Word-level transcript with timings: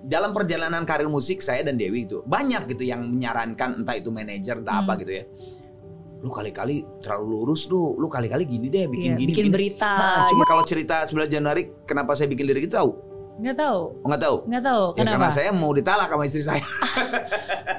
dalam 0.00 0.30
perjalanan 0.30 0.82
karir 0.82 1.06
musik 1.06 1.38
saya 1.38 1.62
dan 1.62 1.74
Dewi 1.74 2.04
itu 2.04 2.20
banyak 2.22 2.68
gitu 2.68 2.82
yang 2.82 3.04
menyarankan 3.04 3.80
entah 3.80 3.94
itu 3.94 4.08
manajer 4.08 4.56
entah 4.56 4.80
apa 4.80 4.92
Hmm. 4.92 5.00
gitu 5.00 5.12
ya. 5.14 5.24
Lu 6.18 6.28
kali-kali 6.28 6.82
terlalu 6.98 7.24
lurus 7.32 7.66
lu, 7.66 7.94
lu 7.94 8.06
kali-kali 8.06 8.42
gini 8.42 8.66
deh 8.66 8.86
bikin 8.86 9.10
Iya, 9.12 9.16
gini. 9.16 9.30
bikin 9.30 9.44
gini. 9.46 9.54
berita. 9.54 9.92
Nah, 9.92 10.26
cuma 10.26 10.42
kalau 10.42 10.62
cerita 10.62 11.04
9 11.04 11.28
Januari 11.28 11.70
kenapa 11.84 12.12
saya 12.12 12.26
bikin 12.26 12.42
lirik 12.44 12.66
itu 12.66 12.74
tahu? 12.74 12.90
Nggak 13.38 13.54
tahu. 13.56 13.80
Oh, 13.94 14.06
nggak 14.08 14.18
tahu. 14.20 14.36
Nggak 14.44 14.64
tahu. 14.64 14.82
Ya, 14.82 14.94
Kenapa? 14.96 15.12
karena 15.14 15.28
saya 15.30 15.50
mau 15.52 15.70
ditalak 15.70 16.08
sama 16.08 16.24
istri 16.24 16.42
saya. 16.42 16.64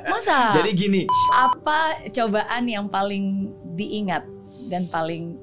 Masa? 0.09 0.55
Jadi 0.55 0.69
gini, 0.71 1.01
apa 1.29 1.79
cobaan 2.07 2.63
yang 2.63 2.87
paling 2.87 3.47
diingat 3.73 4.23
dan 4.67 4.87
paling 4.87 5.35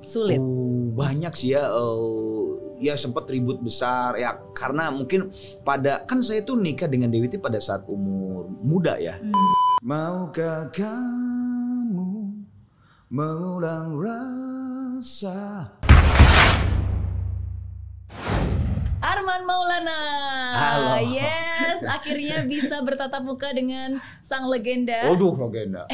sulit? 0.00 0.36
Oh, 0.36 0.92
banyak 0.92 1.32
sih 1.32 1.52
ya. 1.52 1.64
eh, 1.64 2.44
ya 2.78 2.94
sempat 2.94 3.26
ribut 3.26 3.58
besar 3.58 4.14
ya 4.18 4.38
karena 4.54 4.90
mungkin 4.94 5.30
pada 5.66 6.06
kan 6.06 6.22
saya 6.22 6.42
tuh 6.46 6.58
nikah 6.58 6.86
dengan 6.86 7.10
Dewi 7.10 7.26
itu 7.26 7.38
pada 7.42 7.58
saat 7.58 7.84
umur 7.86 8.48
muda 8.62 8.96
ya. 8.98 9.18
Hmm. 9.18 9.54
Maukah 9.78 10.74
kamu 10.74 12.42
mengulang 13.10 13.94
rasa? 13.98 15.70
Arman 18.98 19.46
Maulana. 19.46 20.00
Halo. 20.58 20.98
Yes, 21.06 21.86
akhirnya 21.86 22.42
bisa 22.50 22.82
bertatap 22.82 23.22
muka 23.22 23.54
dengan 23.54 24.02
sang 24.26 24.50
legenda. 24.50 25.06
Waduh, 25.06 25.38
legenda. 25.46 25.86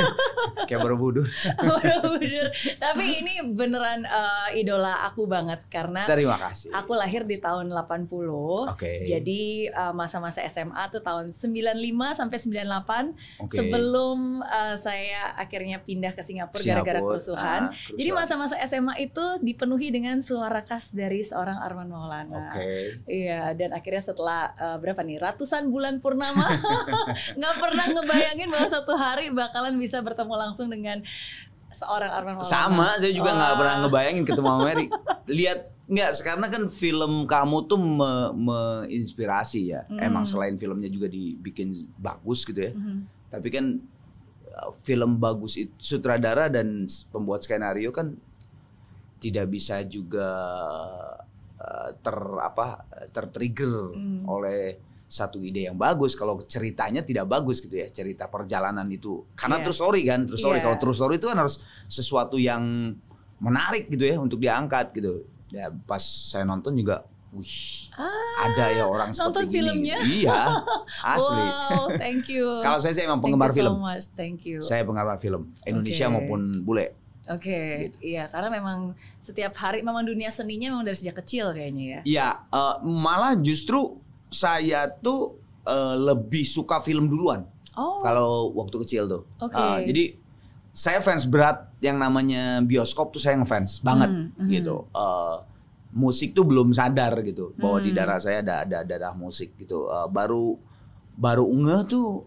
Kayak 0.70 0.86
Borobudur. 0.86 1.26
Borobudur. 1.66 2.46
Tapi 2.78 3.26
ini 3.26 3.34
beneran 3.42 4.06
eh, 4.06 4.62
idola 4.62 5.02
aku 5.02 5.26
banget 5.26 5.66
karena 5.66 6.06
Terima 6.06 6.38
kasih. 6.38 6.70
aku 6.70 6.94
lahir 6.94 7.26
di 7.26 7.42
tahun 7.42 7.74
80. 7.74 8.06
Oke. 8.70 9.02
Jadi 9.02 9.66
eh, 9.66 9.92
masa-masa 9.92 10.46
SMA 10.46 10.94
tuh 10.94 11.02
tahun 11.02 11.34
95 11.34 11.74
sampai 12.14 12.38
98 12.38 13.42
Oke. 13.50 13.56
sebelum 13.58 14.18
eh, 14.46 14.76
saya 14.78 15.34
akhirnya 15.34 15.82
pindah 15.82 16.14
ke 16.14 16.22
Singapura 16.22 16.62
gara-gara 16.62 17.02
kerusuhan. 17.02 17.60
Ah, 17.66 17.74
Jadi 17.98 18.10
masa-masa 18.14 18.54
SMA 18.62 18.94
itu 19.02 19.42
dipenuhi 19.42 19.90
dengan 19.90 20.22
suara 20.22 20.62
khas 20.62 20.94
dari 20.94 21.18
seorang 21.26 21.58
Arman 21.58 21.90
Maulana. 21.90 22.43
Oke. 22.52 23.00
Iya, 23.08 23.54
dan 23.56 23.70
akhirnya 23.72 24.02
setelah 24.02 24.52
eh, 24.56 24.76
berapa 24.82 25.00
nih 25.00 25.18
ratusan 25.22 25.70
bulan 25.70 26.02
purnama 26.02 26.50
nggak 27.38 27.54
pernah 27.62 27.86
ngebayangin 27.88 28.48
bahwa 28.50 28.68
satu 28.68 28.92
hari 28.98 29.30
bakalan 29.30 29.78
bisa 29.80 30.02
bertemu 30.02 30.34
langsung 30.34 30.68
dengan 30.68 31.00
seorang 31.74 32.10
Arman 32.14 32.34
Maulana. 32.38 32.48
Sama, 32.48 32.88
saya 33.02 33.10
juga 33.10 33.34
nggak 33.34 33.52
Wah. 33.52 33.58
pernah 33.58 33.76
ngebayangin 33.84 34.24
ketemu 34.24 34.48
sama 34.48 34.60
Mary. 34.62 34.86
Lihat 35.26 35.60
nggak, 35.84 36.10
karena 36.24 36.46
kan 36.48 36.62
film 36.70 37.12
kamu 37.26 37.56
tuh 37.66 37.78
me- 37.82 38.32
menginspirasi 38.32 39.74
ya. 39.74 39.82
Hmm. 39.90 40.00
Emang 40.00 40.24
selain 40.24 40.54
filmnya 40.54 40.88
juga 40.88 41.10
dibikin 41.10 41.74
bagus 41.98 42.46
gitu 42.46 42.70
ya. 42.70 42.72
Mhm. 42.72 42.98
Tapi 43.28 43.48
kan 43.50 43.82
uh, 44.54 44.70
film 44.86 45.18
bagus 45.18 45.58
itu 45.58 45.74
sutradara 45.76 46.46
dan 46.46 46.86
pembuat 47.10 47.42
skenario 47.42 47.90
kan 47.90 48.14
tidak 49.18 49.50
bisa 49.50 49.82
juga 49.82 50.28
uh, 50.30 51.16
ter 51.96 52.16
apa 52.38 52.66
tertrigger 53.10 53.92
Hmm. 53.92 54.24
oleh 54.26 54.76
satu 55.04 55.38
ide 55.38 55.64
yang 55.64 55.76
bagus 55.76 56.12
kalau 56.12 56.42
ceritanya 56.42 56.98
tidak 57.00 57.24
bagus 57.24 57.60
gitu 57.60 57.76
ya 57.76 57.86
cerita 57.88 58.26
perjalanan 58.26 58.88
itu 58.88 59.22
karena 59.34 59.56
Iya. 59.56 59.64
true 59.64 59.76
story 59.76 60.00
kan 60.02 60.20
true 60.24 60.36
story 60.36 60.58
Iya. 60.58 60.64
kalau 60.64 60.76
true 60.76 60.92
story 60.92 61.14
itu 61.16 61.26
kan 61.26 61.38
harus 61.38 61.56
sesuatu 61.86 62.34
yang 62.34 62.94
menarik 63.38 63.86
gitu 63.86 64.04
ya 64.04 64.16
untuk 64.16 64.38
diangkat 64.38 64.90
gitu 64.92 65.22
ya 65.48 65.70
pas 65.70 66.00
saya 66.02 66.42
nonton 66.42 66.74
juga 66.74 67.04
wih 67.30 67.90
Ah, 67.92 68.10
ada 68.44 68.70
ya 68.70 68.84
orang 68.84 69.10
nonton 69.10 69.42
seperti 69.44 69.54
filmnya? 69.54 69.98
iya 70.02 70.38
asli 71.14 71.44
Wow, 71.44 71.94
thank 71.94 72.26
you. 72.26 72.58
kalau 72.58 72.78
saya 72.78 72.90
sih 72.90 73.02
emang 73.02 73.18
Thank 73.18 73.24
penggemar 73.30 73.50
you 73.50 73.56
film 73.56 73.72
so 73.72 73.82
much. 73.82 74.04
Thank 74.12 74.38
you. 74.44 74.58
saya 74.60 74.82
penggemar 74.82 75.18
film 75.18 75.50
Indonesia 75.62 76.06
Oke. 76.06 76.14
maupun 76.16 76.40
bule 76.60 76.94
Oke, 77.26 77.88
Gitu. 77.88 77.98
iya 78.04 78.28
karena 78.28 78.48
memang 78.48 78.92
setiap 79.18 79.52
hari 79.54 79.80
memang 79.80 80.02
dunia 80.02 80.28
seninya 80.28 80.68
memang 80.68 80.84
dari 80.84 80.94
sejak 80.94 81.18
kecil 81.18 81.50
kayaknya 81.50 81.84
ya. 81.84 82.00
Iya, 82.04 82.28
eh, 82.48 82.74
malah 82.82 83.32
justru 83.34 83.96
saya 84.28 84.86
tuh 84.90 85.40
eh, 85.62 85.96
lebih 85.96 86.44
suka 86.44 86.78
film 86.78 87.08
duluan 87.08 87.48
Oh, 87.72 87.98
kalau 88.00 88.52
waktu 88.54 88.76
kecil 88.80 89.08
tuh. 89.08 89.22
Oke. 89.40 89.56
Eh, 89.56 89.78
jadi 89.88 90.04
saya 90.70 91.00
fans 91.00 91.24
berat 91.24 91.72
yang 91.78 91.96
namanya 91.96 92.60
bioskop 92.60 93.10
tuh 93.10 93.18
saya 93.18 93.34
ngefans 93.34 93.80
banget 93.80 94.10
Hmm, 94.10 94.28
hmm. 94.36 94.48
gitu. 94.48 94.84
Eh, 94.86 95.36
musik 95.90 96.30
tuh 96.30 96.42
belum 96.42 96.70
sadar 96.70 97.16
gitu 97.22 97.54
bahwa 97.56 97.78
di 97.78 97.90
Hmm. 97.90 97.96
darah 97.96 98.18
saya 98.18 98.42
ada 98.42 98.54
ada 98.60 98.78
darah 98.82 99.14
musik 99.14 99.56
gitu. 99.56 99.86
Eh, 99.86 100.08
baru 100.08 100.60
baru 101.14 101.46
ngeh 101.46 101.82
tuh 101.86 102.20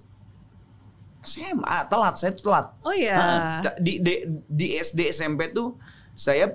SMA 1.28 1.78
telat 1.86 2.16
saya 2.16 2.32
telat. 2.32 2.72
oh 2.82 2.96
ya. 2.96 3.16
Ah, 3.16 3.60
di, 3.78 4.00
di 4.00 4.14
di 4.48 4.68
SD 4.74 5.12
SMP 5.12 5.52
tuh 5.52 5.76
saya 6.16 6.50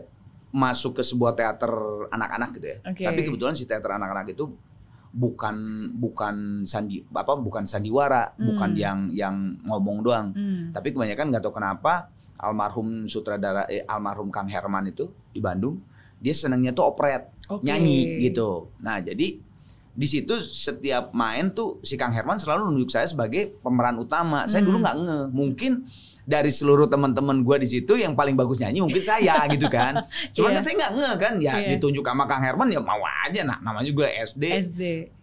masuk 0.50 0.96
ke 0.96 1.02
sebuah 1.02 1.32
teater 1.32 1.70
anak-anak 2.08 2.50
gitu 2.56 2.66
ya. 2.66 2.78
Oke. 2.84 3.04
Tapi 3.04 3.20
kebetulan 3.22 3.52
si 3.52 3.64
teater 3.64 3.92
anak-anak 3.92 4.32
itu 4.32 4.48
bukan 5.12 5.56
bukan 5.92 6.64
sandi 6.64 7.04
apa 7.04 7.36
bukan 7.36 7.64
sandiwara, 7.64 8.32
Hmm. 8.32 8.48
bukan 8.48 8.70
yang 8.74 8.98
yang 9.12 9.34
ngomong 9.62 10.00
doang. 10.00 10.32
Hmm. 10.32 10.72
Tapi 10.72 10.90
kebanyakan 10.90 11.28
nggak 11.28 11.42
tahu 11.42 11.54
kenapa 11.54 12.08
almarhum 12.36 13.06
sutradara 13.06 13.68
eh, 13.68 13.84
almarhum 13.84 14.32
Kang 14.32 14.48
Herman 14.48 14.88
itu 14.88 15.06
di 15.30 15.38
Bandung 15.38 15.78
dia 16.18 16.32
senangnya 16.32 16.70
tuh 16.70 16.86
operet 16.88 17.28
Oke. 17.46 17.62
nyanyi 17.62 18.18
gitu. 18.22 18.72
Nah 18.80 18.98
jadi 18.98 19.36
di 19.92 20.06
situ 20.06 20.32
setiap 20.40 21.12
main 21.12 21.48
tuh 21.48 21.76
si 21.80 21.94
Kang 21.94 22.10
Herman 22.10 22.36
selalu 22.36 22.66
nunjuk 22.66 22.88
saya 22.88 23.04
sebagai 23.04 23.52
pemeran 23.58 23.96
utama. 23.96 24.44
Saya 24.44 24.60
Hmm. 24.60 24.68
dulu 24.68 24.76
nggak 24.80 24.96
nge, 24.98 25.18
mungkin 25.30 25.72
dari 26.22 26.48
seluruh 26.48 26.86
teman-teman 26.86 27.42
gua 27.42 27.58
di 27.58 27.66
situ 27.66 27.92
yang 27.94 28.14
paling 28.14 28.32
bagus 28.32 28.56
nyanyi 28.56 28.80
mungkin 28.80 29.00
saya 29.00 29.36
gitu 29.52 29.66
kan. 29.66 30.00
Cuman 30.32 30.48
Iya. 30.48 30.56
kan 30.56 30.62
saya 30.62 30.74
nggak 30.78 30.92
nge 30.94 31.10
kan, 31.18 31.34
ya 31.38 31.54
Iya. 31.54 31.68
ditunjuk 31.76 32.00
sama 32.02 32.24
Kang 32.24 32.40
Herman 32.40 32.68
ya 32.68 32.80
mau 32.80 33.02
aja. 33.04 33.42
Nah 33.42 33.60
namanya 33.60 33.84
juga 33.86 34.08
SD, 34.08 34.44
SD. 34.64 34.82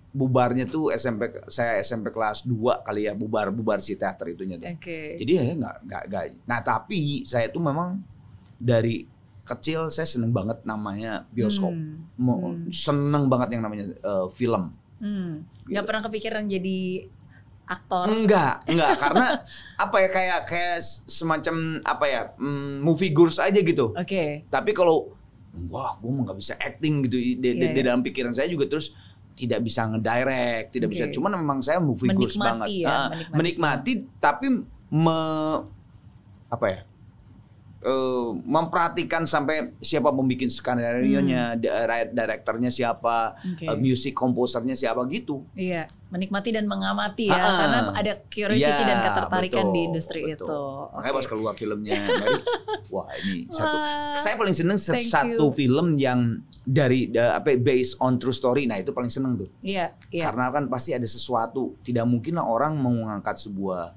bubarnya 0.09 0.65
tuh 0.65 0.89
SMP 0.89 1.29
saya 1.47 1.77
SMP 1.79 2.09
kelas 2.09 2.41
2 2.41 2.81
kali 2.81 3.05
ya 3.05 3.13
bubar 3.13 3.49
bubar 3.49 3.77
si 3.77 3.93
teater 3.93 4.25
itunya 4.27 4.57
tuh. 4.57 4.69
Oke. 4.69 5.17
Jadi 5.17 5.31
ya 5.31 5.43
nggak 5.49 5.75
nggak 5.85 6.03
nggak. 6.07 6.23
Nah 6.45 6.59
tapi 6.59 7.21
saya 7.23 7.45
tuh 7.47 7.61
memang 7.61 8.01
dari 8.55 9.05
kecil 9.49 9.87
saya 9.87 10.05
seneng 10.05 10.29
banget 10.29 10.61
namanya 10.61 11.25
bioskop. 11.29 11.69
Hmm. 11.69 12.05
Mau 12.15 12.51
Hmm. 12.51 12.69
seneng 12.69 13.25
banget 13.25 13.53
yang 13.53 13.63
namanya 13.63 13.89
eh, 13.89 14.27
film. 14.29 14.71
Hmm. 14.97 15.43
Gitu. 15.63 15.79
Pernah 15.79 16.01
kepikiran 16.01 16.45
jadi 16.45 17.09
aktor. 17.65 18.05
Enggak, 18.07 18.65
enggak 18.65 18.97
karena 19.03 19.25
apa 19.75 19.95
ya 19.97 20.09
kayak 20.09 20.39
kayak 20.43 20.77
semacam 21.05 21.55
apa 21.79 22.05
ya 22.05 22.21
mm, 22.35 22.79
movie 22.79 23.09
gurs 23.09 23.37
aja 23.37 23.57
gitu. 23.57 23.93
Oke. 23.93 24.43
Tapi 24.45 24.71
kalau 24.71 25.13
wah 25.65 25.93
gue 25.95 26.09
mah 26.09 26.25
nggak 26.25 26.39
bisa 26.39 26.53
acting 26.55 27.05
gitu 27.05 27.17
di, 27.17 27.31
di- 27.35 27.53
Iya, 27.55 27.69
di 27.69 27.79
iya. 27.79 27.85
dalam 27.85 28.01
pikiran 28.01 28.31
saya 28.31 28.45
juga 28.45 28.65
terus 28.65 28.93
tidak 29.33 29.61
bisa 29.61 29.85
ngedirect, 29.85 30.67
tidak 30.71 30.89
bisa. 30.89 31.05
Oke. 31.05 31.13
Cuman 31.13 31.31
memang 31.33 31.59
saya 31.59 31.79
movie 31.79 32.09
Menikmati 32.09 32.37
banget. 32.39 32.67
ya, 32.75 32.87
Ah, 32.87 33.07
menikmati. 33.07 33.33
menikmati 33.33 33.91
tapi 34.19 34.45
me 34.91 35.19
apa 36.49 36.65
ya? 36.67 36.79
Eh, 37.79 38.29
memperhatikan 38.35 39.23
sampai 39.23 39.71
siapa 39.79 40.09
pembikin 40.09 40.47
skenario-nya, 40.47 41.55
di- 41.55 41.71
direkturnya 42.11 42.67
siapa, 42.67 43.33
Hmm. 43.35 43.55
Oke. 43.55 43.65
eh, 43.65 43.77
music 43.77 44.11
komposernya 44.11 44.73
siapa 44.73 44.99
gitu. 45.05 45.47
Iya, 45.53 45.87
menikmati 46.09 46.51
dan 46.51 46.65
mengamati 46.65 47.27
ya, 47.27 47.33
Ah, 47.33 47.39
ah. 47.39 47.55
karena 47.57 47.79
ada 47.93 48.13
curiosity 48.25 48.67
Iya, 48.75 48.83
dan 48.85 48.99
ketertarikan 49.01 49.65
betul, 49.65 49.73
di 49.73 49.79
industri 49.85 50.21
betul. 50.21 50.35
itu. 50.45 50.59
Makanya 50.91 50.99
Oke. 51.05 51.17
pas 51.17 51.27
keluar 51.27 51.53
filmnya 51.53 51.95
Mary, 51.95 52.39
wah 52.93 53.07
ini 53.17 53.47
satu. 53.47 53.71
Wah, 53.73 54.11
Saya 54.13 54.35
paling 54.35 54.53
seneng 54.53 54.75
satu 54.77 55.45
you. 55.45 55.55
film 55.55 55.95
yang 55.95 56.19
dari 56.61 57.07
da- 57.07 57.33
apa 57.33 57.55
based 57.55 57.95
on 57.97 58.17
true 58.17 58.29
story. 58.29 58.65
Nah 58.65 58.75
itu 58.75 58.91
paling 58.91 59.07
seneng 59.07 59.33
tuh. 59.35 59.47
Iya, 59.59 59.95
iya. 60.09 60.23
Karena 60.25 60.51
kan 60.51 60.67
pasti 60.67 60.91
ada 60.91 61.05
sesuatu. 61.05 61.79
Tidak 61.79 62.03
mungkin 62.03 62.35
lah 62.35 62.43
orang 62.43 62.75
mengangkat 62.75 63.39
sebuah 63.39 63.95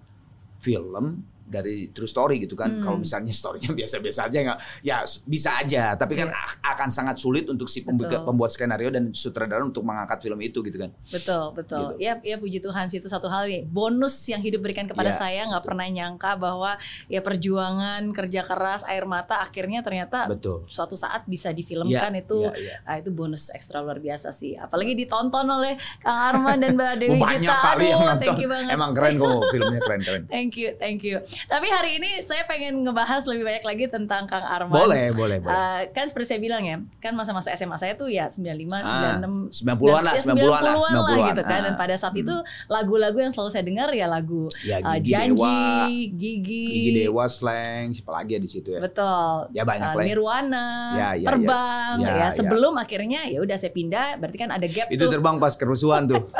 film 0.59 1.27
dari 1.53 1.93
true 1.93 2.09
story 2.09 2.41
gitu 2.41 2.57
kan. 2.57 2.73
Hmm. 2.73 2.83
Kalau 2.83 2.99
misalnya 2.99 3.31
storynya 3.37 3.71
biasa-biasa 3.71 4.21
aja 4.27 4.39
nggak, 4.43 4.59
ya 4.81 4.97
bisa 5.23 5.51
aja. 5.55 5.93
Tapi 5.95 6.17
kan 6.17 6.29
Iya. 6.29 6.41
a- 6.41 6.73
akan 6.73 6.89
sangat 6.89 7.17
sulit 7.17 7.45
untuk 7.47 7.69
si 7.69 7.83
pembuka- 7.83 8.17
Betul. 8.17 8.27
pembuat 8.27 8.51
skenario 8.51 8.89
dan 8.89 9.13
sutradara 9.13 9.61
untuk 9.61 9.83
mengangkat 9.83 10.19
film 10.21 10.41
itu 10.41 10.63
gitu 10.63 10.79
kan. 10.79 10.91
Betul, 11.07 11.53
betul. 11.53 11.79
Gitu. 11.93 12.01
Ya, 12.01 12.17
ya 12.19 12.37
puji 12.37 12.59
Tuhan 12.59 12.89
sih 12.89 12.97
itu 12.97 13.07
satu 13.07 13.29
hal 13.29 13.45
nih. 13.45 13.63
Bonus 13.65 14.17
yang 14.25 14.41
hidup 14.41 14.63
berikan 14.63 14.87
kepada 14.87 15.11
Iya, 15.11 15.19
saya 15.19 15.41
nggak 15.45 15.63
pernah 15.63 15.85
nyangka 15.85 16.35
bahwa 16.35 16.79
ya 17.07 17.21
perjuangan, 17.21 18.01
kerja 18.13 18.41
keras, 18.41 18.81
air 18.83 19.05
mata 19.05 19.39
akhirnya 19.39 19.83
ternyata 19.83 20.25
Betul. 20.27 20.65
suatu 20.67 20.95
saat 20.95 21.27
bisa 21.27 21.51
difilmkan 21.51 22.15
itu 22.15 22.49
Iya, 22.49 22.55
iya. 22.57 22.75
ah, 22.87 22.97
itu 22.97 23.11
bonus 23.11 23.51
ekstra 23.51 23.83
luar 23.83 23.99
biasa 23.99 24.31
sih. 24.31 24.55
Apalagi 24.55 24.95
ditonton 24.95 25.45
oleh 25.45 25.75
Kang 25.99 26.15
Arman 26.33 26.57
dan 26.57 26.73
Mbak 26.73 26.93
Dewi 27.03 27.19
Banyak 27.19 27.43
Gita. 27.43 27.59
kali 27.59 27.85
yang 27.85 28.01
nonton. 28.01 28.35
Emang 28.71 28.91
keren 28.93 29.15
kok 29.17 29.29
filmnya 29.51 29.81
keren-keren. 29.81 30.23
Thank 30.33 30.55
you, 30.57 30.71
thank 30.77 31.03
you. 31.03 31.19
Tapi 31.45 31.67
hari 31.69 31.91
ini 31.97 32.21
saya 32.21 32.45
pengen 32.45 32.83
ngebahas 32.83 33.23
lebih 33.25 33.45
banyak 33.45 33.65
lagi 33.65 33.85
tentang 33.87 34.25
Kang 34.25 34.43
Arman. 34.43 34.73
Boleh, 34.73 35.11
boleh, 35.11 35.39
boleh. 35.39 35.53
Uh, 35.53 35.81
kan 35.91 36.07
seperti 36.07 36.27
saya 36.29 36.41
bilang 36.41 36.63
ya, 36.63 36.77
kan 36.99 37.13
masa-masa 37.13 37.51
SMA 37.53 37.77
saya 37.77 37.95
tuh 37.95 38.07
ya 38.07 38.27
95, 38.27 39.51
96, 39.51 39.51
90-an 39.53 40.03
lah, 40.03 40.15
90-an 40.15 40.63
lah, 40.63 40.63
90-an 40.63 40.63
lah 40.63 40.75
90-an. 40.77 41.29
gitu 41.29 41.43
kan. 41.43 41.61
Dan 41.61 41.73
Ah. 41.73 41.79
pada 41.79 41.95
saat 41.97 42.13
Hmm. 42.13 42.23
itu 42.23 42.35
lagu-lagu 42.67 43.17
yang 43.17 43.31
selalu 43.31 43.51
saya 43.51 43.65
dengar 43.65 43.89
ya 43.91 44.07
lagu 44.07 44.47
Ya 44.61 44.79
uh, 44.79 44.95
Gigi 44.95 45.11
Janji, 45.11 45.33
Dewa, 45.33 45.55
Gigi, 45.89 46.33
Gigi 46.39 46.91
Dewa, 47.01 47.25
Slang, 47.27 47.85
siapa 47.91 48.13
lagi 48.13 48.31
ya 48.31 48.41
di 48.41 48.49
situ 48.49 48.69
ya? 48.69 48.81
betul. 48.81 49.51
Ya 49.51 49.63
banyak 49.63 49.81
Uh, 49.85 49.91
lah. 49.91 49.99
ya. 49.99 50.07
Nirwana, 50.07 50.67
Ya, 50.93 51.09
ya, 51.15 51.27
terbang, 51.27 51.97
ya. 51.97 52.05
ya, 52.05 52.13
Ya, 52.13 52.21
ya. 52.21 52.29
sebelum 52.33 52.75
akhirnya 52.77 53.21
ya 53.25 53.39
udah 53.39 53.57
saya 53.57 53.71
pindah, 53.71 54.17
berarti 54.17 54.37
kan 54.39 54.51
ada 54.51 54.67
gap 54.67 54.87
Itu 54.89 55.05
tuh. 55.05 55.13
terbang 55.13 55.37
pas 55.37 55.53
kerusuhan 55.53 56.05
tuh. 56.05 56.23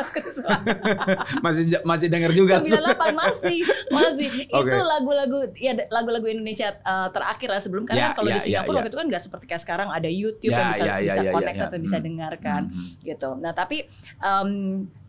masih 1.45 1.63
masih 1.83 2.07
denger 2.07 2.31
juga. 2.31 2.55
98 2.59 3.15
masih 3.15 3.57
masih 3.89 4.29
Oke. 4.53 4.69
itu 4.69 4.79
lagu-lagu 4.93 5.37
ya 5.55 5.73
lagu-lagu 5.89 6.25
Indonesia 6.25 6.77
uh, 6.81 7.09
terakhir 7.09 7.49
lah 7.49 7.57
sebelum 7.57 7.83
karena 7.83 8.11
Ya, 8.11 8.15
kalau 8.15 8.29
ya, 8.29 8.37
di 8.37 8.41
Singapura 8.43 8.71
ya, 8.71 8.77
waktu 8.79 8.89
itu 8.89 8.99
kan 8.99 9.07
nggak 9.09 9.23
seperti 9.23 9.45
kayak 9.45 9.61
sekarang 9.61 9.89
ada 9.89 10.09
YouTube 10.09 10.51
Ya, 10.51 10.59
yang 10.59 10.69
bisa 10.69 10.83
ya, 10.83 10.87
ya, 10.87 10.97
bisa 11.01 11.15
ya, 11.15 11.23
ya, 11.23 11.31
connect 11.33 11.57
ya. 11.57 11.65
atau 11.67 11.77
bisa 11.79 11.97
Hmm. 11.97 12.05
dengarkan 12.05 12.61
Hmm. 12.69 12.89
gitu. 13.01 13.29
Nah 13.37 13.51
tapi 13.51 13.77
um, 14.19 14.49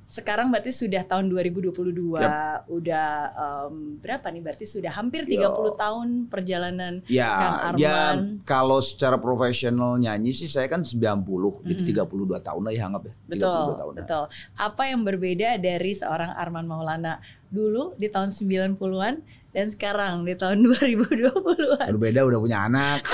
sekarang 0.05 0.49
berarti 0.49 0.69
sudah 0.69 1.01
tahun 1.03 1.27
2022 1.27 1.73
Yap. 2.15 2.69
udah 2.69 3.09
um, 3.35 3.75
berapa 3.99 4.29
nih 4.29 4.43
berarti 4.43 4.65
sudah 4.65 4.93
hampir 4.93 5.25
Yo. 5.25 5.49
30 5.49 5.75
tahun 5.75 6.09
perjalanan 6.27 7.01
Ya, 7.07 7.29
Kang 7.31 7.57
ya 7.75 7.93
Arman. 8.13 8.17
kalau 8.43 8.79
secara 8.79 9.17
profesional 9.17 9.97
nyanyi 9.97 10.31
sih 10.31 10.45
saya 10.45 10.67
kan 10.67 10.81
90, 10.81 11.25
jadi 11.63 11.81
Mhm. 11.81 11.89
32 12.05 12.37
tahun 12.39 12.63
lah 12.63 12.73
ya 12.73 12.83
anggap 12.85 13.03
ya. 13.03 13.13
32 13.13 13.33
Betul, 13.33 13.51
tahun. 13.75 13.75
lah. 13.91 13.99
betul. 13.99 14.25
Apa 14.55 14.83
yang 14.85 15.01
berbeda 15.03 15.49
dari 15.57 15.93
seorang 15.93 16.31
Arman 16.33 16.65
Maulana 16.65 17.19
dulu 17.49 17.97
di 17.97 18.07
tahun 18.07 18.29
90-an 18.29 19.15
dan 19.51 19.67
sekarang 19.69 20.23
di 20.23 20.35
tahun 20.35 20.69
2020-an? 20.69 21.89
Berbeda 21.91 22.21
udah 22.23 22.39
punya 22.39 22.59
anak. 22.63 23.09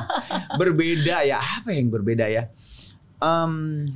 berbeda 0.60 1.22
ya, 1.22 1.38
apa 1.40 1.70
yang 1.70 1.88
berbeda 1.88 2.26
ya? 2.26 2.50
Em, 3.16 3.86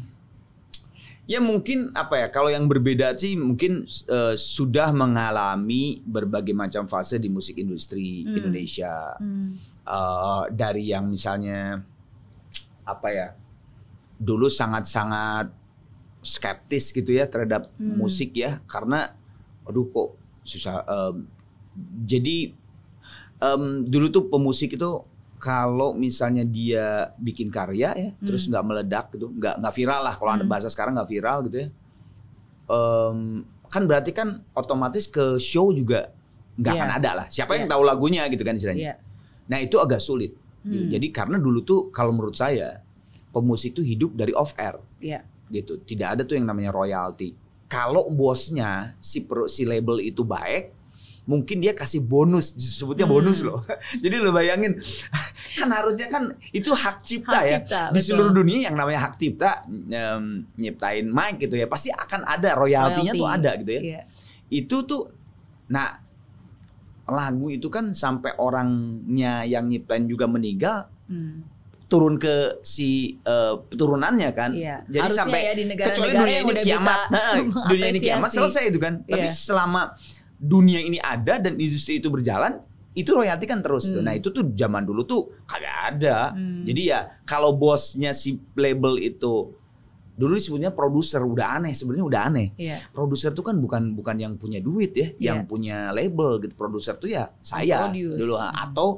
ya 1.28 1.38
mungkin 1.38 1.92
apa 1.92 2.16
ya? 2.16 2.26
Kalau 2.32 2.48
yang 2.48 2.64
berbeda 2.66 3.12
sih 3.14 3.36
mungkin 3.36 3.84
eh, 3.86 4.34
sudah 4.34 4.90
mengalami 4.90 6.00
berbagai 6.02 6.56
macam 6.56 6.88
fase 6.88 7.20
di 7.20 7.28
musik 7.28 7.60
industri 7.60 8.24
Hmm. 8.24 8.34
Indonesia. 8.34 9.14
Hmm. 9.20 9.60
Eh, 9.84 10.42
dari 10.50 10.88
yang 10.88 11.12
misalnya 11.12 11.84
apa 12.82 13.08
ya? 13.12 13.28
Dulu 14.18 14.48
sangat-sangat 14.48 15.52
skeptis 16.18 16.90
gitu 16.90 17.14
ya 17.14 17.28
terhadap 17.28 17.70
Hmm. 17.76 17.94
musik 17.94 18.34
ya, 18.34 18.58
karena 18.66 19.12
aduh 19.62 19.86
kok 19.86 20.16
susah. 20.42 20.80
em, 20.82 21.28
jadi 22.02 22.56
em, 23.38 23.62
dulu 23.84 24.08
tuh 24.08 24.24
pemusik 24.26 24.74
itu 24.74 24.90
kalau 25.38 25.94
misalnya 25.94 26.42
dia 26.42 27.10
bikin 27.16 27.48
karya 27.48 27.90
ya, 27.94 28.10
terus 28.18 28.44
nggak 28.44 28.64
meledak 28.64 29.06
gitu, 29.10 29.30
nggak 29.30 29.58
nggak 29.58 29.74
viral 29.74 30.00
lah 30.02 30.14
kalau 30.14 30.30
ada 30.32 30.42
Hmm. 30.42 30.50
bahasa 30.50 30.66
sekarang 30.66 30.94
nggak 30.94 31.08
viral 31.08 31.38
gitu 31.46 31.56
ya. 31.58 31.68
Em, 32.68 33.18
kan 33.66 33.82
berarti 33.84 34.12
kan 34.12 34.44
otomatis 34.52 35.06
ke 35.06 35.36
show 35.38 35.70
juga 35.70 36.12
nggak 36.54 36.74
Iya. 36.74 36.80
akan 36.82 36.90
ada 36.92 37.10
lah. 37.14 37.26
Siapa 37.28 37.54
yang 37.54 37.64
Iya. 37.64 37.72
tahu 37.72 37.82
lagunya 37.82 38.22
gitu 38.26 38.42
kan 38.42 38.54
istilahnya. 38.54 38.82
Iya. 38.82 38.94
Nah 39.46 39.58
itu 39.58 39.76
agak 39.78 40.00
sulit. 40.00 40.34
gitu. 40.58 40.84
Hmm. 40.84 40.90
Jadi 40.90 41.06
karena 41.08 41.36
dulu 41.38 41.62
tuh 41.62 41.88
kalau 41.88 42.10
menurut 42.10 42.34
saya 42.34 42.82
pemusik 43.30 43.72
tuh 43.72 43.86
hidup 43.86 44.10
dari 44.12 44.34
off 44.34 44.52
air 44.58 44.76
Iya. 44.98 45.22
gitu. 45.48 45.78
Tidak 45.78 46.18
ada 46.18 46.22
tuh 46.26 46.34
yang 46.34 46.44
namanya 46.44 46.74
royalti. 46.74 47.32
Kalau 47.70 48.10
bosnya 48.10 48.92
si 48.98 49.22
pro, 49.22 49.46
si 49.46 49.62
label 49.62 50.02
itu 50.02 50.26
baik, 50.26 50.74
mungkin 51.28 51.60
dia 51.60 51.76
kasih 51.76 52.00
bonus, 52.00 52.56
sebutnya 52.56 53.04
Hmm. 53.04 53.20
bonus 53.20 53.44
loh. 53.44 53.60
Jadi 54.02 54.16
lo 54.16 54.32
bayangin, 54.32 54.80
kan 55.60 55.68
harusnya 55.68 56.08
kan 56.08 56.24
itu 56.50 56.72
hak 56.72 57.04
cipta 57.04 57.30
Hak 57.30 57.44
ya. 57.44 57.50
cipta, 57.60 57.82
Di 57.92 58.00
betul. 58.00 58.06
seluruh 58.08 58.32
dunia 58.34 58.64
yang 58.64 58.74
namanya 58.74 59.04
hak 59.04 59.14
cipta 59.14 59.68
em, 59.68 60.48
nyiptain 60.56 61.04
mic 61.04 61.36
gitu 61.38 61.54
ya, 61.54 61.68
pasti 61.68 61.92
akan 61.92 62.24
ada 62.24 62.56
royaltinya 62.56 63.12
Royalti. 63.12 63.20
tuh 63.20 63.28
ada 63.28 63.50
gitu 63.56 63.70
ya. 63.70 63.80
Iya. 63.84 64.00
Itu 64.48 64.76
tuh, 64.82 65.02
nah 65.68 66.00
lagu 67.04 67.48
itu 67.48 67.68
kan 67.68 67.92
sampai 67.92 68.36
orangnya 68.36 69.44
yang 69.44 69.64
nyiptain 69.66 70.04
juga 70.04 70.24
meninggal 70.24 70.88
Hmm. 71.06 71.40
turun 71.86 72.16
ke 72.16 72.60
si 72.60 73.16
eh, 73.18 73.54
turunannya 73.70 74.28
kan. 74.32 74.52
Iya. 74.52 74.84
Jadi 74.84 74.96
Harusnya 74.98 75.20
sampai 75.24 75.40
ya 75.40 75.52
di 75.52 75.64
kecuali 75.64 75.72
negara-negara 75.72 76.20
dunia 76.20 76.36
yang 76.36 76.46
ini 76.46 76.60
kiamat, 76.62 77.00
Nah, 77.08 77.32
dunia 77.64 77.86
ini 77.88 77.98
kiamat 77.98 78.28
selesai 78.30 78.62
itu 78.66 78.78
kan. 78.78 78.94
Tapi 79.02 79.24
Iya. 79.24 79.32
selama 79.32 79.82
dunia 80.38 80.78
ini 80.78 80.96
ada 80.96 81.36
dan 81.36 81.58
industri 81.58 81.98
itu 81.98 82.08
berjalan, 82.08 82.62
itu 82.94 83.10
royalti 83.10 83.44
kan 83.44 83.58
terus 83.58 83.86
tuh. 83.86 83.98
Hmm. 83.98 84.06
Nah 84.06 84.14
itu 84.14 84.30
tuh 84.30 84.54
zaman 84.54 84.86
dulu 84.86 85.02
tuh 85.02 85.44
kagak 85.44 85.76
ada. 85.94 86.32
Hmm. 86.32 86.62
Jadi 86.62 86.82
ya 86.88 87.18
kalau 87.22 87.54
bosnya 87.54 88.10
si 88.10 88.38
label 88.54 88.98
itu 88.98 89.54
dulu 90.18 90.34
disebutnya 90.34 90.74
produser 90.74 91.22
udah 91.22 91.62
aneh 91.62 91.70
sebenarnya 91.70 92.06
udah 92.06 92.20
aneh. 92.26 92.48
Iya. 92.58 92.82
Produser 92.90 93.30
tuh 93.30 93.46
kan 93.46 93.54
bukan 93.54 93.94
bukan 93.94 94.16
yang 94.18 94.34
punya 94.34 94.58
duit 94.58 94.90
ya, 94.94 95.14
yang 95.30 95.38
Iya. 95.42 95.46
punya 95.46 95.76
label 95.90 96.42
gitu. 96.42 96.54
Produser 96.54 96.98
tuh 96.98 97.06
ya 97.06 97.30
saya 97.38 97.86
Produce. 97.90 98.18
dulu 98.18 98.34
atau 98.38 98.88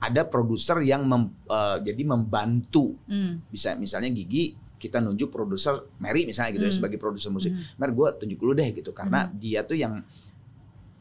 ada 0.00 0.24
produser 0.24 0.80
yang 0.80 1.04
mem- 1.04 1.36
eh, 1.46 1.76
jadi 1.86 2.02
membantu 2.02 2.96
Hmm. 3.04 3.44
bisa 3.48 3.76
misalnya 3.76 4.10
Gigi 4.10 4.56
kita 4.76 4.98
nunjuk 4.98 5.30
produser 5.30 5.78
Mary 6.00 6.26
misalnya 6.26 6.56
gitu 6.56 6.64
ya 6.66 6.72
Hmm. 6.72 6.78
sebagai 6.80 6.98
produser 6.98 7.30
musik. 7.30 7.52
Hmm. 7.52 7.62
Mer 7.76 7.92
gue 7.92 8.08
tunjuk 8.18 8.40
lu 8.40 8.50
deh 8.50 8.66
gitu 8.72 8.90
karena 8.90 9.28
dia 9.30 9.62
tuh 9.62 9.76
yang 9.76 10.00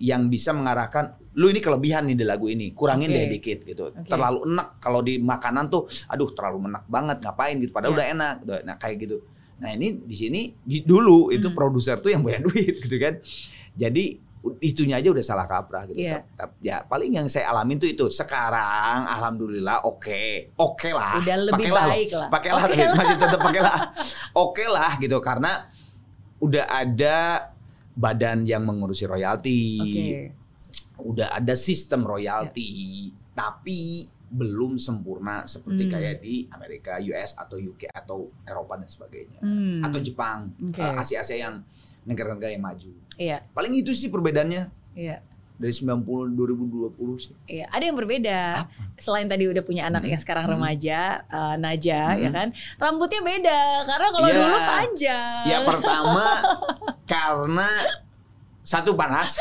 yang 0.01 0.27
bisa 0.27 0.49
mengarahkan 0.49 1.05
lu 1.31 1.47
ini 1.47 1.59
kelebihan 1.59 2.03
nih 2.03 2.17
di 2.17 2.25
lagu 2.25 2.45
ini 2.45 2.73
kurangin 2.73 3.07
Oke. 3.07 3.15
deh 3.15 3.27
dikit 3.29 3.59
gitu 3.63 3.83
Oke. 3.87 4.03
terlalu 4.03 4.43
enak 4.47 4.67
kalau 4.77 4.99
di 4.99 5.15
makanan 5.15 5.69
tuh 5.69 5.85
aduh 6.05 6.29
terlalu 6.31 6.67
enak 6.67 6.83
banget 6.85 7.17
ngapain 7.19 7.55
gitu 7.55 7.71
padahal 7.71 7.91
Iya. 7.91 7.95
udah 7.95 8.07
enak 8.11 8.33
gitu. 8.37 8.53
nah 8.63 8.75
kayak 8.75 8.95
gitu 8.99 9.17
nah 9.55 9.69
ini 9.69 9.87
di 9.95 10.15
sini 10.15 10.41
di, 10.57 10.81
dulu 10.81 11.29
itu 11.29 11.47
Hmm. 11.47 11.55
produser 11.55 11.95
tuh 11.95 12.09
yang 12.09 12.19
punya 12.19 12.41
duit 12.43 12.75
gitu 12.75 12.97
kan 12.97 13.21
jadi 13.71 14.05
itunya 14.59 14.97
aja 14.97 15.07
udah 15.07 15.21
salah 15.21 15.45
kaprah 15.45 15.85
gitu 15.85 16.01
Iya. 16.01 16.25
Tap- 16.33 16.49
tap- 16.49 16.59
ya 16.59 16.81
paling 16.81 17.13
yang 17.13 17.29
saya 17.29 17.45
alamin 17.47 17.77
tuh 17.77 17.85
itu 17.85 18.09
sekarang 18.09 19.05
alhamdulillah 19.07 19.85
oke 19.85 20.49
oke 20.57 20.89
lah 20.89 21.15
Udah 21.15 21.37
lebih 21.39 21.53
Pakailah 21.63 21.77
loh. 21.79 21.93
baik 21.93 22.11
lah. 22.11 22.27
pakailah 22.27 22.57
Oke 22.59 22.67
tapi 22.67 22.81
lah. 22.81 22.95
masih 22.97 23.15
tetap 23.15 23.39
pakailah 23.39 23.75
oke 24.33 24.65
lah 24.67 24.91
gitu 24.97 25.17
karena 25.21 25.51
udah 26.39 26.65
ada 26.65 27.17
badan 27.91 28.43
yang 28.43 28.63
mengurusi 28.63 29.03
royalti 29.03 29.59
Oke. 29.77 30.31
udah 31.01 31.33
ada 31.33 31.53
sistem 31.53 32.03
royalti 32.03 33.09
tapi 33.31 34.05
belum 34.31 34.79
sempurna 34.79 35.43
seperti 35.43 35.85
Hmm. 35.85 35.91
kayak 35.91 36.15
di 36.19 36.47
Amerika, 36.47 36.95
US 37.01 37.35
atau 37.35 37.59
UK 37.59 37.91
atau 37.91 38.31
Eropa 38.41 38.79
dan 38.79 38.87
sebagainya 38.87 39.43
Hmm. 39.43 39.83
atau 39.83 39.99
Jepang, 39.99 40.55
Oke. 40.61 40.79
eh, 40.79 40.93
Asia-Asia 40.95 41.35
yang 41.37 41.59
negara-negara 42.07 42.49
yang 42.49 42.63
maju. 42.63 42.95
Iya. 43.19 43.43
Paling 43.51 43.75
itu 43.75 43.91
sih 43.91 44.07
perbedaannya 44.07 44.71
Iya. 44.91 45.19
Dari 45.61 45.69
90 45.71 46.33
2020 46.33 47.21
sih. 47.21 47.33
Iya, 47.45 47.69
ada 47.69 47.83
yang 47.85 47.93
berbeda. 47.93 48.65
Selain 48.97 49.29
tadi 49.29 49.45
udah 49.45 49.61
punya 49.61 49.85
anak 49.85 50.01
Hmm. 50.01 50.11
yang 50.11 50.19
sekarang 50.19 50.49
Hmm. 50.49 50.57
remaja, 50.57 50.99
eh, 51.21 51.55
Naja, 51.55 52.01
Hmm. 52.11 52.21
ya 52.25 52.29
kan, 52.31 52.47
rambutnya 52.75 53.21
beda. 53.21 53.61
Karena 53.85 54.07
kalau 54.09 54.27
Iya. 54.27 54.35
dulu 54.35 54.57
panjang. 54.59 55.43
Ya 55.45 55.57
pertama 55.61 56.27
karena 57.11 57.69
satu 58.71 58.95
panas, 58.95 59.35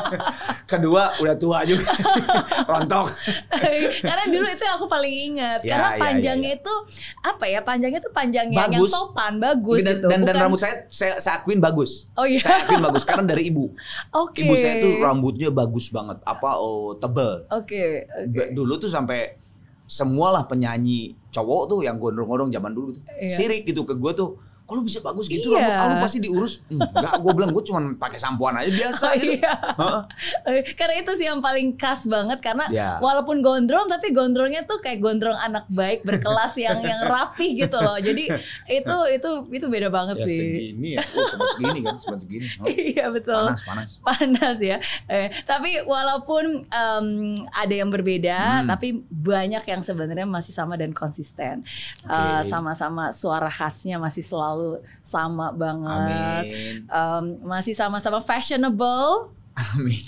kedua 0.72 1.12
udah 1.20 1.36
tua 1.36 1.60
juga, 1.62 1.92
rontok. 2.70 3.12
Karena 4.08 4.24
dulu 4.32 4.48
itu 4.48 4.64
aku 4.64 4.88
paling 4.88 5.14
ingat. 5.34 5.60
Ya, 5.60 5.76
Karena 5.76 5.88
ya, 5.92 6.00
panjangnya 6.00 6.52
ya, 6.56 6.60
itu 6.64 6.74
apa 7.20 7.44
ya? 7.44 7.60
Panjangnya 7.60 8.00
tuh 8.00 8.12
panjangnya 8.16 8.72
yang 8.72 8.88
sopan, 8.88 9.36
bagus 9.36 9.84
dan, 9.84 10.00
gitu. 10.00 10.08
dan, 10.08 10.24
dan 10.24 10.32
Bukan- 10.32 10.40
rambut 10.48 10.60
saya, 10.64 10.74
saya 10.88 11.20
saya 11.20 11.44
akuin 11.44 11.60
bagus. 11.60 12.08
Oh 12.16 12.24
iya. 12.24 12.40
Saya 12.40 12.64
akuin 12.64 12.80
bagus 12.80 13.04
karena 13.04 13.28
dari 13.28 13.52
ibu. 13.52 13.68
Oke. 14.16 14.40
Ibu 14.40 14.54
saya 14.56 14.80
tuh 14.80 14.92
rambutnya 15.04 15.52
bagus 15.52 15.92
banget. 15.92 16.16
Apa 16.24 16.56
oh 16.56 16.96
tebel. 16.96 17.44
Oke. 17.52 18.08
oke. 18.08 18.32
Ba- 18.32 18.50
Dulu 18.56 18.72
tuh 18.80 18.88
sampai 18.88 19.36
semualah 19.84 20.48
penyanyi 20.48 21.12
cowok 21.28 21.62
tuh 21.68 21.78
yang 21.84 22.00
gondrong-gondrong 22.00 22.48
zaman 22.48 22.72
dulu 22.72 22.96
tuh. 22.96 23.02
Iya. 23.20 23.36
Sirik 23.36 23.68
gitu 23.68 23.84
ke 23.84 23.92
gue 23.92 24.12
tuh. 24.16 24.40
Kalau 24.62 24.80
bisa 24.80 24.98
bagus 24.98 25.26
gitu 25.26 25.52
Iya. 25.52 25.58
rambut 25.60 25.76
ah, 25.76 25.86
lu 25.88 25.96
pasti 26.00 26.18
diurus. 26.18 26.52
Enggak, 26.66 27.18
gue 27.18 27.32
bilang 27.32 27.50
gue 27.50 27.62
cuma 27.62 27.80
pakai 27.94 28.16
sampoan 28.16 28.54
aja 28.54 28.70
biasa 28.70 29.04
Oh, 29.04 29.14
gitu. 29.14 29.32
iya. 29.36 29.52
Heeh. 29.52 30.00
Eh, 30.48 30.60
Karena 30.72 30.94
itu 30.96 31.12
sih 31.12 31.26
yang 31.26 31.38
paling 31.38 31.74
khas 31.74 32.06
banget 32.06 32.38
karena 32.38 32.64
Ya. 32.68 32.96
walaupun 32.98 33.40
gondrong 33.40 33.86
tapi 33.86 34.10
gondrongnya 34.10 34.62
tuh 34.62 34.78
kayak 34.78 34.98
gondrong 34.98 35.34
anak 35.34 35.66
baik 35.68 36.02
berkelas 36.02 36.54
yang 36.56 36.78
yang 36.80 37.02
rapi 37.04 37.58
gitu 37.58 37.74
loh. 37.74 37.98
Jadi 37.98 38.30
itu 38.70 38.96
itu 39.10 39.30
itu 39.50 39.66
beda 39.66 39.88
banget 39.88 40.16
Ya 40.18 40.26
sih. 40.26 40.38
segini 40.38 40.88
ya. 40.94 41.02
Oh, 41.02 41.26
sama 41.26 41.44
segini 41.50 41.80
kan, 41.80 41.96
sama 41.96 42.16
segini. 42.18 42.46
Oh, 42.56 42.66
Iya 42.68 43.06
betul. 43.08 43.44
panas, 43.48 43.62
panas. 43.62 43.90
panas 44.00 44.56
ya. 44.58 44.76
Eh, 45.06 45.28
tapi 45.42 45.82
walaupun 45.82 46.44
em, 46.64 47.06
ada 47.48 47.74
yang 47.74 47.88
berbeda, 47.88 48.62
Hmm. 48.62 48.68
tapi 48.68 48.88
banyak 49.04 49.64
yang 49.64 49.80
sebenarnya 49.80 50.24
masih 50.24 50.52
sama 50.52 50.76
dan 50.76 50.92
konsisten. 50.92 51.66
Eh, 52.04 52.42
sama-sama 52.44 53.10
suara 53.10 53.48
khasnya 53.48 53.96
masih 53.96 54.20
selalu 54.20 54.51
sama 55.00 55.50
banget. 55.50 56.44
Amin. 56.46 56.74
Em, 56.84 57.24
masih 57.42 57.72
sama-sama 57.72 58.18
fashionable. 58.18 59.30
Amin. 59.52 60.00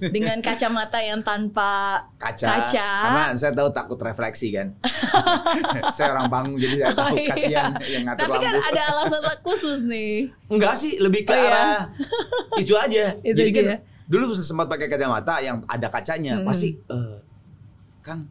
dengan 0.00 0.38
kacamata 0.38 0.96
yang 0.96 1.18
tanpa 1.20 1.98
Kaca. 2.14 2.46
Kaca. 2.46 2.88
Karena 3.02 3.24
saya 3.34 3.52
tahu 3.52 3.68
takut 3.68 3.98
refleksi 3.98 4.54
kan. 4.54 4.70
saya 5.98 6.14
orang 6.14 6.30
panggung 6.30 6.56
jadi 6.56 6.76
saya 6.80 6.92
tahu 6.94 7.04
Oh, 7.04 7.18
iya. 7.18 7.28
kasihan 7.28 7.70
yang 7.84 8.02
ngatur 8.06 8.22
tapi 8.22 8.36
kan 8.38 8.52
lampu. 8.54 8.70
ada 8.70 8.82
alasan 8.86 9.22
khusus 9.42 9.78
nih. 9.82 10.30
Enggak 10.46 10.74
sih, 10.78 10.96
lebih 10.96 11.26
ke 11.26 11.34
Oh, 11.34 11.36
iya? 11.36 11.50
arah 11.50 11.80
itu 12.56 12.72
aja. 12.72 13.04
Itu 13.26 13.34
jadi 13.34 13.50
kan 13.50 13.64
dia. 13.66 13.76
dulu 14.06 14.24
sempat 14.36 14.70
pakai 14.70 14.86
kacamata 14.86 15.42
yang 15.42 15.58
ada 15.66 15.88
kacanya, 15.90 16.38
Hmm. 16.38 16.46
pasti 16.46 16.78
eh 16.78 17.18
Kang 18.00 18.22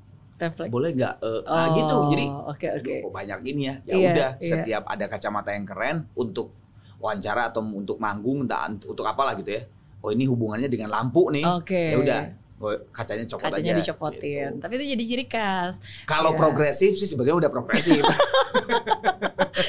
Refleks. 0.43 0.71
boleh 0.71 0.89
nggak 0.91 1.15
eh, 1.23 1.41
nah, 1.47 1.67
gitu. 1.71 1.97
Jadi 2.11 2.25
oke 2.27 2.67
oke. 2.79 2.95
aduh, 2.99 3.11
banyak 3.11 3.39
ini 3.47 3.61
ya. 3.63 3.75
Ya 3.87 3.95
Iya, 3.95 4.09
udah, 4.11 4.29
iya. 4.37 4.49
setiap 4.51 4.83
ada 4.91 5.05
kacamata 5.07 5.49
yang 5.55 5.65
keren 5.65 5.97
untuk 6.19 6.51
wawancara 6.99 7.51
atau 7.51 7.63
untuk 7.63 7.99
manggung 7.99 8.43
entah 8.43 8.67
untuk 8.67 9.07
apalah 9.07 9.35
gitu 9.39 9.55
ya. 9.55 9.63
Oh 10.03 10.11
ini 10.11 10.27
hubungannya 10.27 10.67
dengan 10.67 10.91
lampu 10.91 11.31
nih. 11.31 11.47
Oke. 11.47 11.95
Ya 11.95 11.97
udah, 11.99 12.21
oh, 12.27 12.42
kacanya 12.89 13.25
copot 13.25 13.43
Kacanya 13.43 13.71
aja. 13.71 13.79
dicopotin. 13.81 14.49
gitu. 14.49 14.61
Tapi 14.61 14.73
itu 14.75 14.85
jadi 14.91 15.03
ciri 15.05 15.25
khas. 15.25 15.73
Kalau 16.03 16.31
Iya. 16.31 16.39
progresif 16.39 16.91
sih 16.93 17.05
sebetulnya 17.05 17.37
udah 17.39 17.51
progresif. 17.51 17.99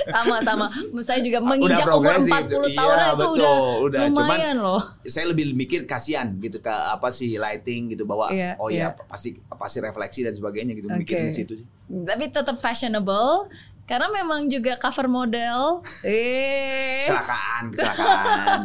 Sama-sama. 0.07 0.67
Saya 1.01 1.21
juga 1.21 1.39
menginjak 1.41 1.85
umur 1.85 2.15
progresif. 2.15 2.33
40 2.33 2.45
Iya, 2.65 2.77
tahun 2.77 2.97
itu 2.97 3.15
betul, 3.17 3.35
udah, 3.35 3.57
udah. 3.81 4.01
Cuman 4.07 4.25
lumayan 4.25 4.57
loh. 4.59 4.81
saya 5.05 5.27
lebih 5.27 5.53
mikir 5.53 5.85
kasihan 5.85 6.33
gitu 6.39 6.59
ke 6.59 6.71
apa 6.71 7.09
sih 7.11 7.37
lighting 7.37 7.93
gitu 7.93 8.05
bahwa 8.05 8.31
Iya, 8.31 8.57
oh 8.57 8.69
iya. 8.69 8.95
ya 8.95 9.05
pasti 9.05 9.37
pasti 9.51 9.79
refleksi 9.79 10.21
dan 10.23 10.33
sebagainya 10.33 10.73
gitu 10.75 10.89
Oke. 10.89 10.99
mikirin 10.99 11.29
di 11.29 11.35
situ 11.35 11.53
sih. 11.57 11.67
Tapi 11.85 12.31
tetap 12.31 12.57
fashionable 12.57 13.53
karena 13.85 14.09
memang 14.11 14.49
juga 14.49 14.77
cover 14.77 15.07
model. 15.07 15.85
Eh. 16.01 17.05
Kecelakaan, 17.05 17.63
kecelakaan. 17.69 18.59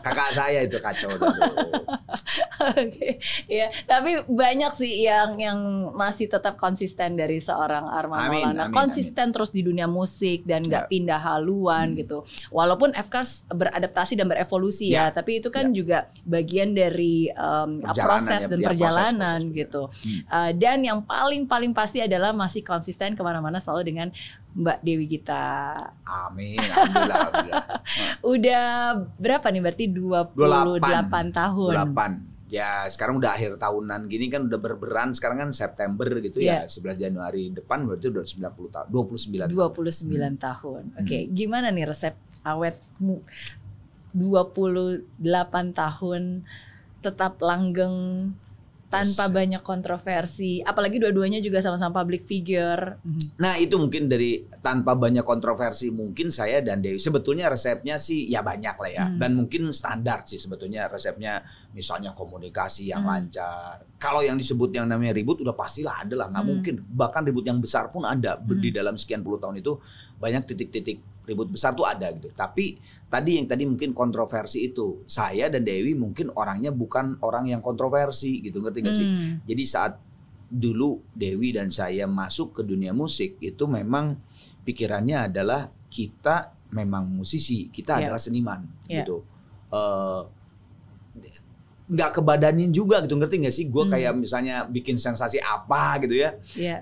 Kakak 0.00 0.30
saya 0.32 0.60
itu 0.62 0.76
kacau 0.78 1.12
tuh. 1.12 1.32
Oke, 2.62 3.18
ya. 3.46 3.68
Tapi 3.84 4.24
banyak 4.24 4.72
sih 4.72 5.04
yang 5.04 5.36
yang 5.36 5.58
masih 5.92 6.26
tetap 6.26 6.56
konsisten 6.56 7.14
dari 7.14 7.36
seorang 7.36 7.84
Arman 7.84 8.18
Amin, 8.22 8.44
Maulana. 8.48 8.62
amin, 8.68 8.74
konsisten 8.74 9.28
terus 9.28 9.50
di 9.50 9.60
dunia 9.60 9.84
musik 9.84 10.44
dan 10.44 10.62
nggak 10.62 10.86
Ya. 10.86 10.90
pindah 10.90 11.20
haluan 11.20 11.92
Hmm. 11.92 11.98
gitu. 11.98 12.18
Walaupun 12.48 12.92
FK 12.92 13.16
beradaptasi 13.50 14.14
dan 14.14 14.26
berevolusi 14.26 14.90
ya, 14.90 15.08
Ya. 15.08 15.12
tapi 15.12 15.38
itu 15.38 15.48
kan 15.48 15.70
juga 15.70 16.06
bagian 16.22 16.72
dari 16.72 17.28
um, 17.34 17.82
proses 17.92 18.44
ya, 18.44 18.48
dan 18.48 18.58
ya, 18.58 18.66
perjalanan 18.66 19.40
proses-proses. 19.42 19.58
gitu. 19.58 19.82
Hmm. 19.90 20.20
Uh, 20.28 20.50
dan 20.54 20.78
yang 20.80 20.98
paling 21.02 21.44
paling 21.44 21.72
pasti 21.72 21.98
adalah 21.98 22.30
masih 22.32 22.62
konsisten 22.62 23.12
ke 23.12 23.22
mana-mana 23.22 23.58
selalu 23.58 23.82
dengan 23.84 24.08
Mbak 24.52 24.78
Dewi 24.84 25.04
Gita. 25.08 25.72
Amin, 26.04 26.60
alhamdulillah, 26.60 27.16
alhamdulillah. 27.24 27.66
Udah 28.36 28.64
berapa 29.16 29.46
nih 29.48 29.62
berarti 29.64 29.84
28, 29.88 31.32
tahun. 31.32 31.72
28. 31.88 32.32
Ya 32.52 32.84
sekarang 32.92 33.16
udah 33.16 33.32
akhir 33.32 33.56
tahunan 33.56 34.12
gini 34.12 34.28
kan 34.28 34.44
udah 34.44 34.60
berberan 34.60 35.16
sekarang 35.16 35.40
kan 35.40 35.50
September 35.56 36.04
gitu 36.20 36.36
Iya. 36.36 36.68
ya 36.68 36.92
11 36.92 37.00
Januari 37.00 37.48
depan 37.48 37.88
berarti 37.88 38.12
udah 38.12 38.20
90 38.28 38.68
tahun 38.68 38.86
29 38.92 39.48
tahun. 39.48 39.72
29 39.72 40.36
tahun. 40.36 40.82
Oke, 41.00 41.32
gimana 41.32 41.72
nih 41.72 41.88
resep 41.88 42.12
awetmu 42.44 43.24
28 44.12 45.08
tahun 45.72 46.44
tetap 47.00 47.40
langgeng 47.40 47.96
tanpa 48.92 49.24
Resep. 49.24 49.32
banyak 49.32 49.62
kontroversi, 49.64 50.60
apalagi 50.60 51.00
dua-duanya 51.00 51.40
juga 51.40 51.64
sama-sama 51.64 52.04
public 52.04 52.28
figure. 52.28 53.00
Nah 53.40 53.56
itu 53.56 53.80
mungkin 53.80 54.04
dari 54.04 54.44
tanpa 54.60 54.92
banyak 54.92 55.24
kontroversi 55.24 55.88
mungkin 55.88 56.28
saya 56.28 56.60
dan 56.60 56.84
Dewi 56.84 57.00
sebetulnya 57.00 57.48
resepnya 57.48 57.96
sih 57.96 58.28
ya 58.28 58.44
banyak 58.44 58.76
lah 58.76 58.90
ya 58.92 59.04
Hmm. 59.08 59.16
dan 59.16 59.30
mungkin 59.32 59.72
standar 59.72 60.28
sih 60.28 60.36
sebetulnya 60.36 60.86
resepnya 60.86 61.40
misalnya 61.72 62.12
komunikasi 62.12 62.92
yang 62.92 63.00
Hmm. 63.02 63.10
lancar. 63.32 63.80
Kalau 63.96 64.20
yang 64.20 64.36
disebut 64.36 64.68
yang 64.70 64.84
namanya 64.84 65.16
ribut 65.16 65.40
udah 65.40 65.56
pastilah 65.56 66.04
ada 66.04 66.12
lah 66.12 66.28
nggak 66.28 66.44
Hmm. 66.44 66.52
mungkin 66.52 66.74
bahkan 66.92 67.24
ribut 67.24 67.42
yang 67.42 67.58
besar 67.58 67.88
pun 67.88 68.04
ada 68.04 68.36
Hmm. 68.36 68.60
di 68.60 68.68
dalam 68.68 68.94
sekian 68.94 69.24
puluh 69.24 69.40
tahun 69.40 69.56
itu 69.58 69.80
banyak 70.20 70.44
titik-titik 70.44 71.00
ribut 71.22 71.48
besar 71.48 71.70
tuh 71.72 71.86
ada 71.86 72.10
gitu. 72.10 72.28
Tapi 72.28 72.76
tadi 73.06 73.38
yang 73.38 73.46
tadi 73.46 73.62
mungkin 73.62 73.92
kontroversi 73.92 74.66
itu 74.66 75.06
saya 75.06 75.46
dan 75.46 75.62
Dewi 75.62 75.94
mungkin 75.94 76.34
orangnya 76.34 76.70
bukan 76.70 77.22
orang 77.22 77.46
yang 77.46 77.62
kontroversi 77.62 78.42
gitu 78.42 78.58
ngerti 78.58 78.78
gak 78.82 78.94
sih? 78.94 79.06
Hmm. 79.06 79.32
Jadi 79.46 79.62
saat 79.62 79.92
dulu 80.48 81.00
Dewi 81.10 81.54
dan 81.54 81.70
saya 81.70 82.04
masuk 82.04 82.58
ke 82.58 82.62
dunia 82.62 82.92
musik 82.92 83.38
itu 83.38 83.64
memang 83.64 84.18
pikirannya 84.62 85.30
adalah 85.32 85.70
kita 85.88 86.52
memang 86.72 87.04
musisi, 87.06 87.68
kita 87.68 87.96
Iya. 87.96 88.00
adalah 88.08 88.20
seniman 88.20 88.60
Iya. 88.84 89.04
gitu. 89.04 89.16
Eh, 89.70 90.22
nggak 91.92 92.10
kebadanin 92.14 92.72
juga 92.72 93.04
gitu 93.04 93.16
ngerti 93.16 93.36
nggak 93.42 93.54
sih? 93.54 93.64
Gue 93.68 93.84
Hmm. 93.84 93.92
kayak 93.92 94.12
misalnya 94.16 94.64
bikin 94.64 94.96
sensasi 94.96 95.36
apa 95.38 96.00
gitu 96.00 96.16
ya. 96.16 96.30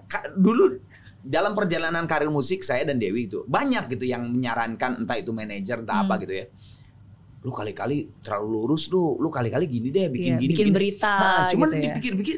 Ka- 0.06 0.30
Dulu 0.30 0.78
dalam 1.20 1.52
perjalanan 1.52 2.04
karir 2.04 2.28
musik 2.28 2.60
saya 2.60 2.82
dan 2.82 2.96
Dewi 2.96 3.28
itu 3.28 3.44
banyak 3.44 3.92
gitu 3.92 4.04
yang 4.04 4.24
menyarankan 4.24 5.04
entah 5.04 5.16
itu 5.16 5.30
manajer 5.30 5.80
entah 5.80 6.00
Hmm. 6.00 6.08
apa 6.08 6.14
gitu 6.20 6.34
ya. 6.34 6.46
Lu 7.40 7.52
kali-kali 7.52 8.08
terlalu 8.20 8.48
lurus 8.52 8.88
lu, 8.88 9.16
lu 9.16 9.28
kali-kali 9.28 9.64
gini 9.64 9.88
deh 9.88 10.08
bikin 10.08 10.32
Iya, 10.36 10.40
gini 10.40 10.52
bikin 10.52 10.66
gini. 10.68 10.74
berita 10.76 11.12
Nah, 11.12 11.40
cuman 11.48 11.68
gitu 11.68 11.76
ya. 11.76 11.82
dipikir-pikir 11.92 12.36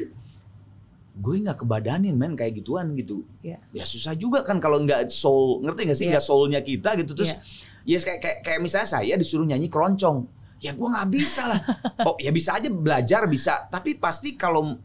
gue 1.13 1.35
nggak 1.45 1.57
kebadanin 1.61 2.15
men 2.17 2.33
kayak 2.33 2.57
gituan 2.57 2.91
gitu. 2.97 3.21
Iya. 3.39 3.61
Ya 3.69 3.85
susah 3.85 4.15
juga 4.15 4.41
kan 4.41 4.57
kalau 4.57 4.81
nggak 4.81 5.07
soul, 5.07 5.61
ngerti 5.61 5.81
nggak 5.85 5.97
sih 5.97 6.05
Iya. 6.07 6.11
nggak 6.17 6.25
soulnya 6.25 6.59
kita 6.59 6.89
gitu 6.97 7.11
terus. 7.13 7.31
Iya. 7.31 7.39
Ya 7.85 7.97
kayak, 7.99 8.19
kayak 8.19 8.37
kayak 8.41 8.59
misalnya 8.59 8.87
saya 8.89 9.13
disuruh 9.13 9.43
nyanyi 9.43 9.67
keroncong, 9.67 10.23
ya 10.57 10.71
gue 10.71 10.87
nggak 10.87 11.07
bisa 11.07 11.43
lah. 11.45 11.59
oh 12.07 12.15
ya 12.17 12.31
bisa 12.31 12.55
aja 12.57 12.67
belajar 12.67 13.27
bisa, 13.27 13.67
tapi 13.67 13.95
pasti 13.95 14.33
kalau 14.33 14.79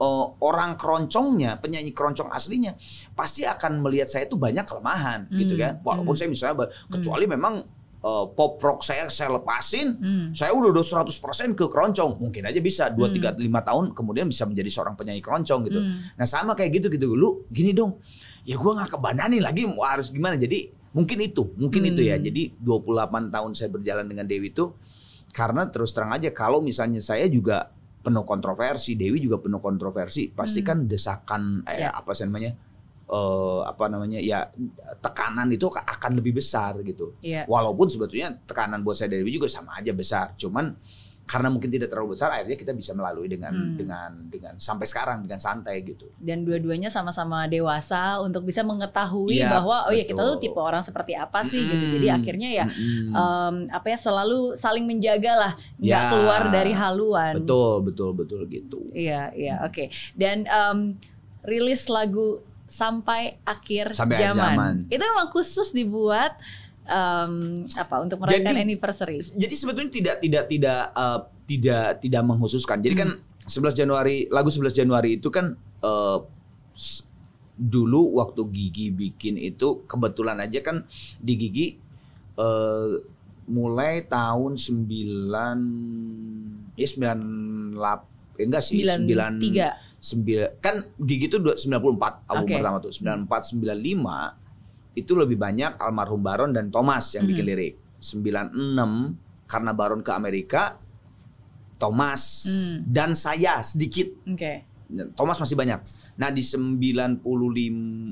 eh, 0.00 0.24
orang 0.40 0.74
keroncongnya, 0.74 1.60
penyanyi 1.60 1.92
keroncong 1.92 2.32
aslinya 2.32 2.72
pasti 3.12 3.44
akan 3.44 3.84
melihat 3.84 4.08
saya 4.08 4.24
tuh 4.24 4.40
banyak 4.40 4.64
kelemahan 4.64 5.28
gitu 5.30 5.54
Hmm, 5.54 5.60
kan. 5.60 5.72
Walaupun 5.84 6.12
hmm. 6.12 6.18
saya 6.18 6.28
misalnya 6.28 6.56
ba- 6.56 6.70
kecuali 6.88 7.24
memang 7.28 7.54
eh, 8.00 8.26
pop 8.32 8.56
rock 8.56 8.80
saya 8.80 9.12
saya 9.12 9.36
lepasin, 9.36 9.88
Hmm. 10.00 10.26
saya 10.32 10.56
udah 10.56 10.72
udah 10.72 10.80
100% 10.80 11.52
ke 11.52 11.68
keroncong. 11.68 12.16
Mungkin 12.16 12.48
aja 12.48 12.56
bisa 12.58 12.88
2 12.88 13.12
Hmm. 13.12 13.12
3 13.12 13.36
5 13.36 13.60
tahun 13.60 13.84
kemudian 13.92 14.24
bisa 14.24 14.48
menjadi 14.48 14.72
seorang 14.72 14.96
penyanyi 14.96 15.20
keroncong 15.20 15.68
gitu. 15.68 15.84
Hmm. 15.84 16.08
Nah, 16.16 16.24
sama 16.24 16.56
kayak 16.56 16.80
gitu 16.80 16.88
gitu. 16.88 17.12
Lu 17.12 17.44
gini 17.52 17.76
dong. 17.76 18.00
Ya 18.48 18.56
gua 18.56 18.72
nggak 18.80 18.96
kebananin 18.96 19.44
lagi 19.44 19.68
harus 19.68 20.08
gimana. 20.08 20.40
Jadi 20.40 20.72
mungkin 20.96 21.20
itu, 21.20 21.52
mungkin 21.60 21.92
itu 21.92 22.00
ya. 22.00 22.16
Hmm. 22.16 22.24
Jadi 22.24 22.56
28 22.56 23.28
tahun 23.28 23.52
saya 23.52 23.68
berjalan 23.68 24.08
dengan 24.08 24.24
Dewi 24.24 24.48
itu 24.48 24.72
karena 25.30 25.68
terus 25.68 25.92
terang 25.92 26.10
aja 26.10 26.32
kalau 26.32 26.58
misalnya 26.58 26.98
saya 26.98 27.28
juga 27.28 27.68
penuh 28.00 28.24
kontroversi, 28.24 28.96
Dewi 28.96 29.20
juga 29.20 29.36
penuh 29.38 29.60
kontroversi, 29.60 30.32
pasti 30.32 30.64
Hmm. 30.64 30.68
kan 30.68 30.78
desakan 30.88 31.42
eh, 31.68 31.84
Ya. 31.84 31.92
apa 31.92 32.16
sih 32.16 32.24
namanya? 32.24 32.52
eh, 33.10 33.60
apa 33.66 33.90
namanya? 33.90 34.22
Ya 34.22 34.46
tekanan 35.02 35.50
itu 35.50 35.66
akan 35.66 36.12
lebih 36.14 36.38
besar 36.38 36.78
gitu. 36.86 37.18
Iya. 37.20 37.42
Walaupun 37.50 37.90
sebetulnya 37.90 38.38
tekanan 38.46 38.86
buat 38.86 38.94
saya 38.94 39.10
Dewi 39.10 39.34
juga 39.34 39.50
sama 39.50 39.74
aja 39.74 39.90
besar, 39.90 40.38
cuman 40.38 40.78
karena 41.30 41.46
mungkin 41.46 41.70
tidak 41.70 41.88
terlalu 41.88 42.12
besar, 42.12 42.28
akhirnya 42.28 42.58
kita 42.58 42.72
bisa 42.72 42.90
melalui 42.90 43.30
dengan 43.30 43.54
Hmm. 43.54 43.78
dengan 43.78 44.10
dengan 44.26 44.54
sampai 44.56 44.82
sekarang 44.84 45.22
dengan 45.22 45.38
santai 45.38 45.78
gitu. 45.80 46.10
dan 46.18 46.42
dua-duanya 46.42 46.88
sama-sama 46.88 47.46
dewasa 47.46 48.18
untuk 48.18 48.42
bisa 48.42 48.60
mengetahui 48.60 49.38
Iya, 49.38 49.46
bahwa 49.48 49.86
oh 49.86 49.92
ya 49.92 50.02
kita 50.02 50.18
tuh 50.18 50.34
betul. 50.34 50.42
tipe 50.42 50.58
orang 50.58 50.82
seperti 50.82 51.14
apa 51.14 51.40
sih 51.42 51.62
gitu. 51.62 51.78
Mm-mm. 51.80 51.94
Jadi 51.94 52.06
akhirnya 52.10 52.48
ya 52.52 52.64
Mm-mm. 52.66 53.14
em, 53.14 53.54
apa 53.70 53.86
ya 53.86 53.98
selalu 54.00 54.38
saling 54.54 54.82
menjaga 54.82 55.32
lah 55.38 55.52
nggak 55.76 56.02
Ya. 56.02 56.10
keluar 56.10 56.42
dari 56.50 56.72
haluan. 56.72 57.32
betul 57.36 57.74
betul 57.80 58.10
betul 58.12 58.40
gitu. 58.46 58.82
Iya 58.90 59.30
iya 59.32 59.62
oke. 59.62 59.86
Dan 60.12 60.44
em, 60.44 60.98
rilis 61.42 61.86
lagu 61.86 62.40
sampai 62.66 63.38
akhir 63.42 63.94
Sampai 63.94 64.14
akhir 64.14 64.26
zaman. 64.30 64.54
zaman. 64.54 64.74
Itu 64.88 65.02
memang 65.04 65.28
khusus 65.28 65.70
dibuat 65.70 66.34
em, 66.90 67.32
apa 67.70 67.94
untuk 67.98 68.18
merayakan 68.18 68.50
Jadi- 68.50 68.64
anniversary. 68.66 69.16
Jadi 69.16 69.54
sebetulnya 69.54 69.88
tidak 69.88 70.16
tidak 70.18 70.44
tidak 70.46 70.80
eh, 70.90 71.18
tidak 71.46 71.84
tidak 72.00 72.22
menghususkan. 72.22 72.78
Jadi 72.78 72.94
kan 72.96 73.10
11 73.42 73.72
Januari 73.72 74.26
lagu 74.26 74.46
11 74.46 74.74
Januari 74.74 75.16
itu 75.16 75.30
kan 75.30 75.54
s- 76.74 77.06
dulu 77.54 78.16
waktu 78.16 78.40
Gigi 78.48 78.88
bikin 78.88 79.36
itu 79.36 79.84
kebetulan 79.84 80.38
aja 80.38 80.60
kan 80.60 80.82
di 81.16 81.34
Gigi 81.36 81.66
eh, 82.34 82.92
mulai 83.46 84.02
tahun 84.02 84.54
9 84.54 84.86
ya 86.74 86.86
98 86.86 87.76
eh, 88.38 88.46
enggak 88.46 88.62
sih 88.62 88.80
9 88.80 89.36
tiga. 89.38 89.74
sembilan 89.98 90.50
kan 90.58 90.74
Gigi 90.96 91.26
itu 91.26 91.36
dua- 91.36 91.58
94 91.58 92.24
album 92.24 92.46
Oke. 92.46 92.54
pertama 92.56 92.76
tuh 92.78 92.92
94 92.94 93.52
95 93.52 94.49
itu 94.92 95.12
lebih 95.12 95.36
banyak 95.36 95.76
almarhum 95.76 96.18
Baron 96.18 96.50
dan 96.50 96.68
Thomas 96.68 97.10
yang 97.12 97.24
bikin 97.24 97.42
Hmm. 97.42 97.50
lirik 97.50 97.74
96 98.00 99.14
karena 99.46 99.70
Baron 99.70 100.00
ke 100.00 100.10
Amerika 100.10 100.76
Thomas 101.76 102.44
Hmm. 102.44 102.84
dan 102.84 103.14
saya 103.14 103.62
sedikit 103.62 104.12
Oke. 104.26 104.66
Thomas 105.14 105.38
masih 105.38 105.54
banyak 105.54 105.80
nah 106.14 106.28
di 106.28 106.42
95 106.42 107.22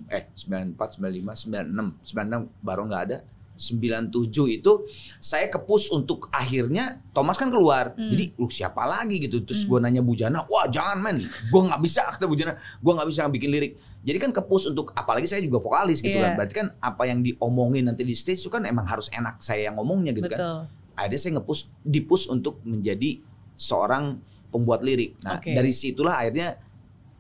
eh 0.09 0.31
94 0.33 0.97
95 0.97 1.35
96 1.37 1.93
96 2.03 2.49
Baron 2.59 2.89
nggak 2.89 3.05
ada 3.05 3.19
97 3.59 4.15
itu 4.55 4.73
saya 5.19 5.51
kepus 5.51 5.91
untuk 5.91 6.31
akhirnya 6.31 7.03
Thomas 7.11 7.35
kan 7.35 7.51
keluar. 7.51 7.91
Hmm. 7.99 8.07
Jadi 8.07 8.39
lu 8.39 8.47
siapa 8.47 8.87
lagi 8.87 9.19
gitu. 9.19 9.43
Terus 9.43 9.67
Hmm. 9.67 9.69
gue 9.69 9.79
nanya 9.83 9.99
Bujana, 9.99 10.47
"Wah, 10.47 10.71
jangan 10.71 11.03
men. 11.03 11.19
Gue 11.51 11.61
nggak 11.67 11.83
bisa 11.83 12.07
kata 12.07 12.31
Bujana. 12.31 12.55
Gue 12.79 12.93
nggak 12.95 13.09
bisa 13.11 13.27
bikin 13.27 13.51
lirik." 13.51 13.75
Jadi 14.09 14.19
kan 14.19 14.31
kepus 14.33 14.73
untuk 14.73 14.97
apalagi 14.97 15.29
saya 15.29 15.45
juga 15.45 15.61
vokalis 15.61 16.01
gitu 16.01 16.17
Iya. 16.17 16.33
kan. 16.33 16.41
Berarti 16.41 16.55
kan 16.57 16.67
apa 16.81 17.05
yang 17.05 17.21
diomongin 17.21 17.85
nanti 17.85 18.03
di 18.03 18.17
stage 18.17 18.41
itu 18.41 18.49
kan 18.49 18.65
emang 18.65 18.89
harus 18.89 19.13
enak 19.13 19.37
saya 19.39 19.69
yang 19.69 19.77
ngomongnya 19.77 20.17
gitu 20.17 20.25
kan. 20.27 20.39
Betul. 20.41 20.59
Akhirnya 20.97 21.21
saya 21.21 21.33
ngepus 21.37 21.59
dipus 21.85 22.23
untuk 22.27 22.65
menjadi 22.65 23.21
seorang 23.55 24.17
pembuat 24.49 24.81
lirik. 24.81 25.21
Nah, 25.21 25.37
Oke. 25.37 25.53
dari 25.53 25.71
situlah 25.71 26.17
akhirnya 26.17 26.57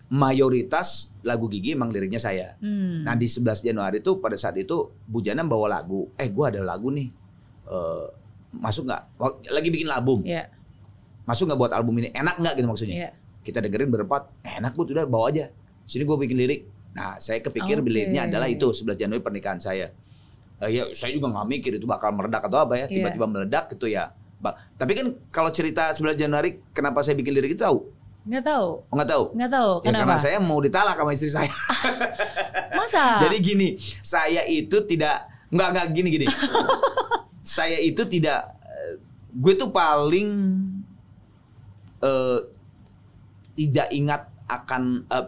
mayoritas 0.08 1.12
lagu 1.20 1.46
Gigi 1.46 1.76
emang 1.76 1.92
liriknya 1.92 2.16
saya. 2.16 2.56
Hmm. 2.58 3.04
Nah 3.04 3.12
di 3.12 3.28
11 3.28 3.60
Januari 3.60 4.00
itu 4.00 4.16
pada 4.16 4.34
saat 4.34 4.56
itu 4.56 4.88
Bu 5.04 5.20
Jana 5.20 5.44
bawa 5.44 5.68
lagu, 5.68 6.08
eh 6.16 6.32
gue 6.32 6.44
ada 6.44 6.64
lagu 6.64 6.88
nih, 6.88 7.08
Eh, 7.68 8.06
masuk 8.56 8.88
nggak? 8.88 9.20
Lagi 9.52 9.68
bikin 9.68 9.92
album, 9.92 10.24
Iya, 10.24 10.48
masuk 11.28 11.52
nggak 11.52 11.60
buat 11.60 11.72
album 11.76 12.00
ini? 12.00 12.08
Enak 12.16 12.40
nggak 12.40 12.56
gitu 12.56 12.64
maksudnya? 12.64 12.96
iya. 12.96 13.10
Kita 13.44 13.60
dengerin 13.60 13.92
berempat, 13.92 14.32
enak 14.40 14.72
bu, 14.72 14.88
udah 14.88 15.04
bawa 15.04 15.28
aja. 15.28 15.52
Sini 15.84 16.08
gue 16.08 16.16
bikin 16.16 16.36
lirik. 16.40 16.64
Nah 16.98 17.14
saya 17.16 17.38
kepikir 17.38 17.78
Oke. 17.78 17.86
liriknya 17.86 18.26
adalah 18.26 18.46
itu 18.46 18.66
11 18.66 18.98
Januari 18.98 19.22
pernikahan 19.22 19.56
saya. 19.56 19.94
Eh, 20.58 20.70
ya 20.70 20.90
saya 20.90 21.14
juga 21.14 21.30
nggak 21.30 21.46
mikir 21.46 21.72
itu 21.74 21.86
bakal 21.86 22.10
meledak 22.10 22.42
atau 22.42 22.58
apa 22.58 22.74
ya, 22.74 22.84
Iya. 22.84 22.98
tiba-tiba 22.98 23.26
meledak 23.26 23.64
gitu 23.70 23.86
ya. 23.86 24.10
Ba- 24.38 24.58
Tapi 24.74 24.92
kan 24.92 25.06
kalau 25.30 25.50
cerita 25.50 25.90
11 25.90 26.14
Januari, 26.14 26.58
kenapa 26.70 27.00
saya 27.00 27.14
bikin 27.14 27.30
lirik 27.30 27.54
itu 27.54 27.62
tahu? 27.62 27.86
Nggak 28.22 28.44
tahu. 28.44 28.68
Oh, 28.84 28.94
nggak 28.94 29.08
tahu. 29.08 29.24
Nggak 29.32 29.50
tahu. 29.50 29.70
Ya, 29.72 29.82
Kenapa? 29.82 30.00
karena 30.04 30.16
saya 30.18 30.36
mau 30.38 30.58
ditalak 30.58 30.94
sama 30.94 31.10
istri 31.12 31.30
saya. 31.30 31.50
Masa? 32.78 33.04
Jadi 33.22 33.36
gini, 33.38 33.68
saya 34.00 34.42
itu 34.44 34.76
tidak 34.84 35.16
nggak 35.48 35.68
nggak 35.72 35.86
gini 35.90 36.08
gini. 36.12 36.26
saya 37.56 37.78
itu 37.80 38.04
tidak, 38.04 38.52
eh, 38.62 39.00
gue 39.32 39.54
tuh 39.54 39.70
paling 39.70 40.28
eh, 42.00 42.38
tidak 43.56 43.88
ingat 43.90 44.22
akan 44.46 44.82
eh, 45.08 45.26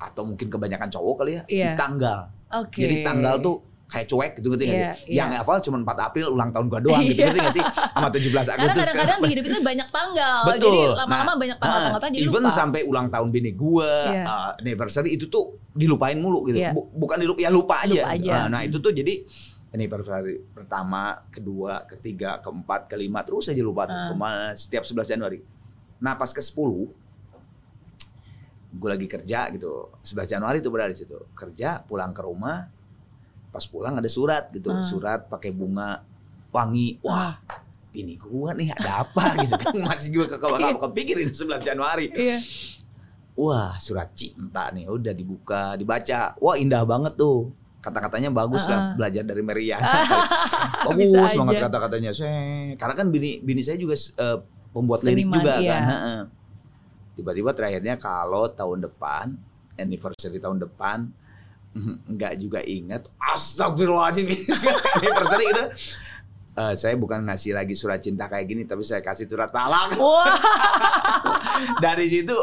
atau 0.00 0.24
mungkin 0.24 0.48
kebanyakan 0.48 0.88
cowok 0.88 1.14
kali 1.18 1.32
ya 1.32 1.42
Iya. 1.46 1.70
tanggal. 1.76 2.32
Oke. 2.50 2.80
Jadi 2.80 3.04
tanggal 3.04 3.36
tuh 3.38 3.56
kayak 3.86 4.06
cuek 4.06 4.32
gitu 4.38 4.46
ngerti 4.48 4.64
nggak 4.64 4.78
Iya, 4.80 4.92
sih? 4.96 5.12
Yang 5.12 5.28
iya. 5.28 5.38
hafal 5.42 5.56
cuma 5.60 5.76
4 5.82 5.98
April 6.00 6.26
ulang 6.30 6.50
tahun 6.50 6.66
gua 6.66 6.80
doang 6.80 7.02
gitu 7.02 7.20
Iya. 7.20 7.26
ngerti 7.26 7.38
nggak 7.38 7.54
sih? 7.54 7.64
Sama 7.66 8.08
17 8.08 8.32
Karena 8.46 8.54
Agustus 8.56 8.82
kadang-kadang 8.86 9.18
di 9.20 9.28
hidup 9.28 9.44
itu 9.44 9.60
banyak 9.60 9.88
tanggal. 9.90 10.38
Betul. 10.46 10.62
Jadi 10.62 10.80
lama-lama 10.96 11.26
Nah, 11.26 11.36
banyak 11.36 11.56
tanggal-tanggal 11.58 12.00
Ah, 12.00 12.10
jadi 12.10 12.24
even 12.24 12.42
lupa. 12.42 12.54
sampai 12.54 12.80
ulang 12.82 13.06
tahun 13.08 13.28
bini 13.28 13.50
gua, 13.52 13.92
Iya. 14.08 14.24
uh, 14.24 14.50
anniversary 14.56 15.10
itu 15.12 15.26
tuh 15.26 15.44
dilupain 15.70 16.16
mulu 16.16 16.46
gitu. 16.46 16.58
Bu- 16.72 16.88
bukan 16.96 17.16
dilupa, 17.18 17.38
ya 17.38 17.50
lupa 17.50 17.76
aja. 17.82 18.00
Lupa 18.00 18.14
aja. 18.14 18.32
Nah, 18.32 18.46
nah, 18.48 18.60
itu 18.62 18.78
tuh 18.78 18.90
jadi 18.90 19.14
anniversary 19.68 20.42
pertama, 20.48 21.02
kedua, 21.28 21.86
ketiga, 21.86 22.38
keempat, 22.38 22.86
kelima 22.86 23.22
terus 23.22 23.46
aja 23.46 23.60
lupa 23.60 23.84
tuh. 23.84 23.94
Ah. 23.94 24.08
Ke 24.08 24.14
mana 24.14 24.42
setiap 24.52 24.82
11 24.82 25.06
Januari. 25.08 25.38
Nah, 25.98 26.14
pas 26.14 26.26
ke 26.28 26.40
10 26.40 26.90
gue 28.70 28.88
lagi 28.90 29.06
kerja 29.10 29.50
gitu. 29.50 29.90
11 30.06 30.30
Januari 30.30 30.62
tuh 30.62 30.70
berada 30.70 30.94
di 30.94 30.98
situ. 30.98 31.18
Kerja, 31.34 31.82
pulang 31.82 32.14
ke 32.14 32.22
rumah. 32.22 32.70
Pas 33.50 33.64
pulang 33.66 33.98
ada 33.98 34.06
surat 34.06 34.46
gitu. 34.54 34.70
Ah. 34.70 34.86
Surat 34.86 35.26
pakai 35.26 35.50
bunga 35.50 36.06
wangi. 36.54 37.02
Wah, 37.02 37.34
bini 37.90 38.14
gua 38.14 38.54
nih 38.54 38.70
ada 38.70 39.02
apa 39.02 39.34
gitu 39.42 39.58
kan 39.58 39.74
masih 39.82 40.08
gue 40.14 40.26
ke 40.30 40.38
kepikirin 40.78 41.34
11 41.34 41.58
Januari 41.66 42.06
Iya. 42.14 42.38
wah 43.34 43.74
surat 43.82 44.14
cinta 44.14 44.70
nih 44.70 44.86
udah 44.86 45.10
dibuka 45.10 45.74
dibaca 45.74 46.38
wah 46.38 46.54
indah 46.54 46.86
banget 46.86 47.18
tuh 47.18 47.50
kata-katanya 47.82 48.30
bagus 48.30 48.62
Ah. 48.66 48.70
lah 48.70 48.80
belajar 48.94 49.26
dari 49.26 49.42
Merian 49.42 49.82
Bisa 50.94 51.18
bagus 51.18 51.34
banget 51.34 51.56
kata-katanya 51.66 52.10
Seh. 52.14 52.78
karena 52.78 52.94
kan 52.94 53.10
bini 53.10 53.42
bini 53.42 53.58
saya 53.58 53.74
juga 53.74 53.98
eh, 53.98 54.38
pembuat 54.70 55.02
lirik 55.02 55.26
Seniman, 55.26 55.36
juga 55.42 55.52
iya. 55.58 55.78
kan. 55.82 56.22
Tiba-tiba 57.20 57.52
terakhirnya 57.52 58.00
kalau 58.00 58.48
tahun 58.48 58.88
depan 58.88 59.36
anniversary 59.76 60.40
tahun 60.40 60.64
depan 60.64 61.12
nggak 62.16 62.34
juga 62.40 62.64
ingat 62.64 63.06
astagfirullahaladzim. 63.20 64.26
Anniversary 64.98 65.46
itu 65.52 65.64
Eh, 66.60 66.74
saya 66.74 66.98
bukan 66.98 67.24
ngasih 67.24 67.54
lagi 67.54 67.78
surat 67.78 68.02
cinta 68.02 68.26
kayak 68.26 68.44
gini 68.50 68.62
tapi 68.66 68.82
saya 68.82 68.98
kasih 69.00 69.24
surat 69.24 69.48
talak. 69.48 69.94
Dari 71.84 72.10
situ 72.10 72.34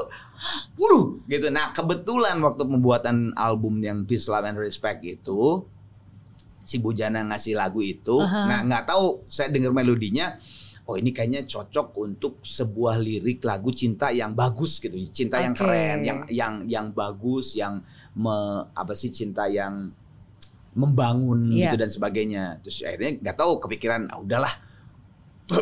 waduh 0.79 1.19
gitu. 1.27 1.51
Nah 1.53 1.75
kebetulan 1.75 2.39
waktu 2.39 2.63
pembuatan 2.65 3.35
album 3.35 3.83
yang 3.83 4.07
Peace 4.07 4.25
Love 4.31 4.47
and 4.47 4.57
Respect 4.57 5.03
itu 5.03 5.61
si 6.63 6.79
Bujana 6.79 7.21
ngasih 7.29 7.59
lagu 7.59 7.83
itu. 7.83 8.17
Aha. 8.17 8.47
nah 8.47 8.59
nggak 8.65 8.89
tahu 8.89 9.27
saya 9.29 9.51
dengar 9.51 9.75
melodinya 9.75 10.39
oh 10.87 10.95
ini 10.95 11.11
kayaknya 11.11 11.43
cocok 11.43 11.87
untuk 11.99 12.39
sebuah 12.41 12.95
lirik 12.97 13.43
lagu 13.43 13.69
cinta 13.69 14.07
yang 14.09 14.31
bagus 14.31 14.79
gitu 14.79 14.95
cinta 15.11 15.43
yang 15.43 15.51
Oke. 15.51 15.61
keren 15.67 15.97
yang 16.01 16.19
yang 16.31 16.53
yang 16.65 16.85
bagus 16.91 17.59
yang 17.59 17.83
me, 18.15 18.31
apa 18.71 18.95
sih 18.95 19.11
cinta 19.11 19.51
yang 19.51 19.91
membangun 20.77 21.49
Iya. 21.49 21.67
gitu 21.69 21.75
dan 21.81 21.89
sebagainya 21.89 22.43
terus 22.61 22.85
akhirnya 22.85 23.19
nggak 23.19 23.35
tahu 23.35 23.51
kepikiran 23.59 24.07
ah, 24.13 24.21
udahlah 24.21 24.53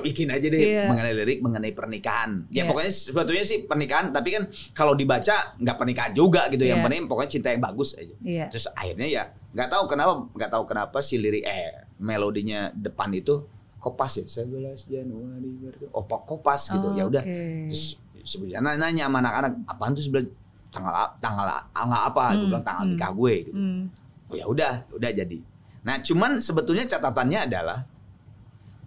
bikin 0.06 0.34
aja 0.34 0.48
deh 0.50 0.60
Iya. 0.60 0.90
mengenai 0.90 1.14
lirik 1.14 1.40
mengenai 1.46 1.72
pernikahan 1.72 2.50
ya 2.50 2.66
Iya. 2.66 2.70
pokoknya 2.70 2.92
sebetulnya 2.92 3.46
sih 3.46 3.64
pernikahan 3.64 4.10
tapi 4.10 4.30
kan 4.34 4.44
kalau 4.74 4.98
dibaca 4.98 5.56
nggak 5.56 5.78
pernikahan 5.78 6.12
juga 6.12 6.50
gitu 6.50 6.66
yang 6.66 6.82
Iya. 6.82 6.86
penting 6.90 7.02
pokoknya 7.06 7.32
cinta 7.32 7.48
yang 7.54 7.62
bagus 7.62 7.94
aja 7.96 8.14
Iya. 8.20 8.46
terus 8.50 8.66
akhirnya 8.74 9.08
ya 9.08 9.24
nggak 9.56 9.70
tahu 9.72 9.84
kenapa 9.88 10.12
nggak 10.36 10.52
tahu 10.52 10.64
kenapa 10.68 10.98
si 11.00 11.16
lirik 11.16 11.46
eh 11.46 11.86
melodinya 11.96 12.74
depan 12.76 13.14
itu 13.16 13.46
kopas 13.86 14.18
ya 14.18 14.26
11 14.26 14.90
Januari 14.90 15.52
berarti 15.62 15.86
oh 15.94 16.02
kopas 16.02 16.74
gitu 16.74 16.88
ya 16.98 17.06
udah 17.06 17.22
Oke. 17.22 17.70
terus 17.70 18.02
sebenarnya 18.26 18.74
nanya 18.74 19.06
sama 19.06 19.22
anak-anak 19.22 19.52
apaan 19.70 19.94
tuh 19.94 20.02
sebelah 20.02 20.26
tanggal 20.74 20.94
tanggal 21.22 21.46
tanggal 21.70 22.00
apa 22.10 22.24
gue 22.34 22.42
Hmm, 22.42 22.50
bilang 22.50 22.66
tanggal 22.66 22.84
hmm. 22.84 22.92
nikah 22.98 23.12
gue 23.14 23.34
gitu 23.46 23.52
Hmm. 23.54 23.82
oh 24.26 24.36
ya 24.36 24.46
udah 24.50 24.74
udah 24.92 25.12
jadi 25.14 25.38
nah 25.86 26.02
cuman 26.02 26.42
sebetulnya 26.42 26.90
catatannya 26.90 27.40
adalah 27.46 27.86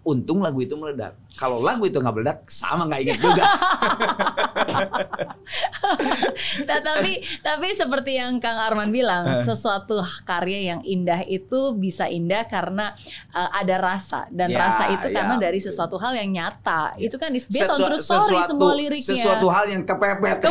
untung 0.03 0.39
lagu 0.39 0.59
itu 0.59 0.75
meledak 0.75 1.13
kalau 1.33 1.59
lagu 1.59 1.83
itu 1.83 1.97
nggak 1.97 2.15
meledak 2.15 2.39
sama 2.47 2.85
nggak 2.85 3.01
inget 3.03 3.19
juga 3.19 3.45
Nah, 6.61 6.79
tapi 6.79 7.13
tapi 7.41 7.73
seperti 7.73 8.15
yang 8.15 8.37
Kang 8.39 8.61
Arman 8.61 8.91
bilang, 8.91 9.25
Eh. 9.27 9.43
sesuatu 9.43 9.97
karya 10.23 10.61
yang 10.67 10.81
indah 10.83 11.25
itu 11.25 11.73
bisa 11.75 12.05
indah 12.07 12.45
karena 12.45 12.93
uh, 13.31 13.51
ada 13.51 13.77
rasa 13.79 14.29
dan 14.31 14.49
Ya, 14.49 14.59
rasa 14.61 14.85
itu 14.91 15.09
ya, 15.09 15.15
karena 15.17 15.35
dari 15.39 15.57
betul. 15.57 15.67
sesuatu 15.67 15.97
hal 15.97 16.13
yang 16.15 16.31
nyata. 16.31 16.93
Ya. 16.95 17.09
Itu 17.09 17.17
kan 17.17 17.33
is 17.33 17.45
based 17.45 17.65
on 17.67 17.79
Sesua- 17.79 17.89
true 17.89 17.99
story 17.99 18.21
sesuatu- 18.35 18.49
semua 18.51 18.73
liriknya. 18.75 19.09
sesuatu 19.11 19.47
hal 19.49 19.65
yang 19.67 19.83
kepepet 19.83 20.39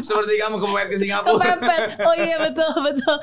seperti 0.00 0.32
kamu 0.36 0.56
kepepet 0.58 0.86
ke 0.88 0.96
Singapura 0.98 1.38
Kepepet. 1.54 1.80
Oh 2.02 2.14
iya 2.14 2.36
betul 2.40 2.72
betul. 2.82 3.16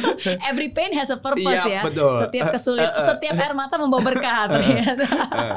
Every 0.50 0.68
pain 0.68 0.90
has 0.92 1.08
a 1.08 1.18
purpose 1.18 1.46
Iya, 1.46 1.64
ya. 1.70 1.82
betul. 1.82 2.14
Setiap 2.20 2.46
kesulitan, 2.50 3.02
setiap 3.06 3.34
air 3.36 3.54
mata 3.54 3.78
membawa 3.80 4.02
berkah 4.04 4.40
ternyata. 4.52 5.06
Eh, 5.06 5.52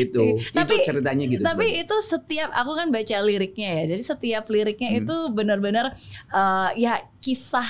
itu 0.00 0.24
Tapi- 0.50 0.76
itu 0.76 0.84
ceritanya 0.84 1.24
gitu 1.24 1.40
Tapi 1.40 1.66
sebenarnya. 1.66 1.82
itu 1.82 1.96
setiap 2.02 2.50
aku 2.52 2.70
kan 2.72 2.86
baca 2.88 3.16
liriknya 3.20 3.68
ya. 3.74 3.84
Jadi 3.90 4.02
setiap 4.04 4.44
liriknya 4.46 4.90
Hmm. 4.90 5.00
itu 5.00 5.16
benar-benar 5.30 5.86
eh, 6.28 6.68
ya 6.76 6.92
kisah 7.18 7.66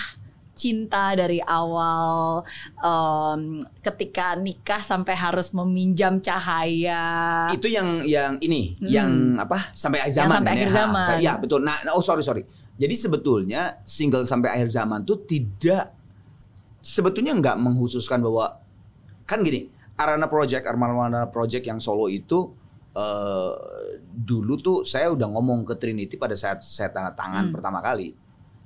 cinta 0.53 1.15
dari 1.15 1.39
awal 1.39 2.43
em, 2.77 3.41
ketika 3.79 4.35
nikah 4.35 4.81
sampai 4.81 5.15
harus 5.15 5.53
meminjam 5.53 6.19
cahaya. 6.19 7.47
itu 7.49 7.69
yang 7.69 8.03
yang 8.03 8.35
ini 8.41 8.75
Hmm. 8.75 8.89
yang 8.89 9.11
apa 9.37 9.71
sampai 9.71 10.03
akhir 10.03 10.11
Yang 10.11 10.19
zaman 10.19 10.35
sampai 10.35 10.43
kan 10.45 10.57
akhir 10.57 10.67
ya? 10.67 10.75
zaman. 10.75 11.05
Ha, 11.05 11.15
Iya 11.17 11.33
betul. 11.37 11.61
Nah, 11.63 11.77
nah, 11.83 11.93
oh 11.93 12.03
sorry 12.03 12.21
sorry. 12.21 12.43
Jadi 12.75 12.95
sebetulnya 12.97 13.63
single 13.85 14.23
sampai 14.23 14.51
akhir 14.53 14.71
zaman 14.73 15.03
tuh 15.03 15.23
tidak 15.23 15.95
sebetulnya 16.81 17.35
nggak 17.35 17.57
menghususkan 17.57 18.19
bahwa 18.19 18.59
kan 19.25 19.39
gini 19.41 19.71
Arana 19.99 20.27
Project 20.27 20.65
Arana 20.65 20.87
Project 21.27 21.65
yang 21.65 21.79
solo 21.79 22.07
itu 22.07 22.55
eh, 22.95 23.53
dulu 24.09 24.59
tuh 24.59 24.79
saya 24.83 25.07
udah 25.09 25.29
ngomong 25.29 25.63
ke 25.63 25.75
Trinity 25.75 26.15
pada 26.15 26.35
saat 26.35 26.63
saya 26.63 26.89
tanda 26.89 27.13
tangan 27.13 27.47
Hmm. 27.47 27.55
pertama 27.55 27.79
kali. 27.79 28.11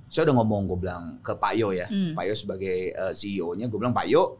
Saya 0.09 0.29
udah 0.29 0.37
ngomong 0.38 0.68
gue 0.68 0.79
bilang 0.79 1.05
ke 1.21 1.33
Pak 1.33 1.53
Yo 1.53 1.73
ya. 1.73 1.88
Hmm. 1.88 2.12
Pak 2.12 2.25
Yo 2.25 2.35
sebagai 2.35 2.77
eh, 2.90 3.12
CEO-nya 3.12 3.66
gue 3.66 3.77
bilang 3.77 3.92
Pak 3.92 4.07
Yo 4.07 4.37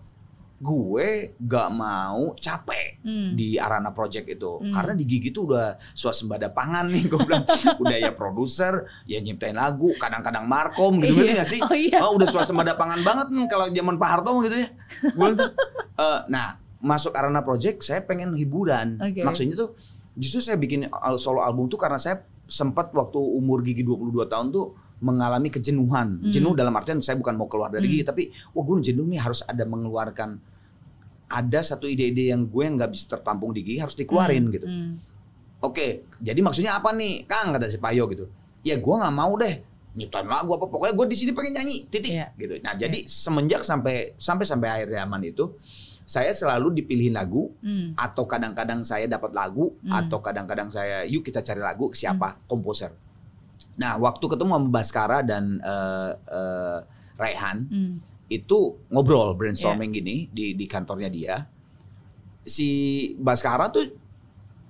gue 0.59 1.09
gak 1.37 1.69
mau 1.75 2.39
capek 2.39 3.03
Hmm. 3.03 3.35
di 3.35 3.59
Arana 3.59 3.91
Project 3.91 4.31
itu 4.31 4.63
Hmm. 4.63 4.71
karena 4.71 4.95
di 4.95 5.05
Gigi 5.05 5.29
itu 5.29 5.43
udah 5.43 5.75
swasembada 5.91 6.49
pangan 6.49 6.87
nih 6.87 7.11
gue 7.11 7.19
bilang 7.19 7.43
udah 7.83 7.97
ya 7.99 8.15
produser 8.15 8.87
ya 9.05 9.19
nyiptain 9.19 9.59
lagu 9.59 9.91
kadang-kadang 9.99 10.47
markom 10.47 11.03
gitu 11.03 11.19
Iya. 11.21 11.35
nggak 11.35 11.49
sih 11.51 11.61
Oh 11.61 11.75
iya. 11.75 11.99
oh, 12.01 12.15
udah 12.15 12.31
swasembada 12.31 12.79
pangan 12.79 13.03
banget 13.03 13.27
nih 13.29 13.45
kalau 13.45 13.67
zaman 13.69 13.99
Pak 13.99 14.09
Harto 14.09 14.31
gitu 14.41 14.57
ya 14.57 14.69
bilang 15.13 15.35
tuh, 15.35 15.51
eh, 16.07 16.21
nah 16.31 16.62
masuk 16.83 17.15
Arana 17.15 17.41
Project 17.41 17.81
saya 17.81 18.03
pengen 18.03 18.35
hiburan 18.35 18.99
Oke. 18.99 19.23
maksudnya 19.23 19.55
tuh 19.57 19.79
justru 20.13 20.43
saya 20.43 20.57
bikin 20.57 20.91
solo 21.17 21.41
album 21.41 21.67
tuh 21.67 21.79
karena 21.79 21.97
saya 21.97 22.21
sempat 22.45 22.91
waktu 22.91 23.17
umur 23.17 23.63
Gigi 23.63 23.81
22 23.81 24.27
tahun 24.27 24.51
tuh 24.51 24.75
mengalami 25.01 25.49
kejenuhan. 25.49 26.21
Hmm. 26.21 26.31
Jenuh 26.31 26.53
dalam 26.53 26.71
artian 26.73 26.99
saya 26.99 27.17
bukan 27.17 27.35
mau 27.35 27.47
keluar 27.47 27.71
dari 27.71 27.87
Hmm. 27.87 27.93
gigi, 27.93 28.05
tapi 28.05 28.23
wah 28.53 28.63
gue 28.63 28.83
jenuh 28.85 29.03
nih 29.05 29.19
harus 29.19 29.43
ada 29.43 29.63
mengeluarkan 29.63 30.39
ada 31.27 31.61
satu 31.61 31.89
ide-ide 31.89 32.29
yang 32.29 32.45
gue 32.45 32.65
nggak 32.69 32.87
bisa 32.89 33.09
tertampung 33.09 33.51
di 33.51 33.65
gigi 33.65 33.81
harus 33.81 33.97
dikeluarin 33.97 34.45
Hmm, 34.45 34.53
gitu. 34.53 34.67
hmm. 34.69 34.93
Oke, 35.61 35.87
jadi 36.19 36.39
maksudnya 36.39 36.77
apa 36.77 36.91
nih, 36.91 37.23
Kang 37.25 37.51
kata 37.51 37.67
si 37.67 37.79
Payo 37.79 38.07
gitu. 38.07 38.27
Ya 38.61 38.77
gue 38.77 38.95
nggak 38.95 39.11
mau 39.13 39.35
deh 39.35 39.63
nyiptain 39.93 40.25
lagu 40.25 40.49
apa 40.51 40.67
pokoknya 40.67 40.95
gue 40.95 41.07
di 41.07 41.17
sini 41.17 41.31
pengen 41.31 41.53
nyanyi 41.55 41.85
titik 41.87 42.13
Iya. 42.13 42.27
gitu. 42.35 42.55
Nah 42.61 42.75
jadi 42.75 42.99
semenjak 43.03 43.61
sampai 43.61 44.15
sampai 44.17 44.45
sampai 44.45 44.69
akhir 44.71 44.89
zaman 44.93 45.21
itu 45.23 45.45
saya 46.13 46.29
selalu 46.37 46.77
dipilihin 46.77 47.17
lagu 47.17 47.49
Hmm. 47.65 47.97
atau 47.97 48.29
kadang-kadang 48.29 48.85
saya 48.85 49.09
dapat 49.09 49.33
lagu 49.33 49.73
Hmm. 49.81 49.97
atau 49.97 50.21
kadang-kadang 50.21 50.69
saya 50.69 51.09
yuk 51.09 51.25
kita 51.25 51.41
cari 51.41 51.65
lagu 51.65 51.89
siapa 51.97 52.37
komposer. 52.45 52.93
Nah 53.81 53.97
waktu 53.97 54.21
ketemu 54.21 54.53
sama 54.53 54.69
Baskara 54.69 55.19
dan 55.25 55.57
eh, 55.65 56.13
eh, 56.29 56.79
Raihan 57.17 57.65
Hmm. 57.65 57.95
itu 58.29 58.77
ngobrol 58.93 59.33
brainstorming 59.33 59.89
Iya. 59.89 59.97
gini 60.05 60.17
di 60.29 60.47
di 60.53 60.67
kantornya 60.69 61.09
dia. 61.09 61.37
Si 62.45 62.69
Baskara 63.17 63.73
tuh 63.73 63.89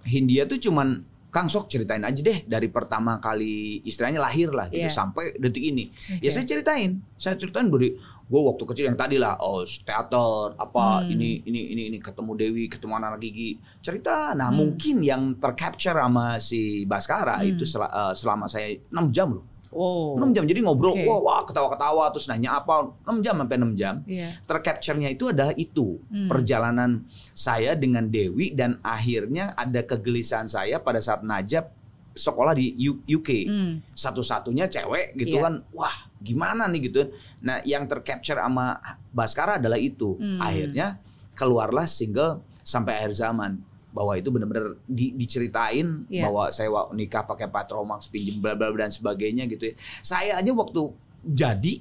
Hindia 0.07 0.47
tuh 0.47 0.63
cuman 0.63 1.03
Kang 1.33 1.49
sok 1.49 1.67
ceritain 1.67 2.05
aja 2.05 2.21
deh 2.21 2.45
dari 2.45 2.69
pertama 2.69 3.17
kali 3.17 3.81
istilahnya 3.83 4.21
lahir 4.21 4.53
lah 4.53 4.69
gitu 4.69 4.85
Iya. 4.85 4.93
sampai 4.93 5.33
detik 5.35 5.65
ini. 5.65 5.89
Ya 6.21 6.29
Oke. 6.29 6.31
saya 6.31 6.45
ceritain, 6.45 7.01
saya 7.17 7.35
ceritain 7.35 7.67
dari 7.67 7.97
gue 8.23 8.41
waktu 8.43 8.65
kecil 8.65 8.85
yang 8.87 8.97
tadi 8.97 9.17
lah, 9.17 9.41
oh 9.41 9.65
teater 9.65 10.53
apa 10.55 11.01
Hmm. 11.01 11.09
ini 11.09 11.41
ini 11.43 11.73
ini 11.73 11.83
ini 11.89 11.99
ketemu 11.99 12.37
Dewi, 12.37 12.65
ketemu 12.67 12.93
anak 12.95 13.17
gigi, 13.19 13.51
cerita. 13.79 14.33
Nah 14.33 14.49
Hmm. 14.49 14.61
mungkin 14.61 15.01
yang 15.01 15.23
tercapture 15.37 15.97
sama 15.97 16.37
si 16.37 16.85
Baskara 16.85 17.41
Hmm. 17.41 17.49
itu 17.51 17.65
sel- 17.65 17.89
eh, 17.89 18.13
selama 18.13 18.45
saya 18.45 18.69
6 18.89 19.09
jam 19.09 19.33
loh, 19.33 19.45
Oh. 19.73 20.21
6 20.21 20.37
jam 20.37 20.45
jadi 20.45 20.61
ngobrol, 20.61 20.93
Oke. 20.93 21.09
wah 21.09 21.19
wah 21.19 21.41
ketawa-ketawa 21.43 22.13
terus 22.13 22.29
nanya 22.29 22.61
apa 22.61 22.93
6 23.09 23.25
jam 23.25 23.41
sampai 23.41 23.57
6 23.57 23.73
jam. 23.75 23.95
Iya. 24.05 24.29
Tercapture-nya 24.45 25.09
itu 25.11 25.33
adalah 25.33 25.57
itu 25.57 25.97
Hmm. 26.07 26.29
perjalanan 26.29 26.91
saya 27.33 27.73
dengan 27.73 28.07
Dewi 28.07 28.53
dan 28.53 28.77
akhirnya 28.81 29.57
ada 29.57 29.81
kegelisahan 29.81 30.47
saya 30.47 30.77
pada 30.77 31.01
saat 31.01 31.25
Najab 31.25 31.73
sekolah 32.13 32.53
di 32.53 32.77
UK 33.09 33.49
Hmm. 33.49 33.81
satu-satunya 33.97 34.69
cewek 34.69 35.17
gitu 35.17 35.41
Iya. 35.41 35.49
kan 35.49 35.55
wah 35.73 35.97
gimana 36.21 36.69
nih 36.69 36.93
gitu 36.93 37.09
nah 37.41 37.65
yang 37.65 37.89
tercapture 37.89 38.37
sama 38.37 38.77
Baskara 39.09 39.57
adalah 39.57 39.81
itu 39.81 40.21
Hmm. 40.21 40.37
akhirnya 40.37 41.01
keluarlah 41.33 41.89
single 41.89 42.45
sampai 42.61 43.01
akhir 43.01 43.17
zaman 43.17 43.65
bahwa 43.93 44.17
itu 44.17 44.29
benar-benar 44.29 44.81
di- 44.83 45.13
diceritain 45.13 46.09
Iya. 46.09 46.25
bahwa 46.27 46.49
saya 46.49 46.69
nikah 46.91 47.23
pakai 47.23 47.47
Patromax 47.47 48.09
pinjem 48.09 48.41
bla 48.41 48.53
bla 48.53 48.69
bla 48.69 48.83
dan 48.83 48.91
sebagainya 48.91 49.45
gitu 49.47 49.69
ya 49.69 49.75
saya 50.01 50.37
aja 50.37 50.51
waktu 50.51 50.81
jadi 51.23 51.75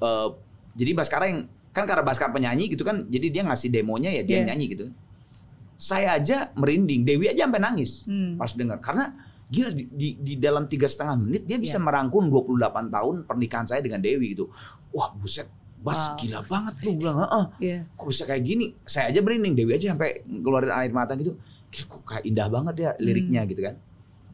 eh, 0.00 0.28
jadi 0.72 0.90
Baskara 0.94 1.26
yang 1.26 1.40
kan 1.70 1.84
karena 1.84 2.00
Baskara 2.00 2.30
penyanyi 2.30 2.66
gitu 2.66 2.82
kan 2.82 3.06
jadi 3.06 3.26
dia 3.28 3.42
ngasih 3.42 3.68
demonya 3.68 4.10
ya 4.10 4.22
dia 4.22 4.38
Iya. 4.38 4.46
nyanyi 4.48 4.66
gitu 4.68 4.84
saya 5.74 6.14
aja 6.14 6.52
merinding 6.54 7.02
Dewi 7.02 7.26
aja 7.26 7.44
sampai 7.44 7.58
nangis 7.58 8.04
Hmm. 8.04 8.36
pas 8.36 8.52
dengar 8.52 8.78
karena 8.78 9.16
gila 9.50 9.70
di, 9.70 9.82
di, 9.88 10.08
di 10.14 10.34
dalam 10.36 10.66
tiga 10.66 10.86
setengah 10.86 11.18
menit 11.18 11.42
dia 11.42 11.58
bisa 11.58 11.74
Iya. 11.74 11.82
merangkum 11.82 12.30
28 12.30 12.54
tahun 12.86 13.14
pernikahan 13.26 13.66
saya 13.66 13.82
dengan 13.82 13.98
Dewi 13.98 14.32
gitu 14.32 14.46
wah 14.90 15.10
buset 15.12 15.50
Bas 15.80 15.96
Wow. 16.06 16.16
gila 16.16 16.40
banget 16.44 16.74
lu 16.82 16.90
bilang 16.94 17.18
Heeh, 17.20 17.44
Iya. 17.58 17.78
kok 17.90 18.06
bisa 18.06 18.22
kayak 18.24 18.42
gini 18.42 18.66
saya 18.84 19.08
aja 19.08 19.18
merinding 19.18 19.54
Dewi 19.54 19.72
aja 19.74 19.90
sampai 19.90 20.20
ngeluarin 20.22 20.68
air 20.70 20.90
mata 20.90 21.12
gitu 21.14 21.40
Gila, 21.66 21.84
kok 21.86 22.02
kayak 22.04 22.24
indah 22.24 22.48
banget 22.48 22.74
ya 22.78 22.90
liriknya 22.98 23.40
Hmm. 23.40 23.48
gitu 23.48 23.60
kan 23.62 23.74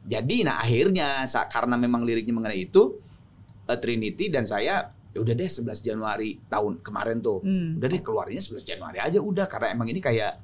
jadi 0.03 0.37
nah 0.43 0.57
akhirnya 0.59 1.09
karena 1.47 1.75
memang 1.77 2.03
liriknya 2.03 2.33
mengenai 2.33 2.61
itu 2.65 2.99
eh, 3.65 3.75
Trinity 3.75 4.27
dan 4.27 4.43
saya 4.43 4.91
ya 5.11 5.19
udah 5.19 5.33
deh 5.33 5.47
11 5.47 5.81
Januari 5.81 6.39
tahun 6.45 6.79
kemarin 6.81 7.19
tuh 7.19 7.39
Hmm. 7.41 7.79
udah 7.79 7.89
deh 7.89 8.01
keluarnya 8.01 8.39
11 8.39 8.63
Januari 8.63 8.99
aja 8.99 9.19
udah 9.19 9.47
karena 9.47 9.71
emang 9.71 9.87
ini 9.87 9.99
kayak 9.99 10.43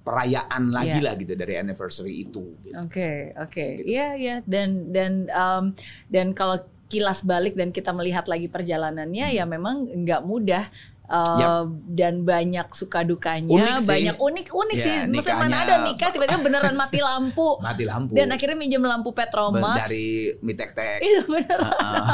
perayaan 0.00 0.68
lagi 0.68 1.00
Iya. 1.00 1.02
lah 1.02 1.14
gitu 1.16 1.32
dari 1.32 1.54
anniversary 1.54 2.20
itu 2.20 2.60
gitu. 2.60 2.76
Oke, 2.76 3.32
oke. 3.34 3.66
Gitu. 3.80 3.88
Iya, 3.88 4.08
iya 4.14 4.36
dan 4.44 4.92
dan 4.92 5.12
um, 5.32 5.64
dan 6.06 6.32
kalau 6.32 6.60
kilas 6.94 7.20
balik 7.22 7.52
dan 7.52 7.68
kita 7.68 7.90
melihat 7.90 8.24
lagi 8.24 8.46
perjalanannya 8.46 9.26
Hmm. 9.26 9.34
ya 9.34 9.44
memang 9.44 9.74
nggak 9.84 10.22
mudah 10.22 10.64
uh, 11.04 11.36
Yap. 11.36 11.66
dan 11.90 12.14
banyak 12.22 12.64
suka 12.70 13.02
dukanya, 13.02 13.50
Unik 13.50 13.76
sih. 13.76 13.88
banyak 13.88 14.16
unik-unik 14.16 14.76
Ya, 14.76 14.84
sih. 14.84 14.96
Maksudnya 15.06 15.36
mana 15.38 15.56
ada 15.60 15.74
nikah 15.82 16.08
tiba-tiba 16.08 16.40
beneran 16.40 16.74
mati 16.74 16.98
lampu 16.98 17.58
mati 17.66 17.84
lampu 17.84 18.12
dan 18.12 18.30
akhirnya 18.30 18.54
minjem 18.54 18.80
lampu 18.80 19.10
Petromax. 19.10 19.84
dari 19.84 20.32
Mitek-tek 20.38 21.02
itu 21.02 21.22
bener. 21.26 21.58
Heeh. 21.58 22.04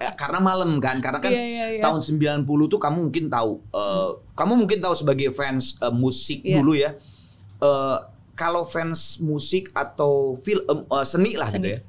Ya, 0.00 0.10
karena 0.20 0.38
malam 0.38 0.78
kan 0.78 0.98
karena 0.98 1.18
kan 1.18 1.28
Iya, 1.28 1.44
iya, 1.44 1.66
iya. 1.72 1.82
tahun 1.82 2.00
90 2.00 2.46
tuh 2.66 2.78
kamu 2.78 2.98
mungkin 3.04 3.24
tahu 3.28 3.52
eh, 3.70 4.08
kamu 4.32 4.52
mungkin 4.56 4.78
tahu 4.78 4.94
sebagai 4.94 5.28
fans 5.30 5.76
eh, 5.78 5.90
musik 5.90 6.40
Iya. 6.40 6.56
dulu 6.56 6.72
ya 6.72 6.90
Eh, 7.56 7.98
kalau 8.34 8.62
fans 8.62 9.16
musik 9.18 9.70
atau 9.70 10.34
film 10.36 10.64
eh, 10.66 11.04
seni 11.04 11.32
lah 11.34 11.46
gitu 11.46 11.60
Seni. 11.60 11.70
ya 11.70 11.80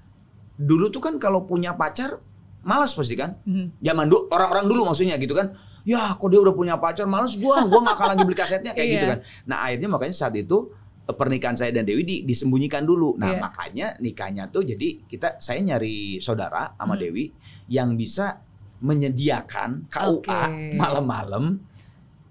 dulu 0.58 0.88
tuh 0.88 1.00
kan 1.00 1.16
kalau 1.16 1.44
punya 1.44 1.74
pacar 1.74 2.20
malas 2.62 2.92
pasti 2.92 3.14
kan 3.14 3.38
Mhm. 3.42 3.78
zaman 3.80 4.06
dulu 4.06 4.28
orang-orang 4.28 4.66
dulu 4.66 4.82
maksudnya 4.86 5.16
gitu 5.16 5.32
kan 5.32 5.54
ya 5.84 6.12
kok 6.12 6.26
dia 6.26 6.40
udah 6.40 6.52
punya 6.52 6.76
pacar 6.76 7.06
malas 7.06 7.36
gua 7.36 7.62
gua 7.64 7.80
nggak 7.80 7.94
akan 7.94 8.08
lagi 8.10 8.24
beli 8.24 8.34
kasetnya 8.36 8.72
kayak 8.72 8.90
gitu 8.92 9.06
Iya. 9.06 9.12
kan 9.12 9.20
nah 9.46 9.58
akhirnya 9.62 9.88
makanya 9.88 10.16
saat 10.16 10.34
itu 10.34 10.74
eh, 11.04 11.14
pernikahan 11.14 11.54
saya 11.54 11.70
dan 11.72 11.84
Dewi 11.84 12.02
di- 12.02 12.24
disembunyikan 12.24 12.82
dulu 12.82 13.14
nah 13.16 13.30
Iya. 13.30 13.40
makanya 13.40 13.88
nikahnya 14.00 14.44
tuh 14.48 14.64
jadi 14.64 15.04
kita 15.04 15.38
saya 15.38 15.62
nyari 15.62 16.18
saudara 16.18 16.74
sama 16.74 16.96
Hmm. 16.96 17.04
Dewi 17.04 17.26
yang 17.68 17.94
bisa 17.94 18.42
menyediakan 18.96 19.86
KUA 19.88 20.10
Oke. 20.18 20.74
malam-malam 20.74 21.60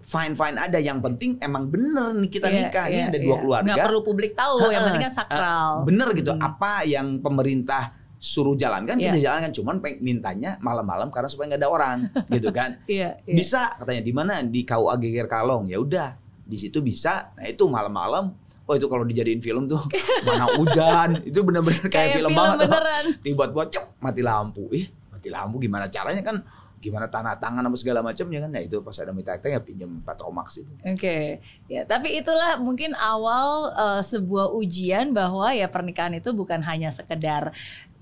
fine 0.01 0.35
fine 0.35 0.57
ada 0.57 0.77
yang 0.77 0.99
penting 0.99 1.39
emang 1.39 1.67
bener 1.67 2.13
nih 2.17 2.31
kita 2.31 2.47
Iya, 2.47 2.57
nikah 2.59 2.85
ini 2.87 2.99
iya, 2.99 3.07
ada 3.07 3.19
dua 3.19 3.25
iya. 3.31 3.41
keluarga 3.41 3.67
Nggak 3.71 3.87
perlu 3.87 4.01
publik 4.03 4.33
tahu, 4.35 4.55
yang 4.67 4.85
penting 4.85 5.05
kan 5.05 5.15
sakral. 5.15 5.71
bener 5.83 6.09
gitu 6.13 6.31
Hmm. 6.31 6.43
apa 6.43 6.73
yang 6.85 7.07
pemerintah 7.19 7.83
suruh 8.25 8.57
jalankan 8.57 8.97
Iya. 8.97 9.13
kita 9.13 9.19
jalankan. 9.21 9.53
Cuman 9.53 9.77
peng- 9.85 10.01
mintanya 10.01 10.57
malam-malam 10.59 11.13
karena 11.13 11.29
supaya 11.29 11.53
nggak 11.53 11.61
ada 11.61 11.69
orang 11.69 11.97
gitu 12.35 12.49
kan. 12.49 12.81
Iya, 12.89 13.21
iya. 13.23 13.35
bisa 13.37 13.77
katanya 13.77 14.01
di 14.01 14.13
mana? 14.17 14.41
Di 14.41 14.65
KUA 14.65 14.97
Geger 14.97 15.29
Kalong. 15.29 15.69
Ya 15.69 15.77
udah 15.77 16.17
di 16.41 16.57
situ 16.57 16.81
bisa. 16.81 17.37
Nah 17.37 17.45
itu 17.45 17.69
malam-malam 17.69 18.33
oh 18.65 18.73
itu 18.73 18.89
kalau 18.89 19.05
dijadiin 19.05 19.45
film 19.45 19.69
tuh 19.69 19.85
mana 20.27 20.49
hujan. 20.57 21.21
Itu 21.21 21.45
bener-bener 21.45 21.85
kayak, 21.85 22.17
film, 22.17 22.33
banget. 22.33 22.65
tuh. 22.65 22.69
beneran. 22.73 23.05
tiba-tiba 23.29 23.63
cep 23.69 23.85
mati 24.01 24.25
lampu. 24.25 24.73
Ih 24.73 24.89
mati 25.13 25.29
lampu 25.29 25.61
gimana 25.61 25.93
caranya 25.93 26.25
kan? 26.25 26.41
Gimana 26.81 27.09
tanah 27.09 27.41
tangan 27.41 27.65
apa 27.65 27.77
segala 27.77 28.01
macamnya 28.01 28.45
kan? 28.45 28.53
Nah 28.53 28.61
itu 28.61 28.81
pas 28.81 28.93
ada 29.01 29.09
minta 29.09 29.37
ya 29.37 29.57
pinjam 29.57 30.05
Patromax 30.05 30.61
itu 30.61 30.69
Oke, 30.85 31.41
ya 31.65 31.81
tapi 31.85 32.13
itulah 32.13 32.61
mungkin 32.61 32.93
awal 32.93 33.73
eh, 33.73 34.03
sebuah 34.05 34.53
ujian 34.53 35.17
bahwa 35.17 35.49
ya 35.53 35.65
pernikahan 35.65 36.13
itu 36.13 36.37
bukan 36.37 36.61
hanya 36.61 36.93
sekedar 36.93 37.57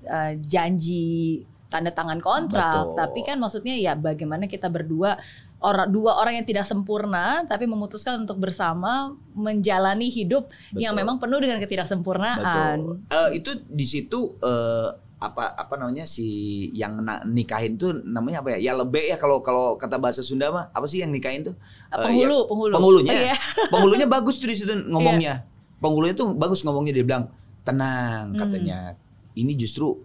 eh, 0.04 0.32
janji 0.38 1.42
tanda 1.66 1.88
tangan 1.88 2.20
kontrak, 2.20 2.92
Betul. 2.92 2.96
tapi 3.00 3.20
kan 3.24 3.40
maksudnya 3.40 3.72
ya 3.74 3.96
bagaimana 3.96 4.44
kita 4.44 4.68
berdua 4.68 5.16
orang 5.62 5.88
dua 5.88 6.18
orang 6.18 6.36
yang 6.36 6.44
tidak 6.44 6.66
sempurna 6.66 7.46
tapi 7.46 7.64
memutuskan 7.64 8.20
untuk 8.20 8.36
bersama 8.36 9.14
menjalani 9.32 10.10
hidup 10.10 10.50
yang 10.74 10.92
Betul. 10.92 11.00
memang 11.00 11.16
penuh 11.16 11.38
dengan 11.40 11.58
ketidaksempurnaan. 11.62 12.76
Betul. 12.76 13.08
Eh, 13.08 13.28
itu 13.40 13.50
di 13.64 13.86
situ 13.88 14.36
eh, 14.42 14.88
apa 15.22 15.54
apa 15.54 15.78
namanya 15.78 16.02
si 16.02 16.26
yang 16.74 16.98
na- 16.98 17.22
nikahin 17.22 17.78
tuh 17.78 17.94
namanya 18.04 18.42
apa 18.42 18.58
ya? 18.58 18.68
Ya 18.68 18.72
lebih 18.74 19.06
ya 19.06 19.16
kalau 19.16 19.38
kalau 19.38 19.78
kata 19.78 19.96
bahasa 19.96 20.18
Sunda 20.20 20.50
mah 20.50 20.68
apa 20.74 20.84
sih 20.84 20.98
yang 20.98 21.14
nikahin 21.14 21.46
tuh? 21.46 21.54
Eh, 21.88 22.04
penghulu, 22.04 22.36
ya, 22.36 22.48
penghulu. 22.50 22.72
penghulunya. 22.74 23.12
Iya. 23.30 23.36
Penghulunya 23.72 24.06
bagus 24.10 24.42
tuh 24.42 24.50
di 24.50 24.58
situ 24.58 24.74
ngomongnya. 24.90 25.46
Iya. 25.46 25.78
Penghulunya 25.78 26.14
tuh 26.18 26.34
bagus 26.34 26.66
ngomongnya 26.66 27.00
dia 27.00 27.06
bilang 27.06 27.30
tenang 27.62 28.34
Hmm. 28.34 28.98
Ini 29.32 29.52
justru 29.54 29.96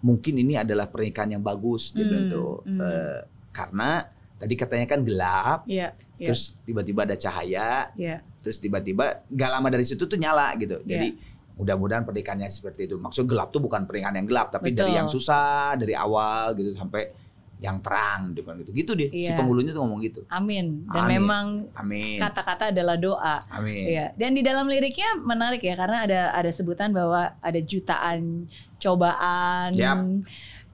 mungkin 0.00 0.36
ini 0.36 0.54
adalah 0.54 0.86
pernikahan 0.86 1.32
yang 1.32 1.42
bagus 1.42 1.90
dia 1.90 2.04
bilang 2.04 2.28
Hmm, 2.28 2.34
tuh. 2.34 2.52
hmm. 2.62 2.78
Eh, 2.80 3.18
karena 3.50 3.90
tadi 4.36 4.54
katanya 4.54 4.86
kan 4.86 5.00
gelap, 5.00 5.60
Iya, 5.64 5.96
iya. 6.20 6.26
terus 6.28 6.52
tiba-tiba 6.62 7.08
ada 7.08 7.16
cahaya, 7.16 7.88
Iya. 7.96 8.20
terus 8.38 8.60
tiba-tiba 8.60 9.24
gak 9.26 9.50
lama 9.50 9.68
dari 9.72 9.88
situ 9.88 10.04
tuh 10.04 10.20
nyala 10.20 10.52
gitu. 10.60 10.76
Iya. 10.84 10.88
Jadi 10.92 11.08
mudah-mudahan 11.56 12.04
pernikahannya 12.04 12.52
seperti 12.52 12.84
itu. 12.84 13.00
Maksud 13.00 13.24
gelap 13.24 13.48
tuh 13.48 13.64
bukan 13.64 13.88
pernikahan 13.88 14.20
yang 14.20 14.28
gelap, 14.28 14.52
tapi 14.52 14.76
dari 14.76 14.92
Betul. 14.92 14.98
yang 15.00 15.08
susah, 15.08 15.72
dari 15.74 15.96
awal 15.96 16.52
gitu 16.52 16.76
sampai 16.76 17.08
yang 17.56 17.80
terang 17.80 18.30
gitu 18.30 18.44
gitu. 18.54 18.70
Gitu 18.70 18.92
deh. 18.94 19.08
Si 19.10 19.26
Iya. 19.26 19.34
penghulunya 19.34 19.70
tuh 19.70 19.80
ngomong 19.80 20.00
gitu. 20.00 20.20
Amin. 20.28 20.84
Dan 20.86 21.02
Amin. 21.02 21.12
memang 21.16 21.46
Amin. 21.72 22.16
kata-kata 22.16 22.68
adalah 22.68 22.94
doa. 22.94 23.40
Amin. 23.48 23.88
Iya, 23.88 24.12
dan 24.12 24.30
di 24.30 24.42
dalam 24.42 24.66
liriknya 24.66 25.16
menarik 25.18 25.60
ya 25.60 25.72
karena 25.72 26.04
ada 26.04 26.20
ada 26.30 26.50
sebutan 26.50 26.90
bahwa 26.90 27.32
ada 27.34 27.56
jutaan 27.58 28.44
cobaan 28.76 29.72
Yap. 29.72 29.96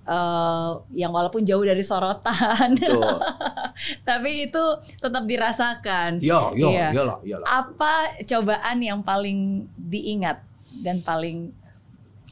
eh, 0.02 0.70
yang 0.96 1.10
walaupun 1.10 1.42
jauh 1.42 1.62
dari 1.62 1.80
sorotan, 1.80 2.74
tapi 4.08 4.50
itu 4.50 4.64
tetap 4.96 5.22
dirasakan. 5.22 6.18
Yo, 6.18 6.50
yo, 6.52 6.68
Iya. 6.68 6.90
yo 6.90 7.02
lah, 7.04 7.18
yo 7.22 7.36
lah. 7.38 7.46
Apa 7.62 7.92
cobaan 8.20 8.78
yang 8.80 9.00
paling 9.00 9.62
diingat 9.72 10.42
dan 10.76 10.98
paling 11.00 11.54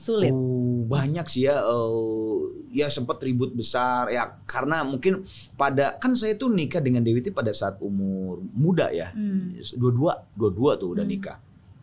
Sulit. 0.01 0.33
Oh, 0.33 0.89
banyak 0.89 1.29
sih 1.29 1.45
ya. 1.45 1.61
eh, 1.61 2.37
ya 2.73 2.89
sempat 2.89 3.21
ribut 3.21 3.53
besar 3.53 4.09
ya 4.09 4.41
karena 4.43 4.81
mungkin 4.81 5.29
pada 5.55 5.95
kan 5.95 6.17
saya 6.17 6.33
tuh 6.35 6.49
nikah 6.49 6.81
dengan 6.81 7.03
Dewi 7.03 7.21
itu 7.21 7.31
pada 7.31 7.53
saat 7.53 7.77
umur 7.81 8.41
muda 8.51 8.89
ya. 8.89 9.13
Hmm. 9.13 9.53
Dua-dua, 9.77 10.25
dua-dua 10.33 10.75
tuh 10.75 10.97
udah 10.97 11.05
Hmm. 11.05 11.13
nikah. 11.13 11.37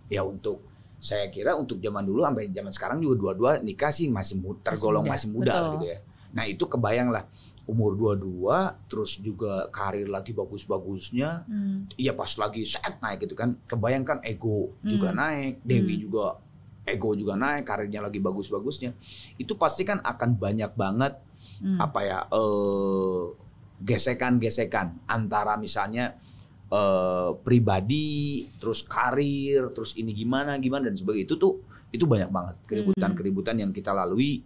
Ya 0.08 0.26
untuk 0.26 0.66
saya 0.98 1.30
kira 1.30 1.54
untuk 1.54 1.78
zaman 1.78 2.02
dulu 2.02 2.26
sampai 2.26 2.50
zaman 2.50 2.74
sekarang 2.74 2.98
juga 2.98 3.16
dua-dua 3.22 3.52
nikah 3.62 3.94
sih 3.94 4.10
masih 4.10 4.42
mu- 4.42 4.58
tergolong 4.58 5.06
muda, 5.06 5.14
masih 5.14 5.28
muda, 5.30 5.52
lah 5.52 5.62
betul. 5.62 5.74
gitu 5.76 5.86
ya. 5.88 6.00
Nah, 6.28 6.44
itu 6.44 6.64
kebayang 6.66 7.10
lah 7.10 7.24
umur 7.64 7.94
dua-dua 7.94 8.58
terus 8.88 9.20
juga 9.20 9.68
karir 9.70 10.08
lagi 10.08 10.32
bagus-bagusnya 10.32 11.44
Hmm. 11.44 11.86
Iya 11.94 12.12
pas 12.12 12.32
lagi 12.34 12.64
set 12.64 12.98
naik 12.98 13.22
gitu 13.22 13.36
kan, 13.36 13.60
kebayangkan 13.64 14.24
ego 14.24 14.74
juga 14.82 15.12
Hmm. 15.12 15.20
naik, 15.20 15.54
Dewi 15.62 15.96
Hmm. 15.96 16.02
juga 16.02 16.24
ego 16.88 17.12
juga 17.14 17.36
naik, 17.36 17.68
karirnya 17.68 18.02
lagi 18.02 18.18
bagus-bagusnya. 18.18 18.96
Itu 19.36 19.60
pasti 19.60 19.84
kan 19.84 20.00
akan 20.00 20.30
banyak 20.36 20.74
banget 20.74 21.14
Hmm. 21.58 21.82
apa 21.82 22.06
ya 22.06 22.20
eh, 22.30 23.24
gesekan-gesekan 23.82 24.94
antara 25.06 25.58
misalnya 25.58 26.14
eh, 26.68 27.32
pribadi, 27.42 28.46
terus 28.60 28.84
karir, 28.84 29.72
terus 29.72 29.96
ini 29.96 30.14
gimana 30.14 30.58
gimana 30.58 30.86
dan 30.86 30.96
sebagainya 30.96 31.26
itu 31.26 31.36
tuh 31.36 31.54
itu 31.90 32.04
banyak 32.04 32.28
banget 32.28 32.56
keributan-keributan 32.68 33.58
yang 33.58 33.72
kita 33.72 33.90
lalui 33.90 34.44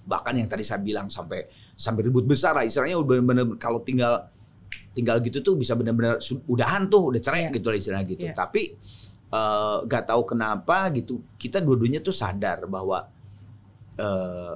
bahkan 0.00 0.36
yang 0.36 0.46
tadi 0.46 0.60
saya 0.60 0.78
bilang 0.78 1.08
sampai 1.08 1.48
sampai 1.72 2.04
ribut 2.04 2.28
besar 2.28 2.52
lah 2.52 2.62
istilahnya 2.62 3.00
udah 3.00 3.08
bener-bener 3.16 3.56
kalau 3.56 3.80
tinggal 3.80 4.28
tinggal 4.92 5.16
gitu 5.18 5.40
tuh 5.40 5.56
bisa 5.56 5.72
benar-benar 5.72 6.20
udahan 6.46 6.86
tuh 6.86 7.10
udah 7.10 7.20
cerai 7.20 7.48
Iya. 7.48 7.56
gitu 7.56 7.66
lah 7.72 7.78
istilahnya 7.80 8.06
gitu 8.06 8.24
Iya. 8.28 8.34
tapi 8.36 8.62
eh, 9.30 9.76
nggak 9.86 10.04
tahu 10.06 10.22
kenapa 10.26 10.90
gitu 10.90 11.22
kita 11.36 11.58
dua-duanya 11.58 12.00
tuh 12.00 12.12
sadar 12.12 12.66
bahwa 12.66 13.06
eh 13.96 14.54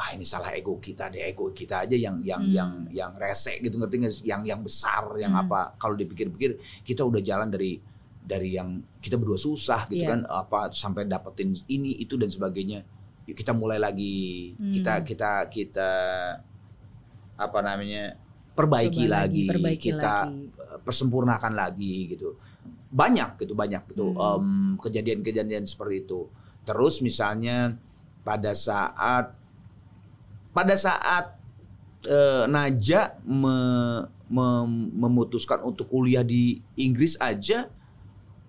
ah 0.00 0.16
ini 0.16 0.24
salah 0.24 0.56
ego 0.56 0.80
kita 0.80 1.12
deh 1.12 1.20
ego 1.20 1.52
kita 1.52 1.84
aja 1.84 1.92
yang 1.92 2.24
yang 2.24 2.40
Hmm. 2.40 2.50
yang 2.50 2.70
yang 2.90 3.12
rese 3.14 3.60
gitu 3.60 3.76
ngerti 3.76 3.96
nggak 4.00 4.14
yang 4.24 4.42
yang 4.48 4.60
besar 4.64 5.04
yang 5.20 5.36
Hmm. 5.36 5.44
apa 5.44 5.76
kalau 5.76 5.92
dipikir-pikir 5.92 6.56
kita 6.80 7.04
udah 7.04 7.20
jalan 7.20 7.52
dari 7.52 7.76
dari 8.20 8.56
yang 8.56 8.80
kita 8.96 9.20
berdua 9.20 9.36
susah 9.36 9.84
gitu 9.86 10.00
Iya. 10.04 10.16
kan 10.16 10.20
apa 10.24 10.72
sampai 10.72 11.04
dapetin 11.04 11.52
ini 11.68 12.00
itu 12.00 12.16
dan 12.16 12.32
sebagainya 12.32 12.80
yuk 13.28 13.36
kita 13.36 13.52
mulai 13.52 13.76
lagi 13.76 14.56
Hmm. 14.56 14.72
kita 14.72 14.92
kita 15.04 15.30
kita 15.52 15.90
apa 17.36 17.58
namanya 17.60 18.16
perbaiki 18.52 19.04
Coba 19.04 19.24
lagi, 19.24 19.44
perbaiki 19.48 19.84
kita 19.92 20.14
lagi. 20.28 20.48
eh, 20.48 20.78
persempurnakan 20.80 21.52
lagi 21.52 21.94
gitu 22.08 22.36
banyak 22.90 23.38
gitu 23.38 23.54
banyak 23.54 23.86
gitu 23.88 24.10
Hmm. 24.12 24.74
kejadian-kejadian 24.76 25.62
seperti 25.62 26.02
itu 26.02 26.26
terus 26.62 26.98
misalnya 27.00 27.78
pada 28.20 28.50
saat 28.52 29.32
pada 30.50 30.74
saat 30.74 31.38
eh, 32.02 32.44
Naja 32.46 33.14
me- 33.22 34.08
mem- 34.26 34.90
memutuskan 34.90 35.60
untuk 35.62 35.86
kuliah 35.86 36.22
di 36.22 36.58
Inggris 36.74 37.14
aja 37.16 37.68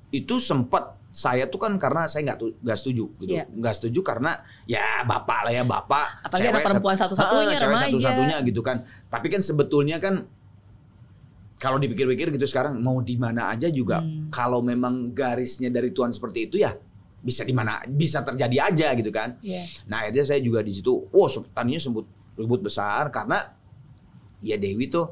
itu 0.10 0.36
sempat 0.38 0.96
saya 1.12 1.44
tuh 1.44 1.60
kan 1.60 1.76
karena 1.76 2.08
saya 2.08 2.24
nggak 2.24 2.64
nggak 2.64 2.78
setuju 2.78 3.12
gitu 3.20 3.36
Iya. 3.36 3.44
nggak 3.46 3.76
setuju 3.76 4.00
karena 4.02 4.40
ya 4.64 5.04
bapak 5.04 5.40
lah 5.44 5.52
ya 5.52 5.64
bapak 5.64 6.24
Apalagi 6.24 6.48
cewek 6.48 6.64
perempuan 6.64 6.96
satu- 6.96 7.12
satu-satunya, 7.12 7.60
cewek 7.60 7.78
satu-satunya 7.78 8.38
gitu 8.48 8.62
kan 8.64 8.78
tapi 9.08 9.28
kan 9.28 9.44
sebetulnya 9.44 10.00
kan 10.00 10.24
kalau 11.62 11.78
dipikir-pikir 11.78 12.34
gitu 12.34 12.44
sekarang 12.44 12.82
mau 12.82 12.98
di 13.00 13.14
mana 13.16 13.48
aja 13.48 13.70
juga 13.70 14.02
Hmm. 14.02 14.34
kalau 14.34 14.60
memang 14.60 15.14
garisnya 15.14 15.70
dari 15.70 15.94
Tuhan 15.94 16.10
seperti 16.10 16.50
itu 16.50 16.58
ya 16.58 16.74
bisa 17.22 17.46
di 17.46 17.54
mana 17.54 17.86
bisa 17.86 18.26
terjadi 18.26 18.58
aja 18.66 18.88
gitu 18.98 19.14
kan 19.14 19.38
Iya. 19.40 19.70
Nah 19.86 20.02
akhirnya 20.02 20.26
saya 20.26 20.42
juga 20.42 20.60
di 20.60 20.74
situ, 20.74 21.06
wow 21.08 21.30
tadinya 21.48 21.78
sebut 21.78 22.06
ribut 22.34 22.60
besar 22.60 23.08
karena 23.08 23.54
ya 24.42 24.58
Dewi 24.58 24.90
tuh 24.90 25.06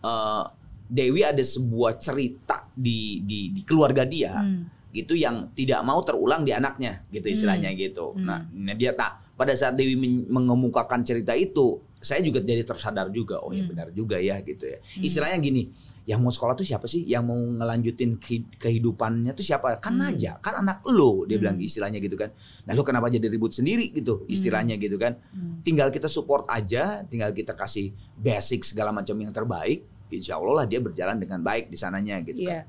eh, 0.00 0.44
Dewi 0.88 1.20
ada 1.22 1.40
sebuah 1.40 1.96
cerita 1.96 2.68
di 2.72 3.20
di, 3.22 3.52
di 3.52 3.60
keluarga 3.62 4.02
dia 4.02 4.40
Hmm. 4.40 4.64
gitu 4.92 5.12
yang 5.12 5.52
tidak 5.52 5.84
mau 5.84 6.00
terulang 6.00 6.40
di 6.40 6.52
anaknya 6.52 7.04
gitu 7.08 7.28
istilahnya 7.28 7.72
gitu. 7.72 8.12
Hmm. 8.12 8.24
Nah, 8.24 8.40
nah 8.50 8.72
dia 8.72 8.92
tak 8.92 9.20
pada 9.32 9.52
saat 9.52 9.72
Dewi 9.72 9.92
men- 9.92 10.28
mengemukakan 10.28 11.00
cerita 11.00 11.32
itu, 11.32 11.80
saya 12.02 12.20
juga 12.20 12.42
jadi 12.42 12.66
tersadar 12.66 13.08
juga, 13.08 13.38
oh 13.38 13.54
ya 13.54 13.62
Hmm. 13.62 13.70
benar 13.70 13.88
juga 13.94 14.18
ya 14.18 14.42
gitu 14.42 14.66
ya. 14.66 14.82
Hmm. 14.82 15.02
Istilahnya 15.06 15.38
gini, 15.38 15.70
yang 16.02 16.18
mau 16.18 16.34
sekolah 16.34 16.58
tuh 16.58 16.66
siapa 16.66 16.90
sih? 16.90 17.06
Yang 17.06 17.24
mau 17.30 17.38
ngelanjutin 17.38 18.18
kehi- 18.18 18.58
kehidupannya 18.58 19.30
tuh 19.32 19.46
siapa? 19.46 19.78
Kan 19.78 20.02
Hmm. 20.02 20.10
aja, 20.10 20.34
kan 20.42 20.58
anak 20.58 20.82
lo, 20.84 21.22
dia 21.24 21.38
Hmm. 21.38 21.46
bilang 21.46 21.56
istilahnya 21.62 22.02
gitu 22.02 22.18
kan. 22.18 22.34
Nah 22.66 22.74
lo 22.74 22.82
kenapa 22.82 23.06
jadi 23.06 23.30
ribut 23.30 23.54
sendiri 23.54 23.94
gitu, 23.94 24.26
istilahnya 24.26 24.74
gitu 24.76 24.98
kan? 24.98 25.14
Hmm. 25.30 25.62
Tinggal 25.62 25.94
kita 25.94 26.10
support 26.10 26.50
aja, 26.50 27.06
tinggal 27.06 27.30
kita 27.30 27.54
kasih 27.54 27.94
basic 28.18 28.66
segala 28.66 28.90
macam 28.90 29.14
yang 29.16 29.30
terbaik. 29.30 29.86
Insya 30.12 30.36
Allah 30.36 30.60
lah 30.60 30.66
dia 30.68 30.82
berjalan 30.82 31.16
dengan 31.16 31.40
baik 31.40 31.70
di 31.70 31.78
sananya 31.78 32.18
gitu 32.20 32.44
kan. 32.44 32.60
Iya. 32.60 32.62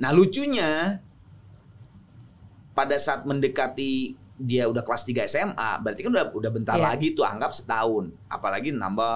Nah 0.00 0.10
lucunya 0.10 0.98
pada 2.74 2.98
saat 2.98 3.22
mendekati 3.22 4.18
dia 4.34 4.66
udah 4.66 4.82
kelas 4.82 5.02
3 5.04 5.24
SMA, 5.24 5.54
berarti 5.78 6.02
kan 6.02 6.10
udah 6.10 6.26
udah 6.28 6.50
bentar 6.50 6.74
Iya. 6.74 6.84
lagi 6.90 7.14
tuh 7.14 7.22
anggap 7.22 7.50
setahun. 7.50 8.10
Apalagi 8.26 8.74
nambah 8.74 9.14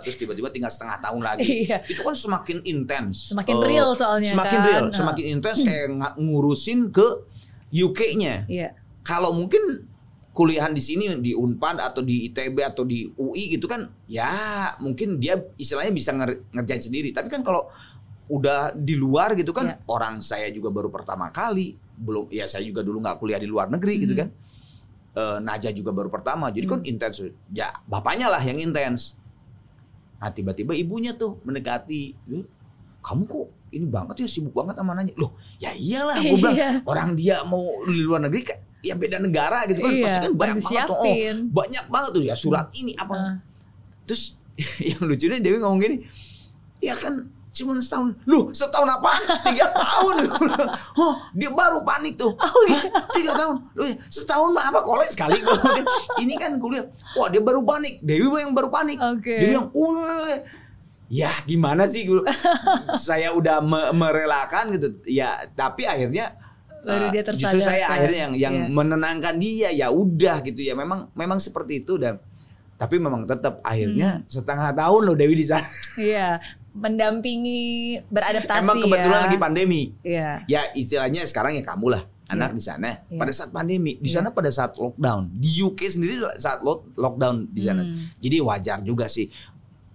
terus 0.00 0.16
tiba-tiba 0.16 0.48
tinggal 0.48 0.68
setengah 0.68 1.00
tahun 1.00 1.24
lagi. 1.24 1.64
Iya. 1.64 1.80
Itu 1.84 2.02
kan 2.02 2.12
semakin 2.12 2.60
intens. 2.62 3.32
Semakin 3.32 3.54
Eh, 3.54 3.64
real 3.64 3.90
soalnya 3.92 4.28
Semakin 4.28 4.58
kan. 4.58 4.68
real, 4.68 4.84
semakin 4.92 5.24
intens 5.30 5.58
kayak 5.60 5.88
ngurusin 6.14 6.90
ke 6.90 7.06
UK-nya. 7.70 8.44
Iya. 8.44 8.76
Kalau 9.00 9.32
mungkin 9.32 9.88
kuliahan 10.30 10.70
di 10.70 10.78
sini 10.78 11.10
di 11.18 11.32
Unpad 11.32 11.82
atau 11.82 11.98
di 11.98 12.28
ITB 12.28 12.62
atau 12.62 12.84
di 12.84 13.08
UI 13.10 13.50
gitu 13.50 13.66
kan 13.66 13.90
ya 14.06 14.30
mungkin 14.78 15.18
dia 15.18 15.34
istilahnya 15.56 15.90
bisa 15.90 16.12
nger- 16.12 16.44
ngerjain 16.52 16.82
sendiri. 16.82 17.10
Tapi 17.10 17.26
kan 17.26 17.40
kalau 17.40 17.66
udah 18.28 18.70
di 18.70 18.92
luar 18.94 19.32
gitu 19.32 19.50
kan 19.50 19.66
Ya. 19.66 19.76
orang 19.88 20.20
saya 20.20 20.52
juga 20.52 20.68
baru 20.68 20.92
pertama 20.92 21.32
kali 21.32 21.72
belum 21.96 22.28
ya 22.28 22.44
saya 22.44 22.60
juga 22.62 22.84
dulu 22.84 23.00
nggak 23.00 23.16
kuliah 23.16 23.40
di 23.40 23.48
luar 23.48 23.66
negeri 23.66 23.94
gitu 23.98 24.12
Hmm. 24.14 24.22
kan. 24.22 24.28
Eh, 25.18 25.38
Naja 25.40 25.74
juga 25.74 25.90
baru 25.90 26.06
pertama 26.06 26.46
jadi 26.48 26.62
kan 26.64 26.78
Hmm. 26.78 26.86
intens 26.86 27.18
ya 27.50 27.74
bapaknya 27.84 28.30
lah 28.30 28.38
yang 28.38 28.54
intens. 28.56 29.18
Nah 30.16 30.30
tiba-tiba 30.30 30.74
ibunya 30.74 31.10
tuh 31.12 31.42
mendekati, 31.42 32.14
"Lu, 32.26 32.38
kamu 33.00 33.22
kok 33.26 33.46
ini 33.70 33.86
banget 33.86 34.22
ya 34.22 34.28
sibuk 34.30 34.54
banget 34.54 34.78
sama 34.78 34.94
nanya. 34.94 35.10
Loh 35.14 35.34
ya 35.58 35.74
iyalah 35.74 36.18
gue 36.18 36.38
bilang 36.38 36.54
Iya. 36.54 36.70
orang 36.86 37.10
dia 37.12 37.42
mau 37.42 37.62
di 37.82 37.98
luar 37.98 38.22
negeri 38.22 38.42
kan 38.46 38.58
ya 38.78 38.94
beda 38.94 39.18
negara 39.18 39.66
gitu 39.66 39.82
kan 39.82 39.90
Iya, 39.90 40.04
pasti 40.06 40.18
kan 40.22 40.32
banyak 40.32 40.56
banget 40.62 40.86
tuh 40.86 40.96
oh, 40.96 41.14
banyak 41.50 41.84
banget 41.90 42.10
tuh 42.14 42.22
ya 42.22 42.34
surat 42.38 42.66
ini 42.72 42.92
apa 42.94 43.14
Ah. 43.14 43.34
terus 44.06 44.38
yang 44.94 45.02
lucunya 45.02 45.38
Dewi 45.38 45.58
ngomong 45.58 45.78
gini 45.78 45.96
ya 46.78 46.94
kan 46.94 47.26
cuma 47.50 47.76
setahun. 47.76 48.14
Lu 48.24 48.48
setahun 48.50 48.86
apa? 48.86 49.12
Tiga 49.44 49.66
tahun. 49.82 50.14
Oh 50.94 51.14
dia 51.32 51.48
baru 51.48 51.80
panik 51.80 52.14
tuh. 52.14 52.32
Oh 52.32 52.62
iya. 52.64 52.80
tiga 53.10 53.32
tahun. 53.32 53.56
Lu 53.72 53.82
setahun 54.06 54.50
mah 54.50 54.68
apa? 54.68 54.80
Kolej 54.80 55.10
sekali. 55.10 55.38
Ini 56.22 56.34
kan 56.36 56.56
kuliah. 56.56 56.86
Wah 57.12 57.26
dia 57.26 57.40
baru 57.40 57.62
panik. 57.62 57.98
Dewi 58.00 58.28
yang 58.38 58.52
baru 58.52 58.68
panik. 58.68 58.96
Oke. 58.98 59.32
dia 59.32 59.48
bilang 59.50 59.68
ya 61.08 61.32
gimana 61.42 61.88
sih 61.88 62.04
gua 62.04 62.20
saya 63.00 63.32
udah 63.32 63.58
me- 63.60 63.92
merelakan 63.92 64.74
gitu. 64.74 64.88
Ya 65.04 65.48
tapi 65.50 65.84
akhirnya 65.84 66.36
Baru 66.78 67.10
eh, 67.10 67.10
dia 67.10 67.22
justru 67.26 67.58
tersadarkan. 67.58 67.66
saya 67.66 67.84
akhirnya 67.86 68.18
yang 68.20 68.34
yang 68.38 68.54
Iya. 68.54 68.66
menenangkan 68.70 69.34
dia. 69.36 69.68
Ya 69.70 69.88
udah 69.88 70.40
gitu. 70.42 70.60
Ya 70.60 70.72
memang 70.72 71.08
memang 71.12 71.38
seperti 71.38 71.82
itu. 71.82 71.96
Dan 71.96 72.20
tapi 72.78 72.94
memang 72.96 73.24
tetap 73.24 73.58
akhirnya 73.60 74.22
Hmm. 74.22 74.30
setengah 74.30 74.70
tahun 74.70 75.00
loh 75.02 75.16
Dewi 75.16 75.34
di 75.34 75.42
sana. 75.42 75.66
Iya. 75.96 76.38
Mendampingi 76.78 77.62
beradaptasi 78.06 78.62
emang 78.62 78.78
kebetulan 78.78 79.18
ya. 79.18 79.24
lagi 79.26 79.36
pandemi 79.36 79.82
Iya. 80.00 80.30
ya 80.46 80.60
istilahnya 80.72 81.22
sekarang 81.24 81.54
ya 81.54 81.62
kamu 81.62 81.86
lah 81.90 82.02
anak 82.26 82.50
Iya. 82.50 82.56
di 82.56 82.62
sana 82.62 82.90
Iya. 83.04 83.18
pada 83.18 83.32
saat 83.32 83.50
pandemi 83.50 83.92
di 83.96 84.06
Iya. 84.06 84.14
sana 84.16 84.28
pada 84.30 84.48
saat 84.48 84.74
lockdown 84.74 85.32
di 85.32 85.58
UK 85.58 85.80
sendiri 85.88 86.14
saat 86.36 86.60
lock- 86.60 86.94
lockdown 86.94 87.48
di 87.48 87.60
sana 87.60 87.82
Hmm. 87.82 88.14
jadi 88.16 88.36
wajar 88.40 88.78
juga 88.80 89.06
sih 89.06 89.26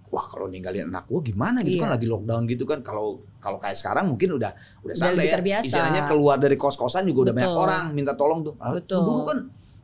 wah 0.06 0.24
kalau 0.24 0.46
ninggalin 0.46 0.86
anak 0.86 1.06
gua 1.06 1.20
gimana 1.20 1.58
gitu 1.60 1.74
Iya. 1.74 1.82
kan 1.82 1.90
lagi 1.90 2.06
lockdown 2.06 2.42
gitu 2.46 2.64
kan 2.64 2.78
kalau 2.80 3.06
kalau 3.38 3.56
kayak 3.56 3.74
sekarang 3.74 4.06
mungkin 4.06 4.30
udah 4.32 4.52
udah 4.80 4.84
Udah 4.84 4.94
santai 4.94 5.26
ya 5.26 5.34
terbiasa. 5.34 5.64
istilahnya 5.64 6.02
keluar 6.04 6.36
dari 6.36 6.54
kos-kosan 6.54 7.04
juga 7.04 7.28
udah 7.28 7.34
banyak 7.34 7.50
Betul. 7.50 7.64
orang 7.64 7.84
minta 7.90 8.12
tolong 8.12 8.40
tuh 8.42 8.54
Ah, 8.56 8.72
Betul. 8.72 9.02
dulu 9.02 9.20
kan 9.24 9.38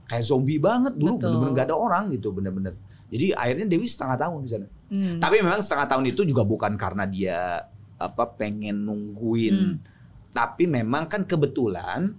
kayak 0.07 0.23
zombie 0.23 0.59
banget 0.59 0.95
dulu 0.95 1.17
Betul. 1.17 1.27
bener-bener 1.31 1.53
gak 1.55 1.67
ada 1.67 1.77
orang 1.77 2.05
gitu 2.11 2.29
bener-bener 2.31 2.75
jadi 3.07 3.27
akhirnya 3.33 3.67
Dewi 3.69 3.87
setengah 3.87 4.17
tahun 4.17 4.39
di 4.41 4.51
sana 4.51 4.67
Hmm. 4.91 5.23
tapi 5.23 5.39
memang 5.39 5.63
setengah 5.63 5.87
tahun 5.87 6.11
itu 6.11 6.27
juga 6.27 6.43
bukan 6.43 6.75
karena 6.75 7.07
dia 7.07 7.63
apa 7.95 8.25
pengen 8.35 8.83
nungguin 8.83 9.57
Hmm. 9.57 9.77
tapi 10.31 10.67
memang 10.67 11.07
kan 11.07 11.23
kebetulan 11.23 12.11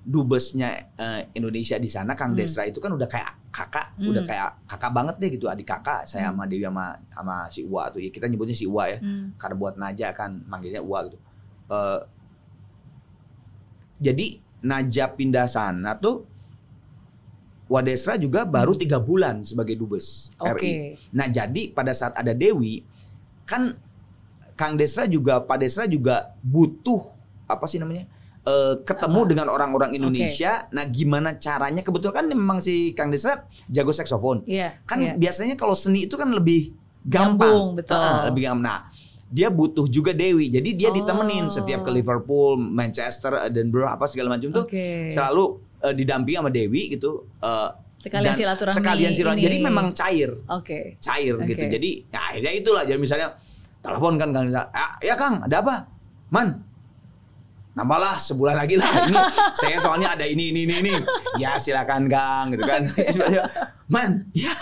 dubesnya 0.00 0.92
eh, 0.96 1.28
Indonesia 1.32 1.76
di 1.76 1.88
sana 1.88 2.12
Kang 2.12 2.32
Hmm. 2.32 2.40
Desra 2.40 2.64
itu 2.64 2.76
kan 2.76 2.92
udah 2.92 3.04
kayak 3.04 3.36
kakak, 3.50 3.98
Hmm. 3.98 4.14
udah 4.14 4.22
kayak 4.22 4.48
kakak 4.64 4.92
banget 4.94 5.14
deh 5.18 5.28
gitu 5.28 5.46
adik 5.46 5.66
kakak 5.66 6.06
saya 6.06 6.30
Hmm. 6.30 6.38
sama 6.38 6.44
Dewi 6.46 6.64
sama 6.64 6.86
sama 7.10 7.36
si 7.48 7.60
Uwa 7.64 7.90
tuh 7.90 8.00
ya 8.00 8.08
kita 8.08 8.24
nyebutnya 8.26 8.54
si 8.54 8.64
Uwa 8.64 8.86
ya 8.86 8.98
Hmm. 9.02 9.34
karena 9.36 9.54
buat 9.58 9.74
Naja 9.76 10.14
kan 10.14 10.40
manggilnya 10.46 10.80
Uwa 10.80 11.04
gitu. 11.04 11.18
Eh, 11.68 12.00
jadi 14.00 14.26
Naja 14.60 15.08
pindah 15.08 15.48
sana 15.48 15.96
tuh 15.96 16.28
Wadesra 17.70 18.18
juga 18.18 18.42
baru 18.42 18.74
tiga 18.74 18.98
bulan 18.98 19.46
sebagai 19.46 19.78
dubes 19.78 20.34
Oke. 20.42 20.58
RI. 20.58 20.72
Nah 21.14 21.30
jadi 21.30 21.70
pada 21.70 21.94
saat 21.94 22.18
ada 22.18 22.34
Dewi 22.34 22.82
kan 23.46 23.78
Kang 24.58 24.74
Desra 24.74 25.06
juga 25.06 25.38
Pak 25.40 25.56
Desra 25.62 25.86
juga 25.86 26.34
butuh 26.42 27.14
apa 27.46 27.70
sih 27.70 27.78
namanya 27.78 28.10
eh, 28.42 28.74
ketemu 28.82 29.20
Apa? 29.22 29.30
dengan 29.30 29.46
orang-orang 29.54 29.94
Indonesia. 29.94 30.66
Nah 30.74 30.84
gimana 30.90 31.38
caranya 31.38 31.86
kebetulan 31.86 32.14
kan 32.20 32.26
memang 32.26 32.58
si 32.58 32.90
Kang 32.98 33.14
Desra 33.14 33.46
jago 33.70 33.94
saksofon. 33.94 34.42
Iya. 34.50 34.82
Kan 34.82 34.98
iya. 35.00 35.14
biasanya 35.14 35.54
kalau 35.54 35.78
seni 35.78 36.10
itu 36.10 36.18
kan 36.18 36.26
lebih 36.26 36.74
gampang. 37.06 37.38
Nyambung, 37.38 37.66
betul. 37.78 37.96
Ah, 37.96 38.26
lebih 38.26 38.50
gampang. 38.50 38.66
Nah 38.66 38.78
dia 39.30 39.46
butuh 39.46 39.86
juga 39.86 40.10
Dewi. 40.10 40.50
Jadi 40.50 40.74
dia 40.74 40.90
Oh. 40.90 40.94
ditemenin 40.94 41.46
setiap 41.48 41.80
ke 41.80 41.90
Liverpool, 41.90 42.58
Manchester, 42.58 43.38
Edinburgh 43.40 43.86
apa 43.88 44.04
segala 44.04 44.34
macam 44.34 44.50
tuh 44.50 44.66
selalu 45.06 45.44
eh, 45.80 45.94
didampingi 45.94 46.36
sama 46.36 46.50
Dewi 46.50 46.82
gitu. 46.90 47.30
eh, 47.38 47.70
Sekalian 47.96 48.32
silaturahmi. 48.32 48.76
Sekalian 48.76 49.12
silaturahmi. 49.12 49.44
Jadi 49.44 49.56
memang 49.60 49.86
cair, 49.92 50.32
Oke. 50.48 50.96
cair 50.98 51.36
Oke. 51.36 51.46
gitu. 51.46 51.62
Jadi 51.62 51.90
ya 52.06 52.20
akhirnya 52.26 52.52
itulah. 52.52 52.82
Jadi 52.82 52.98
misalnya 52.98 53.28
telepon 53.78 54.16
kan 54.16 54.28
Kang 54.30 54.44
Nisa, 54.44 54.66
"Ah, 54.72 54.96
ya 54.98 55.14
Kang, 55.14 55.44
ada 55.44 55.60
apa? 55.60 55.84
Man, 56.28 56.64
nambahlah 57.72 58.16
sebulan 58.16 58.56
lagi 58.56 58.76
lah. 58.76 59.06
Ini 59.06 59.14
saya 59.60 59.76
soalnya 59.78 60.18
ada 60.18 60.24
ini 60.24 60.50
ini 60.50 60.64
ini 60.64 60.74
ini. 60.80 60.94
Ya 61.36 61.54
silakan 61.56 62.08
Kang 62.08 62.50
gitu 62.50 62.64
kan. 62.64 62.82
Man, 63.94 64.26
ya 64.32 64.54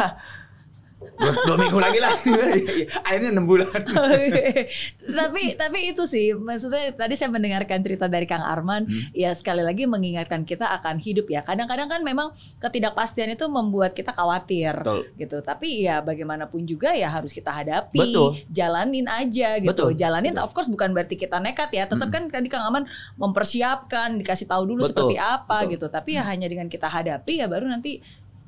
dua, 0.99 1.33
dua 1.47 1.57
minggu 1.57 1.79
lagi 1.79 1.99
lah. 1.99 2.11
Akhirnya 3.07 3.31
enam 3.31 3.47
bulan. 3.47 3.67
tapi 5.19 5.43
tapi 5.55 5.79
itu 5.91 6.03
sih 6.05 6.35
maksudnya 6.35 6.91
tadi 6.93 7.15
saya 7.15 7.31
mendengarkan 7.31 7.79
cerita 7.81 8.07
dari 8.07 8.25
Kang 8.25 8.43
Arman 8.43 8.81
Hmm. 8.89 9.11
ya 9.13 9.35
sekali 9.35 9.61
lagi 9.61 9.85
mengingatkan 9.85 10.45
kita 10.45 10.65
akan 10.71 10.97
hidup 10.97 11.29
ya 11.29 11.43
kadang-kadang 11.43 11.91
kan 11.91 12.01
memang 12.01 12.31
ketidakpastian 12.57 13.35
itu 13.35 13.45
membuat 13.51 13.93
kita 13.93 14.15
khawatir 14.15 14.71
Betul. 14.81 15.01
gitu 15.19 15.37
tapi 15.41 15.83
ya 15.85 15.99
bagaimanapun 16.01 16.63
juga 16.63 16.95
ya 16.95 17.11
harus 17.11 17.35
kita 17.35 17.51
hadapi 17.51 17.99
Betul. 17.99 18.39
jalanin 18.49 19.05
aja 19.11 19.59
gitu 19.59 19.69
Betul. 19.69 19.91
jalanin 19.93 20.39
Betul. 20.39 20.47
of 20.47 20.53
course 20.55 20.71
bukan 20.71 20.95
berarti 20.95 21.19
kita 21.19 21.43
nekat 21.43 21.69
ya 21.75 21.85
tetap 21.85 22.09
Mm. 22.09 22.15
kan 22.15 22.23
tadi 22.33 22.49
Kang 22.49 22.65
Arman 22.65 22.85
mempersiapkan 23.19 24.17
dikasih 24.17 24.47
tahu 24.49 24.63
dulu 24.65 24.81
Betul. 24.87 24.91
seperti 24.95 25.17
apa 25.19 25.57
Betul. 25.67 25.73
gitu 25.77 25.87
tapi 25.91 26.11
ya 26.17 26.23
hanya 26.25 26.47
dengan 26.49 26.71
kita 26.71 26.89
hadapi 26.89 27.43
ya 27.43 27.47
baru 27.47 27.69
nanti 27.69 28.01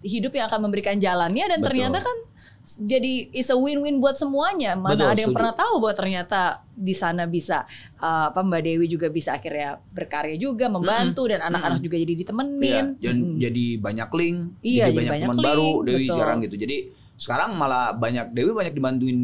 hidup 0.03 0.33
yang 0.33 0.47
akan 0.47 0.61
memberikan 0.63 0.97
jalannya 0.97 1.45
dan 1.47 1.59
Betul. 1.59 1.67
ternyata 1.67 1.99
kan 2.01 2.19
jadi 2.63 3.33
is 3.33 3.49
a 3.49 3.57
win-win 3.57 3.99
buat 3.99 4.15
semuanya. 4.15 4.73
Mana 4.75 4.95
Betul, 4.95 5.09
ada 5.09 5.19
yang 5.19 5.29
setuju. 5.29 5.39
pernah 5.41 5.55
tahu 5.57 5.75
bahwa 5.77 5.95
ternyata 5.97 6.41
di 6.71 6.95
sana 6.95 7.25
bisa 7.25 7.65
uh, 7.97 8.29
apa 8.29 8.41
Mbak 8.41 8.63
Dewi 8.63 8.87
juga 8.87 9.09
bisa 9.09 9.33
akhirnya 9.33 9.81
berkarya 9.91 10.37
juga 10.37 10.69
membantu 10.69 11.27
dan 11.27 11.41
anak-anak 11.43 11.81
juga 11.81 11.97
jadi 11.97 12.09
Iya, 12.11 12.21
ditemenin. 12.21 12.85
dan 12.97 13.17
Mm. 13.17 13.37
jadi 13.39 13.65
banyak 13.79 14.11
link, 14.13 14.39
Iya, 14.61 14.85
jadi 14.87 14.87
jadi 14.87 14.93
banyak 14.93 15.11
banyak 15.11 15.25
teman 15.25 15.37
link, 15.37 15.47
baru 15.47 15.71
Dewi 15.83 16.05
betul. 16.05 16.17
jarang 16.17 16.39
gitu. 16.41 16.57
Jadi 16.57 16.77
sekarang 17.17 17.51
malah 17.53 17.93
banyak 17.93 18.27
Dewi 18.31 18.51
banyak 18.51 18.73
dibantuin 18.73 19.19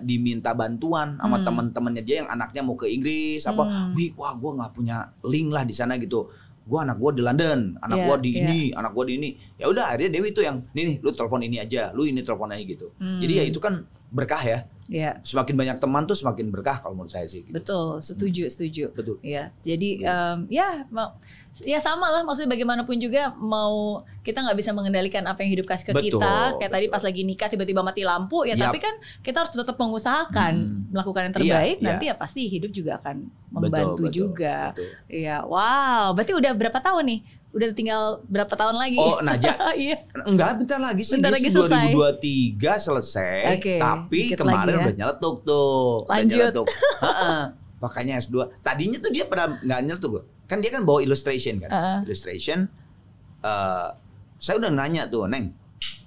diminta 0.00 0.50
bantuan 0.52 1.14
sama 1.16 1.36
Hmm. 1.36 1.46
teman-temannya 1.46 2.02
dia 2.02 2.16
yang 2.22 2.30
anaknya 2.30 2.62
mau 2.62 2.74
ke 2.74 2.86
Inggris 2.86 3.42
apa, 3.44 3.62
Hmm. 3.62 3.94
wih 3.94 4.10
wah 4.14 4.34
gua 4.34 4.54
nggak 4.56 4.72
punya 4.72 4.96
link 5.22 5.48
lah 5.48 5.62
di 5.62 5.70
sana 5.70 5.94
gitu. 5.96 6.30
Gua 6.68 6.84
anak 6.84 7.00
gua 7.00 7.10
di 7.16 7.22
London, 7.24 7.80
anak 7.80 7.96
Iya, 7.96 8.04
gua 8.04 8.16
di 8.20 8.30
iya. 8.30 8.40
ini, 8.44 8.60
anak 8.76 8.92
gua 8.92 9.04
di 9.08 9.12
ini. 9.16 9.28
Ya 9.56 9.66
udah 9.72 9.84
akhirnya 9.88 10.10
Dewi 10.12 10.28
itu 10.36 10.44
yang 10.44 10.60
nih 10.76 10.84
nih 10.84 10.96
lu 11.00 11.10
telepon 11.16 11.40
ini 11.40 11.56
aja, 11.56 11.90
lu 11.96 12.04
ini 12.04 12.20
telepon 12.20 12.52
aja 12.52 12.60
gitu. 12.60 12.92
Hmm. 13.00 13.24
Jadi 13.24 13.32
ya 13.40 13.44
itu 13.48 13.56
kan 13.56 13.88
berkah 14.12 14.44
ya. 14.44 14.68
Iya, 14.88 15.20
Semakin 15.20 15.52
banyak 15.52 15.76
teman 15.78 16.02
tuh 16.02 16.16
semakin 16.16 16.48
berkah 16.48 16.80
kalau 16.80 16.96
menurut 16.96 17.12
saya 17.12 17.24
sih. 17.24 17.44
Gitu. 17.44 17.52
betul, 17.52 18.00
setuju, 18.00 18.48
setuju. 18.48 18.84
Betul. 18.90 19.20
Iya, 19.20 19.52
jadi 19.60 19.90
Betul. 20.00 20.08
em, 20.08 20.38
ya 20.48 20.68
mau 20.88 21.12
ya 21.60 21.76
sama 21.76 22.08
lah 22.08 22.22
maksudnya 22.22 22.48
bagaimanapun 22.48 22.96
juga 22.96 23.34
mau 23.34 24.00
kita 24.22 24.40
nggak 24.40 24.56
bisa 24.56 24.70
mengendalikan 24.70 25.20
apa 25.22 25.42
yang 25.42 25.52
hidup 25.52 25.66
kasih 25.66 25.86
ke 25.86 25.92
Betul, 25.92 26.16
kita 26.16 26.32
kayak 26.56 26.70
tadi 26.70 26.86
betul. 26.86 26.94
pas 26.94 27.02
lagi 27.04 27.22
nikah 27.22 27.48
tiba-tiba 27.48 27.80
mati 27.82 28.02
lampu 28.02 28.38
ya 28.42 28.54
Yap. 28.54 28.64
tapi 28.64 28.78
kan 28.78 28.94
kita 29.20 29.36
harus 29.42 29.52
tetap 29.52 29.76
mengusahakan 29.76 30.52
Hmm. 30.56 30.88
melakukan 30.88 31.20
yang 31.20 31.32
Iya, 31.32 31.36
terbaik 31.36 31.76
iya. 31.76 31.84
nanti 31.84 32.04
ya 32.06 32.14
pasti 32.14 32.40
hidup 32.46 32.70
juga 32.70 32.96
akan 32.96 33.16
Betul, 33.26 33.52
membantu 33.52 34.02
betul, 34.02 34.14
juga 34.14 34.72
betul. 34.72 34.88
Iya, 35.10 35.36
wow. 35.42 36.14
Berarti 36.14 36.32
udah 36.32 36.52
berapa 36.54 36.78
tahun 36.78 37.04
nih? 37.04 37.20
Udah 37.48 37.68
tinggal 37.72 38.02
berapa 38.28 38.52
tahun 38.52 38.76
lagi? 38.76 39.00
Oh, 39.00 39.18
Naja, 39.18 39.56
iya. 39.74 40.04
Enggak, 40.22 40.60
bentar 40.60 40.78
lagi 40.78 41.00
sih. 41.00 41.16
Bentar 41.16 41.32
lagi 41.32 41.48
selesai. 41.48 41.90
2023 41.90 42.76
selesai. 42.78 43.40
Oke, 43.56 43.74
tapi 43.80 44.18
dikit 44.22 44.38
kemarin 44.44 44.76
lagi 44.76 44.77
ya. 44.78 44.84
udah 44.84 44.96
nyeletuk 44.96 45.36
tuh. 45.42 45.82
Udah 46.00 46.10
Lanjut. 46.14 46.38
nyeletuk. 46.38 46.66
Heeh. 47.04 47.40
Makanya 47.78 48.12
S2. 48.18 48.36
Tadinya 48.58 48.98
tuh 48.98 49.10
dia 49.10 49.24
pernah 49.24 49.46
nggak 49.56 49.80
nyeletuk. 49.82 50.12
Kan 50.44 50.58
dia 50.58 50.70
kan 50.70 50.82
bawa 50.82 50.98
illustration 51.00 51.58
kan. 51.58 51.70
Heeh. 51.70 51.98
Illustration. 52.04 52.66
eh 53.38 53.88
saya 54.36 54.54
udah 54.56 54.70
nanya 54.70 55.06
tuh, 55.06 55.26
Neng. 55.26 55.50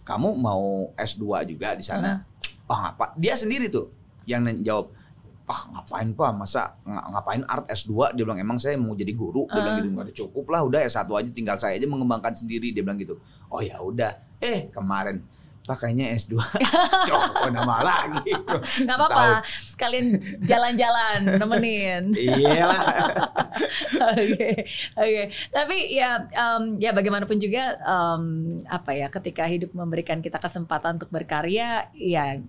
Kamu 0.01 0.35
mau 0.35 0.87
S2 0.95 1.23
juga 1.45 1.75
di 1.75 1.83
sana? 1.83 2.23
Oh, 2.65 2.75
ngapa? 2.75 3.15
Dia 3.15 3.35
sendiri 3.35 3.67
tuh 3.67 3.91
yang 4.23 4.43
jawab. 4.57 4.91
Ah 5.43 5.67
ngapain 5.69 6.07
pak 6.09 6.31
masa 6.31 6.79
ng- 6.81 7.11
ngapain 7.11 7.43
art 7.43 7.67
S2 7.67 8.15
dia 8.15 8.23
bilang 8.23 8.39
emang 8.39 8.55
saya 8.55 8.79
mau 8.79 8.95
jadi 8.95 9.11
guru 9.11 9.43
dia 9.45 9.59
bilang 9.59 9.73
Ah. 9.73 9.77
gitu 9.77 9.89
nggak 9.89 10.05
ada 10.07 10.15
cukup 10.15 10.45
lah 10.47 10.61
udah 10.63 10.79
S1 10.81 11.11
aja 11.11 11.27
tinggal 11.29 11.57
saya 11.59 11.75
aja 11.75 11.83
mengembangkan 11.83 12.31
sendiri 12.31 12.71
dia 12.71 12.79
bilang 12.79 12.95
gitu 12.95 13.19
oh 13.49 13.59
ya 13.59 13.75
udah 13.77 14.15
eh 14.39 14.71
kemarin 14.71 15.19
pakainya 15.65 16.09
S2 16.17 16.41
cowok 17.07 17.53
nama 17.53 17.77
lagi 17.85 18.33
Gak 18.81 18.97
apa-apa. 18.97 19.45
Sekalian 19.65 20.17
jalan-jalan, 20.43 21.37
nemenin. 21.37 22.03
iya 22.17 22.65
lah 22.65 22.81
Oke, 24.13 24.65
oke. 24.97 25.23
Tapi 25.53 25.77
ya, 25.93 26.25
em, 26.31 26.81
ya 26.81 26.91
bagaimanapun 26.95 27.37
juga, 27.37 27.77
em, 27.81 28.23
apa 28.65 28.91
ya, 28.95 29.07
ketika 29.11 29.45
hidup 29.45 29.71
memberikan 29.75 30.19
kita 30.19 30.41
kesempatan 30.41 30.97
untuk 30.97 31.11
berkarya, 31.13 31.91
ya 31.93 32.41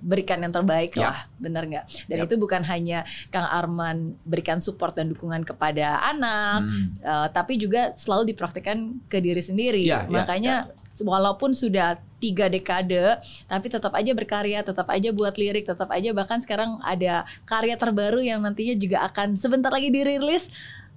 berikan 0.00 0.40
yang 0.40 0.50
terbaik 0.50 0.96
Ya. 0.96 1.12
lah, 1.12 1.18
bener 1.36 1.62
nggak? 1.64 1.84
Dan 2.08 2.18
Yap. 2.20 2.26
itu 2.26 2.34
bukan 2.36 2.64
hanya 2.64 3.04
Kang 3.28 3.44
Arman 3.44 4.16
berikan 4.24 4.56
support 4.56 4.96
dan 4.96 5.12
dukungan 5.12 5.44
kepada 5.44 6.00
anak, 6.02 6.64
Hmm. 6.64 6.96
eh, 6.98 7.28
tapi 7.30 7.56
juga 7.56 7.92
selalu 7.94 8.32
dipraktekkan 8.32 8.96
ke 9.06 9.20
diri 9.20 9.40
sendiri. 9.40 9.84
Ya, 9.84 10.04
ya, 10.04 10.10
Makanya 10.10 10.54
walaupun 11.00 11.52
sudah 11.52 12.00
tiga 12.16 12.48
dekade, 12.48 13.16
tapi 13.46 13.66
tetap 13.68 13.92
aja 13.92 14.12
berkarya, 14.12 14.60
tetap 14.60 14.88
aja 14.88 15.08
buat 15.10 15.36
lirik, 15.36 15.64
tetap 15.64 15.88
aja 15.88 16.12
bahkan 16.12 16.36
sekarang 16.36 16.76
ada 16.80 17.24
karya 17.44 17.76
terbaru 17.76 18.20
yang 18.20 18.40
nantinya 18.40 18.76
juga 18.76 19.04
akan 19.04 19.36
sebentar 19.36 19.72
lagi 19.72 19.88
dirilis 19.88 20.48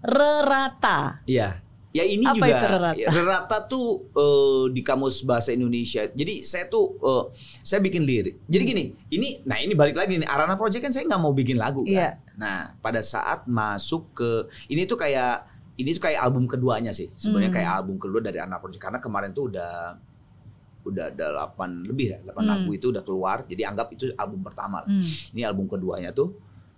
Rerata. 0.03 1.23
Iya. 1.23 1.63
Ya 1.93 2.01
ini 2.03 2.25
Apa 2.25 2.35
juga 2.35 2.49
itu 2.49 2.65
rerata? 2.67 2.91
ya, 2.95 3.07
rerata 3.07 3.57
tuh 3.63 3.85
eh, 4.11 4.63
di 4.73 4.81
kamus 4.81 5.21
bahasa 5.21 5.49
Indonesia. 5.49 6.03
Jadi 6.03 6.41
saya 6.41 6.65
tuh 6.65 6.97
eh, 6.97 7.23
saya 7.61 7.79
bikin 7.79 8.01
lirik. 8.01 8.41
Jadi 8.43 8.63
gini, 8.65 8.83
ini 9.09 9.37
nah 9.43 9.55
ini 9.55 9.71
balik 9.71 9.93
lagi 9.93 10.17
nih 10.17 10.25
Arana 10.25 10.57
Project 10.57 10.81
kan 10.81 10.89
saya 10.89 11.05
nggak 11.05 11.21
mau 11.21 11.31
bikin 11.31 11.53
lagu 11.55 11.81
kan. 11.83 11.93
Iya. 11.93 12.09
Nah 12.33 12.73
pada 12.75 12.97
saat 12.99 13.45
masuk 13.45 14.09
ke 14.11 14.29
ini 14.67 14.83
tuh 14.83 14.97
kayak 14.97 15.45
ini 15.73 15.89
tuh 15.91 16.01
kayak 16.01 16.17
album 16.19 16.45
keduanya 16.45 16.89
sih. 16.89 17.13
Sebenarnya 17.13 17.49
Hmm. 17.49 17.57
kayak 17.61 17.71
album 17.75 17.95
kedua 17.97 18.19
dari 18.19 18.37
Arana 18.37 18.57
Project 18.57 18.81
karena 18.81 18.97
kemarin 18.97 19.29
tuh 19.31 19.47
udah 19.47 19.73
udah 20.83 21.05
ada 21.09 21.27
8 21.47 21.85
lebih 21.85 22.07
ya, 22.09 22.17
8 22.25 22.33
Hmm. 22.35 22.49
lagu 22.49 22.69
itu 22.73 22.89
udah 22.89 23.01
keluar. 23.01 23.45
Jadi 23.45 23.61
anggap 23.63 23.87
itu 23.89 24.09
album 24.13 24.41
pertama. 24.41 24.81
lah. 24.81 24.89
Hmm. 24.89 25.05
Ini 25.31 25.45
album 25.45 25.69
keduanya 25.69 26.09
tuh 26.09 26.33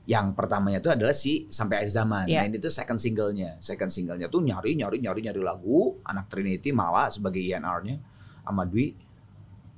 yang 0.05 0.37
pertamanya 0.37 0.77
tuh 0.77 0.93
adalah 0.93 1.13
si 1.17 1.49
sampai 1.49 1.81
akhir 1.81 1.91
zaman. 1.91 2.25
Iya. 2.29 2.45
Nah 2.45 2.45
ini 2.53 2.57
tuh 2.61 2.69
second 2.69 3.01
singlenya. 3.01 3.57
Second 3.57 3.89
singlenya 3.89 4.29
tuh 4.29 4.45
nyari 4.45 4.77
nyari 4.77 5.01
nyari 5.01 5.19
nyari 5.25 5.41
lagu 5.41 5.97
anak 6.05 6.29
Trinity 6.29 6.69
malah 6.69 7.09
sebagai 7.09 7.41
INR-nya 7.41 7.97
sama 8.45 8.69
Dwi 8.69 8.93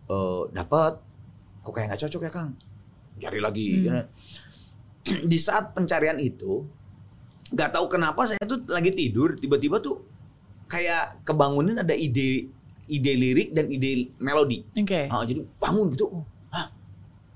eh 0.07 0.43
dapat 0.51 0.93
kok 1.63 1.71
kayak 1.71 1.95
nggak 1.95 2.01
cocok 2.07 2.21
ya 2.27 2.31
Kang. 2.31 2.49
Cari 3.23 3.39
lagi. 3.39 3.65
Hmm. 3.87 4.05
Di 5.31 5.39
saat 5.39 5.71
pencarian 5.71 6.19
itu 6.19 6.67
nggak 7.47 7.71
tahu 7.71 7.87
kenapa 7.87 8.27
saya 8.27 8.43
tuh 8.43 8.67
lagi 8.67 8.91
tidur 8.91 9.39
tiba-tiba 9.39 9.79
tuh 9.79 10.03
kayak 10.67 11.23
kebangunin 11.23 11.79
ada 11.79 11.95
ide 11.95 12.51
ide 12.91 13.13
lirik 13.15 13.55
dan 13.55 13.71
ide 13.71 14.11
melodi. 14.19 14.67
Oke. 14.75 15.07
Ah, 15.07 15.23
jadi 15.23 15.47
bangun 15.59 15.95
gitu. 15.95 16.11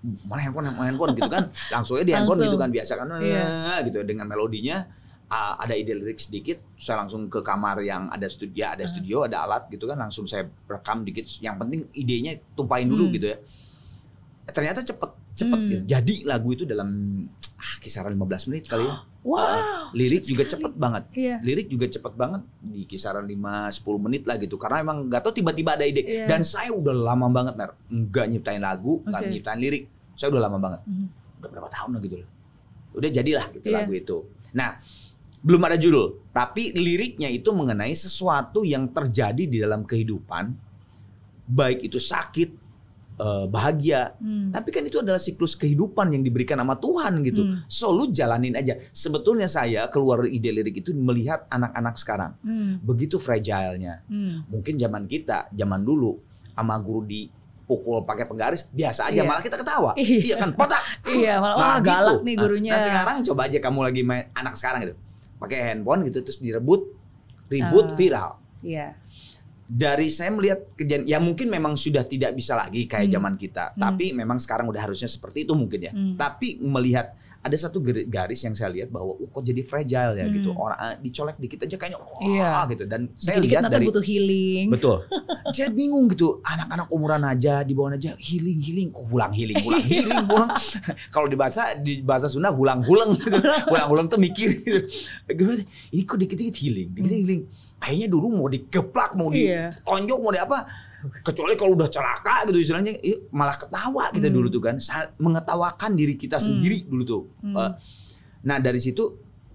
Mana 0.01 0.41
handphone, 0.41 0.65
mana 0.73 0.89
handphone 0.89 1.13
gitu 1.13 1.29
kan. 1.29 1.43
Langsung 1.73 1.95
aja 1.95 2.05
di 2.05 2.13
handphone 2.13 2.41
Langsung. 2.41 2.53
gitu 2.53 2.57
kan 2.57 2.69
biasa 2.69 2.91
kan. 2.97 3.07
Iya. 3.21 3.43
"Eh," 3.45 3.79
gitu 3.87 3.99
dengan 4.01 4.25
melodinya 4.25 4.85
ah, 5.27 5.55
ada 5.55 5.71
ide 5.71 5.95
lirik 5.95 6.19
sedikit, 6.19 6.59
saya 6.75 6.99
langsung 6.99 7.31
ke 7.31 7.39
kamar 7.39 7.79
yang 7.79 8.11
ada 8.11 8.27
studio, 8.27 8.67
ada 8.67 8.83
Hmm. 8.83 8.91
studio, 8.91 9.23
ada 9.23 9.47
alat 9.47 9.63
gitu 9.71 9.87
kan, 9.87 9.95
langsung 9.95 10.27
saya 10.27 10.43
rekam 10.67 11.07
dikit. 11.07 11.23
Yang 11.39 11.55
penting 11.55 11.81
idenya 11.93 12.35
tumpahin 12.51 12.91
dulu 12.91 13.07
Hmm. 13.07 13.15
gitu 13.15 13.25
ya. 13.31 13.37
Ternyata 14.51 14.83
cepet, 14.83 15.11
cepet 15.33 15.55
Hmm. 15.55 15.69
gitu. 15.71 15.83
Jadi 15.87 16.15
lagu 16.27 16.51
itu 16.51 16.63
dalam 16.67 16.89
ah, 17.55 17.73
kisaran 17.79 18.11
15 18.11 18.49
menit 18.49 18.67
kali 18.67 18.83
ya. 18.83 19.05
Wow. 19.21 19.93
Lirik 19.93 20.25
juga 20.25 20.43
sekali. 20.43 20.53
cepet 20.57 20.73
banget. 20.73 21.03
Iya. 21.13 21.35
Lirik 21.45 21.67
juga 21.69 21.85
cepet 21.85 22.13
banget 22.17 22.41
di 22.57 22.81
kisaran 22.89 23.25
5-10 23.29 24.01
menit 24.01 24.23
lah 24.25 24.35
gitu. 24.41 24.57
Karena 24.57 24.81
emang 24.81 25.05
gak 25.05 25.21
tahu 25.21 25.33
tiba-tiba 25.37 25.77
ada 25.77 25.85
ide. 25.85 26.01
Iya. 26.01 26.25
Dan 26.25 26.41
saya 26.41 26.73
udah 26.73 26.93
lama 26.93 27.29
banget 27.29 27.53
Mer, 27.53 27.77
nggak 27.85 28.25
nyiptain 28.33 28.61
lagu, 28.61 29.05
nggak 29.05 29.21
Oke. 29.21 29.29
nyiptain 29.29 29.59
lirik. 29.61 29.83
Saya 30.17 30.33
udah 30.33 30.41
lama 30.49 30.57
banget. 30.57 30.81
Mhm. 30.89 31.05
Udah 31.37 31.49
berapa 31.53 31.69
tahun 31.69 31.89
lah 31.97 32.01
gitu 32.01 32.15
loh. 32.25 32.29
Udah 32.97 33.09
jadilah 33.13 33.45
gitu 33.53 33.67
Iya. 33.69 33.77
lagu 33.77 33.91
itu. 33.93 34.17
Nah, 34.57 34.69
belum 35.41 35.61
ada 35.65 35.77
judul, 35.77 36.21
tapi 36.29 36.69
liriknya 36.73 37.29
itu 37.29 37.49
mengenai 37.49 37.93
sesuatu 37.97 38.61
yang 38.61 38.89
terjadi 38.93 39.43
di 39.49 39.57
dalam 39.57 39.81
kehidupan, 39.85 40.53
baik 41.49 41.89
itu 41.89 41.97
sakit, 41.97 42.60
eh, 43.21 43.45
bahagia, 43.45 44.17
Hmm. 44.17 44.49
tapi 44.49 44.69
kan 44.69 44.81
itu 44.81 44.97
adalah 44.97 45.17
siklus 45.17 45.53
kehidupan 45.53 46.09
yang 46.09 46.25
diberikan 46.25 46.57
sama 46.57 46.73
Tuhan 46.75 47.21
gitu. 47.21 47.45
Hmm. 47.45 47.61
So 47.67 47.93
lu 47.93 48.09
jalanin 48.09 48.57
aja. 48.57 48.81
Sebetulnya 48.89 49.45
saya 49.45 49.85
keluar 49.87 50.25
ide 50.25 50.49
lirik 50.49 50.81
itu 50.81 50.89
melihat 50.91 51.45
anak-anak 51.47 51.95
sekarang 51.95 52.33
Hmm. 52.41 52.81
begitu 52.81 53.15
fragile-nya. 53.15 54.01
Hmm. 54.05 54.41
Mungkin 54.47 54.73
zaman 54.75 55.05
kita, 55.05 55.47
zaman 55.51 55.81
dulu 55.81 56.17
sama 56.51 56.75
guru 56.77 57.05
dipukul 57.05 58.01
pakai 58.01 58.25
penggaris 58.25 58.65
biasa 58.67 59.07
aja 59.07 59.21
Iya. 59.21 59.23
malah 59.23 59.39
kita 59.39 59.55
ketawa. 59.55 59.91
Iya. 60.01 60.17
Iya 60.25 60.35
kan? 60.37 60.49
Potak. 60.51 60.81
Iya, 61.05 61.33
malah 61.37 61.55
wah 61.55 61.67
Nah, 61.67 61.79
galak 61.79 62.13
gitu. 62.15 62.25
nih 62.25 62.33
Nah, 62.33 62.41
gurunya. 62.41 62.71
Nah, 62.73 62.81
sekarang 62.81 63.17
coba 63.23 63.41
aja 63.45 63.57
kamu 63.59 63.79
lagi 63.85 64.01
main 64.01 64.25
anak 64.33 64.57
sekarang 64.57 64.79
gitu. 64.83 64.95
Pakai 65.37 65.57
handphone 65.61 66.09
gitu 66.09 66.21
terus 66.21 66.37
direbut, 66.37 66.89
ribut, 67.47 67.85
Ah. 67.85 67.95
viral. 67.95 68.31
Iya. 68.61 68.87
Dari 69.71 70.11
saya 70.11 70.35
melihat 70.35 70.75
kejadian 70.75 71.07
ya 71.07 71.15
mungkin 71.23 71.47
memang 71.47 71.79
sudah 71.79 72.03
tidak 72.03 72.35
bisa 72.35 72.59
lagi 72.59 72.91
kayak 72.91 73.07
Hmm. 73.07 73.15
zaman 73.15 73.33
kita, 73.39 73.71
Hmm. 73.71 73.79
tapi 73.79 74.11
memang 74.11 74.35
sekarang 74.35 74.67
udah 74.67 74.83
harusnya 74.83 75.07
seperti 75.07 75.47
itu 75.47 75.55
mungkin 75.55 75.79
ya. 75.79 75.95
Hmm. 75.95 76.19
Tapi 76.19 76.59
melihat 76.59 77.15
ada 77.41 77.55
satu 77.57 77.79
garis 77.81 78.43
yang 78.43 78.53
saya 78.53 78.69
lihat 78.69 78.93
bahwa 78.93 79.17
oh, 79.17 79.25
kok 79.25 79.41
jadi 79.41 79.63
fragile 79.63 80.13
ya 80.13 80.27
Hmm. 80.27 80.35
gitu. 80.35 80.51
Orang 80.51 80.75
ah, 80.75 80.93
dicolek 80.93 81.39
dikit 81.39 81.63
aja 81.63 81.73
kayaknya 81.73 81.97
wah 81.97 82.19
Iya. 82.19 82.51
gitu 82.67 82.83
dan 82.83 83.01
saya 83.15 83.39
Dikit-dikit 83.39 83.63
lihat 83.63 83.71
dari 83.71 83.85
butuh 83.87 84.03
healing. 84.03 84.65
Betul. 84.69 84.97
Saya 85.55 85.67
bingung 85.67 86.05
gitu, 86.07 86.39
anak-anak 86.43 86.87
umuran 86.91 87.23
aja 87.23 87.59
di 87.63 87.71
bawah 87.71 87.91
aja 87.91 88.15
healing 88.15 88.59
healing, 88.59 88.87
kok 88.87 89.03
hulang 89.03 89.31
healing, 89.31 89.59
hulang 89.59 89.83
healing, 89.83 90.23
hulang. 90.27 90.51
Kalau 91.15 91.27
di 91.27 91.35
bahasa 91.35 91.75
di 91.75 91.99
bahasa 91.99 92.27
Sunda 92.27 92.51
hulang 92.51 92.83
hulang 92.83 93.15
gitu. 93.15 93.35
Hulang 93.71 93.87
hulang 93.87 94.05
tuh 94.07 94.15
mikir 94.15 94.51
gitu. 94.59 94.79
Ini 95.91 96.01
kok 96.03 96.19
dikit-dikit 96.19 96.55
healing, 96.55 96.87
dikit 96.91 97.11
healing. 97.11 97.43
Kayaknya 97.81 98.07
dulu 98.07 98.27
mau 98.29 98.45
dikeplak, 98.45 99.17
mau 99.17 99.33
Iya. 99.33 99.73
ditonjok, 99.73 100.19
mau 100.21 100.29
di 100.29 100.37
apa? 100.37 100.57
Kecuali 101.25 101.57
kalau 101.57 101.73
udah 101.73 101.89
celaka 101.89 102.45
gitu 102.45 102.61
istilahnya, 102.61 102.93
ih, 103.01 103.25
malah 103.33 103.57
ketawa 103.57 104.13
kita 104.13 104.29
Hmm. 104.29 104.37
dulu 104.37 104.47
tuh 104.47 104.61
kan, 104.61 104.77
mengetawakan 105.17 105.97
diri 105.97 106.13
kita 106.13 106.37
Hmm. 106.37 106.45
sendiri 106.45 106.85
dulu 106.85 107.03
tuh. 107.03 107.23
Hmm. 107.41 107.57
Eh, 107.57 107.71
Nah 108.41 108.57
dari 108.57 108.81
situ 108.81 109.05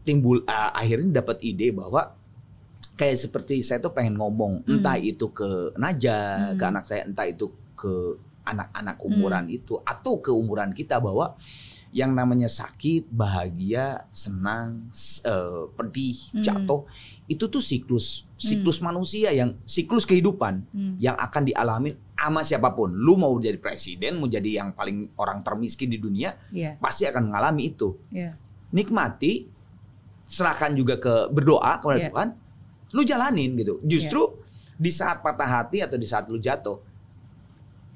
timbul 0.03 0.43
eh, 0.43 0.71
akhirnya 0.73 1.19
dapat 1.19 1.43
ide 1.43 1.71
bahwa 1.71 2.15
kayak 2.95 3.19
seperti 3.21 3.59
saya 3.59 3.79
tuh 3.79 3.91
pengen 3.91 4.15
ngomong 4.15 4.63
Hmm. 4.63 4.79
entah 4.79 4.95
itu 4.95 5.31
ke 5.31 5.75
Naja, 5.75 6.51
Hmm. 6.51 6.59
ke 6.59 6.65
anak 6.67 6.85
saya, 6.87 7.03
entah 7.03 7.27
itu 7.27 7.47
ke 7.75 8.15
anak-anak 8.43 9.03
umuran 9.03 9.51
itu 9.51 9.75
atau 9.83 10.19
ke 10.19 10.31
umuran 10.31 10.71
kita 10.71 10.99
bahwa 10.99 11.35
yang 11.97 12.13
namanya 12.13 12.45
sakit, 12.45 13.09
bahagia, 13.09 14.05
senang, 14.13 14.93
eh, 15.25 15.65
pedih, 15.73 16.13
Hmm. 16.37 16.45
jatuh 16.45 16.85
itu 17.25 17.49
tuh 17.49 17.65
siklus 17.65 18.29
siklus 18.37 18.85
manusia 18.85 19.33
yang 19.33 19.57
siklus 19.65 20.05
kehidupan 20.05 20.61
Hmm. 20.77 21.01
yang 21.01 21.17
akan 21.17 21.49
dialami 21.49 21.97
sama 22.13 22.45
siapa 22.45 22.77
pun. 22.77 22.93
Lu 22.93 23.17
mau 23.17 23.33
jadi 23.41 23.57
presiden, 23.57 24.21
mau 24.21 24.29
jadi 24.29 24.61
yang 24.61 24.77
paling 24.77 25.17
orang 25.17 25.41
termiskin 25.41 25.89
di 25.89 25.97
dunia, 25.97 26.37
Iya. 26.53 26.77
pasti 26.77 27.09
akan 27.09 27.33
mengalami 27.33 27.73
itu 27.73 27.97
Iya. 28.13 28.37
nikmati, 28.77 29.49
serahkan 30.29 30.77
juga 30.77 31.01
ke 31.01 31.33
berdoa 31.33 31.81
kepada 31.81 31.97
Iya. 31.97 32.09
Tuhan, 32.13 32.29
lu 32.93 33.03
jalanin 33.09 33.57
gitu. 33.57 33.81
Justru 33.89 34.37
di 34.77 34.93
saat 34.93 35.25
patah 35.25 35.49
hati 35.65 35.81
atau 35.81 35.97
di 35.97 36.05
saat 36.05 36.29
lu 36.29 36.37
jatuh, 36.37 36.77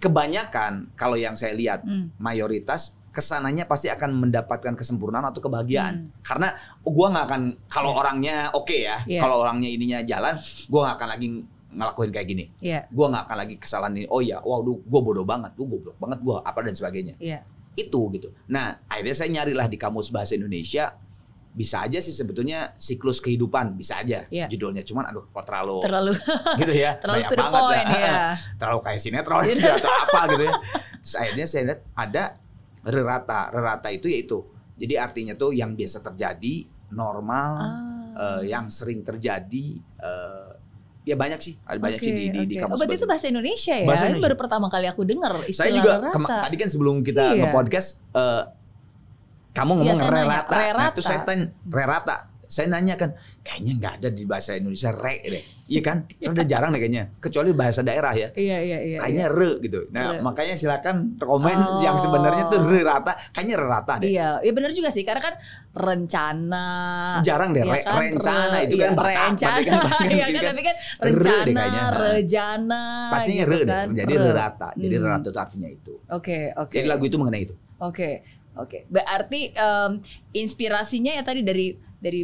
kebanyakan 0.00 0.88
kalau 0.96 1.20
yang 1.20 1.36
saya 1.36 1.52
lihat 1.52 1.84
Hmm. 1.84 2.08
mayoritas 2.16 2.96
ke 3.10 3.18
sananya 3.18 3.66
pasti 3.66 3.86
akan 3.86 4.14
mendapatkan 4.16 4.72
kesempurnaan 4.72 5.26
atau 5.26 5.38
kebahagiaan. 5.38 5.94
Hmm. 5.98 6.10
Karena 6.22 6.54
gua 6.80 7.06
nggak 7.10 7.26
akan 7.26 7.42
kalau 7.66 7.90
orangnya 7.92 8.54
oke 8.54 8.70
ya, 8.72 9.02
Iya. 9.02 9.18
kalau 9.18 9.42
orangnya 9.42 9.66
ininya 9.66 9.98
jalan, 10.00 10.38
gua 10.66 10.80
nggak 10.86 10.96
akan 10.96 11.08
lagi 11.10 11.26
ngelakuin 11.70 12.10
kayak 12.10 12.26
gini. 12.26 12.44
Iya. 12.58 12.86
Gua 12.88 13.06
nggak 13.08 13.24
akan 13.26 13.36
lagi 13.36 13.54
kesalahan 13.58 13.94
ini. 13.94 14.06
Oh 14.06 14.18
ya, 14.18 14.38
waduh, 14.38 14.78
gua 14.80 15.00
bodoh 15.00 15.22
banget, 15.22 15.54
gua 15.54 15.66
goblok 15.68 15.96
banget, 15.96 16.18
gua 16.20 16.38
apa 16.40 16.58
dan 16.60 16.72
sebagainya 16.72 17.14
Iya. 17.16 17.42
itu 17.74 18.00
gitu. 18.10 18.30
Nah, 18.46 18.78
akhirnya 18.86 19.14
saya 19.14 19.28
nyarilah 19.32 19.66
di 19.66 19.74
kamus 19.74 20.08
bahasa 20.08 20.34
Indonesia 20.34 20.94
bisa 21.50 21.82
aja 21.82 21.98
sih 21.98 22.14
sebetulnya 22.14 22.70
siklus 22.78 23.18
kehidupan 23.18 23.74
bisa 23.74 23.98
aja 23.98 24.22
Iya. 24.24 24.46
judulnya 24.46 24.86
cuman 24.86 25.10
aduh 25.10 25.26
kok 25.26 25.42
terlalu 25.42 25.82
Terlalu 25.82 26.12
gitu 26.62 26.74
ya 26.76 26.94
terlalu 26.94 27.26
banyak 27.26 27.34
banget 27.34 27.58
point 27.60 27.88
lah. 27.90 27.98
ya. 27.98 28.18
terlalu 28.62 28.78
kayak 28.86 29.00
sinetron 29.02 29.42
Iya. 29.50 29.72
atau 29.74 29.90
apa 29.90 30.20
gitu 30.30 30.44
ya 30.46 30.54
Terus 31.00 31.14
akhirnya 31.16 31.46
saya 31.48 31.62
lihat 31.66 31.80
ada 31.90 32.22
rerata 32.82 33.48
rerata 33.48 33.88
itu 33.88 34.06
yaitu 34.06 34.40
jadi 34.74 34.96
artinya 34.98 35.34
tuh 35.34 35.50
yang 35.50 35.72
biasa 35.72 36.00
terjadi 36.00 36.64
normal 36.90 37.50
Ah. 37.54 38.40
eh, 38.40 38.48
yang 38.48 38.66
sering 38.66 39.00
terjadi 39.00 39.66
eh, 39.78 40.48
ya 41.02 41.14
banyak 41.14 41.38
sih 41.38 41.54
ada 41.60 41.76
banyak 41.76 41.98
sih 41.98 42.10
di, 42.10 42.24
di, 42.28 42.40
di 42.46 42.54
Oke, 42.54 42.56
oke. 42.56 42.60
kamus 42.62 42.72
Oh, 42.72 42.78
berarti 42.78 42.96
itu 42.96 43.06
bahasa 43.06 43.26
Indonesia 43.26 43.74
ya? 43.74 43.84
Bahasa 43.84 43.96
Ini 43.98 44.08
Indonesia. 44.10 44.26
baru 44.26 44.36
pertama 44.36 44.66
kali 44.68 44.86
aku 44.86 45.02
dengar 45.02 45.32
istilah 45.42 45.56
saya 45.58 45.72
juga 45.72 45.92
rata. 45.98 46.12
kema- 46.12 46.28
tadi 46.42 46.56
kan 46.56 46.68
sebelum 46.68 46.96
kita 47.00 47.24
Iya. 47.26 47.40
nge-podcast 47.42 47.88
eh, 48.10 48.42
kamu 49.50 49.70
ngomong 49.74 49.98
saya 49.98 50.10
nanya, 50.10 50.22
rerata. 50.22 50.50
Nah, 50.50 50.62
rerata. 50.62 50.92
terus 50.94 51.06
saya 51.06 51.20
tanya 51.20 51.46
rerata. 51.64 52.16
Saya 52.50 52.66
nanya 52.66 52.98
kan, 52.98 53.14
kayaknya 53.40 53.72
nggak 53.78 53.92
ada 53.96 54.08
di 54.10 54.26
bahasa 54.26 54.52
Indonesia 54.52 54.90
re 54.90 55.22
deh. 55.22 55.44
Iya 55.70 55.80
kan? 55.80 56.02
Kan 56.10 56.34
udah 56.34 56.42
jarang 56.44 56.70
deh 56.70 56.82
kayaknya. 56.82 57.14
Kecuali 57.16 57.54
bahasa 57.54 57.80
daerah 57.80 58.10
ya. 58.10 58.34
Iya, 58.34 58.58
iya, 58.58 58.78
iya. 58.84 58.96
Kayaknya 58.98 59.26
re 59.30 59.50
gitu. 59.60 59.86
Nah, 59.88 60.02
Re. 60.10 60.18
makanya 60.18 60.54
silakan 60.54 61.14
komen 61.16 61.54
Oh. 61.54 61.78
yang 61.78 61.94
sebenarnya 61.94 62.50
tuh 62.50 62.58
re 62.64 62.82
rata. 62.82 63.14
Kayaknya 63.30 63.56
rerata 63.56 63.92
deh. 63.96 64.10
Iya, 64.10 64.28
iya 64.40 64.50
benar 64.50 64.70
juga 64.70 64.90
sih 64.90 65.06
karena 65.06 65.22
kan 65.22 65.34
rencana 65.70 66.66
Jarang 67.22 67.50
deh, 67.52 67.62
Iya 67.62 67.70
re, 67.70 67.80
kan, 67.80 67.94
rencana 67.96 68.42
re- 68.52 68.64
itu 68.64 68.74
iya, 68.74 68.82
kan 68.82 68.92
Batak. 68.92 69.14
rencana. 69.22 69.54
Berarti 69.54 69.62
kan, 69.62 69.78
berarti 69.78 70.10
Iya 70.10 70.26
kan, 70.26 70.32
kan, 70.34 70.42
tapi 70.50 70.62
kan 70.62 70.76
Re 70.76 71.06
rencana, 71.06 71.46
kayaknya. 71.54 71.84
rejana 71.94 72.82
Pastinya 73.14 73.44
gitu 73.44 73.52
re 73.52 73.58
deh. 73.58 73.66
kan. 73.68 73.86
Jadi 73.94 74.12
Re. 74.12 74.22
re 74.22 74.32
rata. 74.32 74.68
Jadi 74.74 74.94
Hmm. 74.94 75.02
re 75.02 75.08
rata 75.08 75.26
itu 75.30 75.38
artinya 75.38 75.68
itu. 75.70 75.92
Oke, 76.10 76.38
oke. 76.52 76.74
Jadi 76.74 76.86
lagu 76.88 77.04
itu 77.06 77.16
mengenai 77.16 77.42
itu. 77.44 77.54
Oke, 77.80 78.20
oke. 78.54 78.86
Berarti 78.86 79.50
em, 79.50 79.90
inspirasinya 80.32 81.12
ya 81.12 81.22
tadi 81.22 81.40
dari 81.40 81.70
dari 81.96 82.22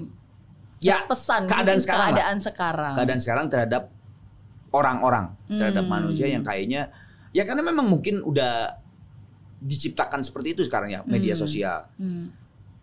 Ya, 0.79 1.01
pesan 1.03 1.49
keadaan 1.49 1.81
sekarang 1.81 1.99
lah. 1.99 2.09
keadaan 2.13 2.39
sekarang. 2.39 2.95
keadaan 2.95 3.19
sekarang 3.19 3.47
terhadap 3.49 3.83
orang-orang, 4.71 5.33
terhadap 5.47 5.83
Hmm. 5.83 5.93
manusia 5.97 6.29
yang 6.29 6.45
kayaknya 6.45 6.93
ya 7.33 7.43
karena 7.43 7.65
memang 7.65 7.89
mungkin 7.89 8.21
udah 8.21 8.77
diciptakan 9.59 10.21
seperti 10.21 10.53
itu 10.53 10.63
sekarang 10.63 10.91
ya 10.91 11.01
media 11.05 11.33
Hmm. 11.33 11.43
sosial. 11.43 11.79
Hmm, 11.97 12.29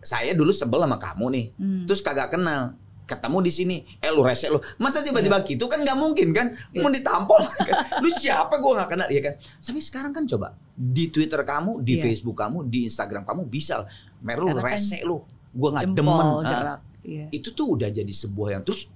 Saya 0.01 0.35
dulu 0.35 0.51
sebel 0.51 0.83
sama 0.83 0.99
kamu 0.99 1.25
nih, 1.31 1.45
hmm. 1.55 1.83
terus 1.85 2.01
kagak 2.01 2.27
kenal. 2.27 2.75
Ketemu 3.13 3.37
di 3.39 3.51
sini, 3.51 3.75
eh 3.97 4.09
lu 4.09 4.21
rese 4.21 4.49
lu. 4.49 4.57
Masa 4.75 4.99
tiba-tiba 4.99 5.37
gitu 5.41 5.65
kan 5.65 5.79
nggak 5.79 5.93
mungkin 5.95 6.33
kan? 6.33 6.47
Iya. 6.69 6.81
Mau 6.81 6.89
ditampol 6.89 7.45
kan? 7.69 8.01
Lu 8.01 8.09
siapa 8.09 8.57
gua 8.57 8.81
nggak 8.81 8.89
kenal 8.89 9.07
ya 9.07 9.21
kan? 9.21 9.33
Tapi 9.37 9.79
sekarang 9.79 10.11
kan 10.11 10.25
coba 10.25 10.47
di 10.71 11.07
Twitter 11.07 11.37
kamu, 11.39 11.79
di 11.79 11.93
Iya. 11.95 12.01
Facebook 12.03 12.35
kamu, 12.35 12.65
di 12.67 12.85
Instagram 12.85 13.21
kamu 13.23 13.45
bisa. 13.45 13.85
Meru 14.19 14.49
Karena 14.49 14.61
kan 14.63 14.73
rese 14.73 14.97
lu. 15.03 15.21
Gua 15.51 15.69
nggak 15.71 15.93
demen. 15.93 16.17
Ah 16.17 16.41
gerak. 16.43 16.79
Iya. 17.03 17.27
itu 17.29 17.51
tuh 17.51 17.75
udah 17.75 17.91
jadi 17.91 18.07
sebuah 18.07 18.55
yang 18.55 18.63
terus 18.63 18.87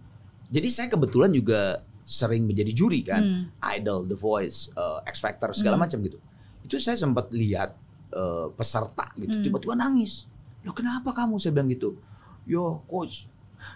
jadi 0.47 0.63
saya 0.67 0.87
kebetulan 0.87 1.27
juga 1.27 1.83
sering 2.01 2.47
menjadi 2.47 2.71
juri 2.71 3.03
kan 3.03 3.19
Hmm, 3.19 3.43
Idol, 3.75 4.07
The 4.07 4.15
Voice, 4.15 4.71
uh, 4.71 5.03
X 5.03 5.19
Factor 5.19 5.51
segala 5.51 5.75
Hmm. 5.75 5.83
macam 5.83 5.99
gitu 5.99 6.15
itu 6.63 6.79
saya 6.79 6.95
sempat 6.95 7.27
lihat 7.31 7.75
uh, 8.09 8.47
peserta 8.49 9.11
gitu 9.17 9.27
Hmm. 9.29 9.43
tiba-tiba 9.43 9.75
nangis 9.75 10.31
lo 10.63 10.71
kenapa 10.71 11.11
kamu 11.11 11.35
saya 11.35 11.51
bilang 11.51 11.67
gitu 11.67 11.99
yo 12.45 12.79
coach 12.85 13.27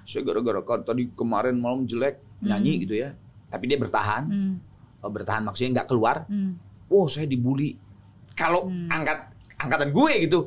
saya 0.03 0.21
gara-gara 0.21 0.61
kan 0.61 0.81
tadi 0.81 1.09
kemarin 1.11 1.55
malam 1.55 1.83
jelek 1.83 2.19
nyanyi 2.39 2.77
Hmm. 2.77 2.81
gitu 2.83 2.93
ya. 2.95 3.09
Tapi 3.47 3.63
dia 3.65 3.77
bertahan. 3.77 4.23
Hmm, 4.25 4.55
Uh, 5.01 5.09
bertahan 5.09 5.41
maksudnya 5.41 5.81
nggak 5.81 5.89
keluar. 5.89 6.25
Hmm. 6.25 6.61
oh 6.87 7.07
saya 7.07 7.25
dibully. 7.25 7.73
Kalau 8.31 8.67
Hmm. 8.67 8.85
angkat 8.87 9.33
angkatan 9.57 9.89
gue 9.89 10.13
gitu. 10.21 10.39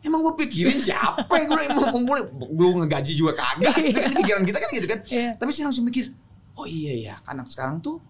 Emang 0.00 0.20
gue 0.20 0.34
pikirin 0.38 0.76
siapa 0.78 1.24
yang 1.32 1.48
gue 1.48 1.64
mau 1.70 1.88
ngumpul 1.90 2.18
Gue 2.50 2.68
ngegaji 2.76 3.12
juga 3.14 3.32
kagak. 3.34 3.72
Itu 3.80 3.96
kan 3.96 4.12
pikiran 4.14 4.42
kita 4.42 4.58
kan 4.58 4.68
gitu 4.70 4.86
kan. 4.86 5.00
Iya. 5.06 5.30
Tapi 5.34 5.50
saya 5.50 5.68
langsung 5.68 5.84
mikir 5.84 6.12
Oh 6.54 6.64
iya 6.64 6.92
ya 6.92 7.14
anak 7.24 7.48
sekarang 7.48 7.78
tuh 7.78 8.02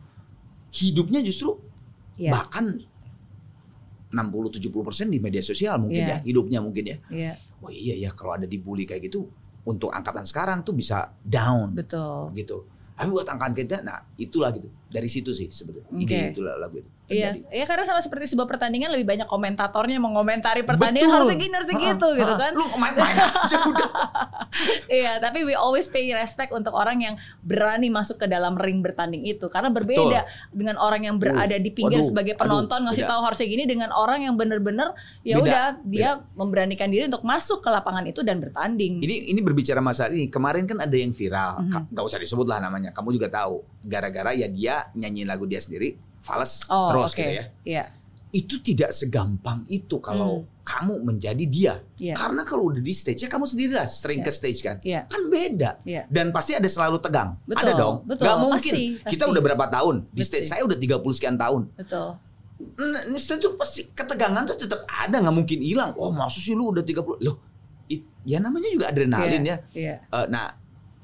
Hidupnya 0.70 1.20
justru 1.20 1.54
Iya. 2.14 2.32
Bahkan 2.32 2.64
60-70% 4.10 5.10
di 5.10 5.18
media 5.18 5.42
sosial 5.42 5.74
mungkin 5.78 6.00
Iya. 6.00 6.14
ya 6.14 6.18
Hidupnya 6.22 6.58
mungkin 6.60 6.84
ya. 6.86 6.96
Iya, 7.10 7.32
Oh 7.58 7.68
iya 7.68 7.94
ya 7.98 8.10
kalau 8.10 8.34
ada 8.34 8.44
dibully 8.44 8.84
kayak 8.84 9.08
gitu 9.08 9.26
Untuk 9.64 9.88
angkatan 9.90 10.28
sekarang 10.28 10.60
tuh 10.60 10.76
bisa 10.76 11.10
down. 11.24 11.72
Betul. 11.72 12.30
gitu. 12.36 12.68
Tapi 12.94 13.08
buat 13.10 13.26
angkatan 13.26 13.54
kita 13.58 13.82
Nah 13.82 13.98
itulah 14.20 14.54
gitu. 14.54 14.70
Dari 14.86 15.08
situ 15.10 15.34
sih 15.34 15.50
sebetulnya 15.50 15.90
Oke. 15.90 16.04
ide 16.04 16.30
itu 16.30 16.40
lah 16.44 16.54
lagu 16.60 16.78
itu 16.78 16.90
Iya, 17.04 17.36
iya 17.46 17.64
karena 17.64 17.84
sama 17.84 18.00
seperti 18.00 18.24
sebuah 18.26 18.46
pertandingan 18.46 18.88
lebih 18.88 19.04
banyak 19.06 19.26
komentatornya 19.26 19.98
mengomentari 19.98 20.62
pertandingan 20.62 21.04
Betul. 21.04 21.16
harusnya 21.20 21.36
gini 21.36 21.52
harusnya 21.52 21.76
Ha-ha, 21.76 21.88
gitu 21.90 22.08
gitu 22.14 22.32
kan. 22.34 22.52
lu 22.54 22.64
main-main 22.74 23.16
aja 23.44 23.56
udah 23.60 23.90
Iya, 24.96 25.12
tapi 25.18 25.42
we 25.42 25.52
always 25.52 25.84
pay 25.84 26.08
respect 26.10 26.48
untuk 26.50 26.72
orang 26.72 27.02
yang 27.02 27.14
berani 27.40 27.88
masuk 27.88 28.16
ke 28.16 28.26
dalam 28.26 28.54
ring 28.54 28.80
bertanding 28.80 29.20
itu 29.22 29.46
karena 29.46 29.68
berbeda 29.68 30.24
dengan 30.48 30.76
orang 30.76 31.02
yang 31.02 31.16
berada 31.18 31.54
di 31.54 31.68
pinggir 31.68 31.98
Waduh, 31.98 32.08
sebagai 32.08 32.34
aduh, 32.34 32.40
penonton 32.40 32.80
ngasih 32.84 33.02
beda. 33.02 33.10
tahu 33.10 33.20
harusnya 33.22 33.46
gini 33.48 33.64
dengan 33.64 33.90
orang 33.90 34.20
yang 34.22 34.34
bener-bener 34.34 34.88
ya 35.20 35.36
Beda, 35.36 35.44
udah 35.44 35.64
dia 35.84 36.08
memberanikan 36.32 36.88
diri 36.88 37.04
untuk 37.04 37.20
masuk 37.22 37.60
ke 37.60 37.68
lapangan 37.68 38.06
itu 38.06 38.22
dan 38.22 38.38
bertanding. 38.38 38.98
Ini 38.98 39.28
ini 39.28 39.40
berbicara 39.40 39.78
masalah 39.78 40.08
ini. 40.10 40.26
Kemarin 40.26 40.64
kan 40.64 40.78
ada 40.78 40.94
yang 40.94 41.10
viral. 41.10 41.60
Mhm. 41.60 41.68
Ka- 41.68 41.86
Nggak 41.90 42.04
usah 42.06 42.18
disebut 42.18 42.46
lah 42.46 42.58
namanya. 42.58 42.90
Kamu 42.90 43.10
juga 43.10 43.28
tahu. 43.28 43.60
Gara-gara 43.82 44.32
ya 44.32 44.46
dia 44.46 44.74
nyanyi 44.92 45.22
lagu 45.22 45.44
dia 45.44 45.58
sendiri, 45.58 45.98
fals 46.24 46.64
Oh, 46.66 46.88
terus 46.90 47.12
oke. 47.12 47.20
gitu 47.20 47.30
ya. 47.30 47.44
Iya, 47.62 47.84
Itu 48.32 48.58
tidak 48.58 48.90
segampang 48.90 49.62
itu 49.68 50.00
kalau 50.00 50.42
kamu 50.60 51.04
menjadi 51.04 51.44
dia. 51.46 51.74
iya. 51.94 52.16
Karena 52.16 52.42
kalau 52.42 52.66
udah 52.66 52.80
di 52.80 52.90
stage 52.90 53.20
ya 53.20 53.28
kamu 53.28 53.44
sendiri 53.44 53.76
lah 53.76 53.84
sering 53.84 54.18
Iya. 54.18 54.26
ke 54.26 54.30
stage 54.32 54.58
kan. 54.58 54.76
Iya. 54.80 55.00
Kan 55.04 55.22
beda. 55.28 55.70
Iya. 55.84 56.02
Dan 56.08 56.32
pasti 56.32 56.50
ada 56.50 56.66
selalu 56.66 56.98
tegang. 56.98 57.38
Betul, 57.44 57.62
ada 57.62 57.72
dong. 57.76 57.96
betul. 58.02 58.24
Nggak 58.26 58.38
mungkin. 58.40 58.72
Pasti, 58.74 58.84
Kita 59.06 59.22
pasti. 59.22 59.30
udah 59.30 59.42
berapa 59.44 59.66
tahun 59.70 59.94
di 60.10 60.22
stage? 60.24 60.48
Saya 60.48 60.64
udah 60.64 60.74
30 60.74 61.14
sekian 61.14 61.36
tahun. 61.36 61.68
Betul. 61.76 62.08
Nah, 62.74 63.02
itu 63.12 63.48
pasti 63.54 63.80
ketegangan 63.92 64.42
tuh 64.48 64.56
tetap 64.56 64.82
ada, 64.88 65.14
nggak 65.14 65.36
mungkin 65.36 65.58
hilang. 65.60 65.92
Oh, 65.94 66.10
maksud 66.10 66.40
sih 66.40 66.54
lu 66.54 66.72
udah 66.72 66.82
30. 66.82 67.20
Loh, 67.20 67.38
it- 67.86 68.08
ya 68.24 68.40
namanya 68.40 68.66
juga 68.66 68.88
adrenalin 68.88 69.42
ya. 69.44 69.56
Iya. 69.70 69.94
Eh, 70.02 70.26
nah, 70.26 70.58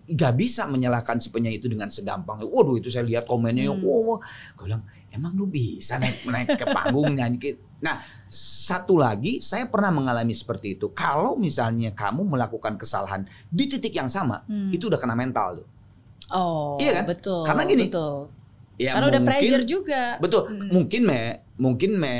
nggak 0.08 0.32
bisa 0.34 0.66
menyalahkan 0.66 1.18
si 1.18 1.28
penyanyi 1.28 1.58
itu 1.58 1.68
dengan 1.68 1.86
segampang. 1.86 2.42
Waduh, 2.42 2.80
itu 2.80 2.88
saya 2.88 3.04
lihat 3.04 3.22
komennya, 3.22 3.68
Hmm. 3.68 3.78
wow, 3.78 4.18
gue 4.56 4.64
bilang, 4.66 4.82
emang 5.10 5.34
lu 5.34 5.44
bisa 5.44 5.98
naik 5.98 6.22
naik 6.24 6.48
ke 6.54 6.66
panggung 6.66 7.12
nyanyi? 7.12 7.38
ke-" 7.38 7.58
Nah, 7.80 7.96
satu 8.30 8.94
lagi, 8.94 9.40
saya 9.40 9.64
pernah 9.66 9.88
mengalami 9.88 10.32
seperti 10.32 10.76
itu. 10.76 10.92
Kalau 10.92 11.34
misalnya 11.34 11.90
kamu 11.90 12.28
melakukan 12.28 12.76
kesalahan 12.76 13.24
di 13.48 13.64
titik 13.66 13.92
yang 13.92 14.08
sama, 14.08 14.44
Hmm. 14.44 14.68
itu 14.68 14.86
udah 14.86 15.00
kena 15.00 15.16
mental 15.16 15.64
tuh. 15.64 15.66
Oh, 16.30 16.76
Iya 16.76 17.00
kan? 17.00 17.04
betul. 17.08 17.42
Karena 17.42 17.62
gini, 17.64 17.84
betul. 17.88 18.28
Ya, 18.76 18.96
Karena 18.96 19.06
udah 19.08 19.20
mungkin- 19.20 19.40
pressure 19.40 19.64
juga. 19.64 20.02
Betul, 20.20 20.42
Hmm. 20.46 20.68
mungkin 20.70 21.02
me, 21.04 21.20
mungkin 21.56 21.90
me, 21.96 22.14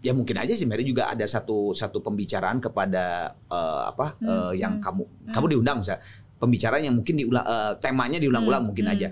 ya 0.00 0.12
mungkin 0.16 0.36
aja 0.36 0.56
sih 0.56 0.64
Mary 0.64 0.80
juga 0.80 1.12
ada 1.12 1.28
satu 1.28 1.76
satu 1.76 2.00
pembicaraan 2.00 2.56
kepada 2.56 3.36
eh, 3.36 3.82
apa 3.84 4.16
Hmm, 4.16 4.28
eh, 4.52 4.52
yang 4.56 4.80
hmm, 4.80 4.84
kamu 4.84 5.02
hmm. 5.04 5.32
kamu 5.32 5.46
diundang 5.52 5.76
misalnya 5.84 6.00
pembicaraan 6.40 6.80
yang 6.80 6.96
mungkin 6.96 7.20
diulang 7.20 7.44
eh, 7.44 7.72
temanya 7.84 8.16
diulang-ulang 8.16 8.64
Hmm, 8.64 8.68
mungkin 8.72 8.86
hmm. 8.88 8.94
aja. 8.96 9.08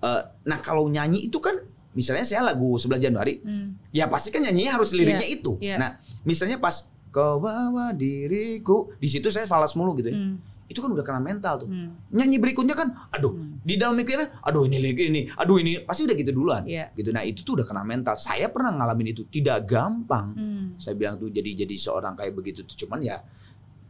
Eh, 0.00 0.22
nah 0.44 0.58
kalau 0.58 0.86
nyanyi 0.86 1.26
itu 1.26 1.36
kan 1.36 1.60
misalnya 1.90 2.22
saya 2.22 2.40
lagu 2.42 2.74
11 2.74 2.96
Januari, 2.98 3.36
Hmm. 3.38 3.76
ya 3.90 4.06
pasti 4.06 4.30
kan 4.30 4.40
nyanyinya 4.40 4.72
harus 4.74 4.90
liriknya 4.90 5.26
itu. 5.26 5.60
iya. 5.60 5.76
Nah 5.76 5.90
misalnya 6.22 6.56
pas 6.56 6.84
kau 7.10 7.36
bawa 7.36 7.90
diriku, 7.92 8.94
di 8.96 9.06
situ 9.06 9.28
saya 9.28 9.44
falas 9.44 9.74
mulu 9.74 9.92
gitu 9.94 10.08
ya. 10.08 10.16
Hmm. 10.16 10.38
Itu 10.64 10.78
kan 10.78 10.88
udah 10.88 11.02
kena 11.02 11.18
mental 11.18 11.58
tuh. 11.58 11.68
Hmm. 11.68 11.98
Nyanyi 12.08 12.38
berikutnya 12.38 12.72
kan, 12.72 12.94
aduh 13.10 13.34
Hmm. 13.34 13.58
di 13.60 13.74
dalam 13.74 13.98
pikiran, 13.98 14.38
aduh 14.40 14.62
ini 14.64 14.78
lagi 14.78 15.02
ini, 15.04 15.26
aduh 15.28 15.58
ini 15.58 15.82
pasti 15.82 16.06
udah 16.06 16.14
gitu 16.14 16.30
duluan 16.30 16.62
Iya. 16.62 16.94
gitu. 16.94 17.10
Nah 17.10 17.26
itu 17.26 17.42
tuh 17.42 17.58
udah 17.58 17.66
kena 17.66 17.82
mental. 17.82 18.14
Saya 18.14 18.46
pernah 18.48 18.70
ngalamin 18.72 19.10
itu 19.10 19.26
tidak 19.26 19.66
gampang. 19.66 20.30
Hmm. 20.32 20.66
Saya 20.78 20.94
bilang 20.94 21.18
tuh 21.18 21.26
jadi 21.28 21.58
jadi 21.58 21.74
seorang 21.74 22.14
kayak 22.14 22.32
begitu 22.32 22.62
tuh 22.62 22.86
cuman 22.86 23.02
ya 23.02 23.18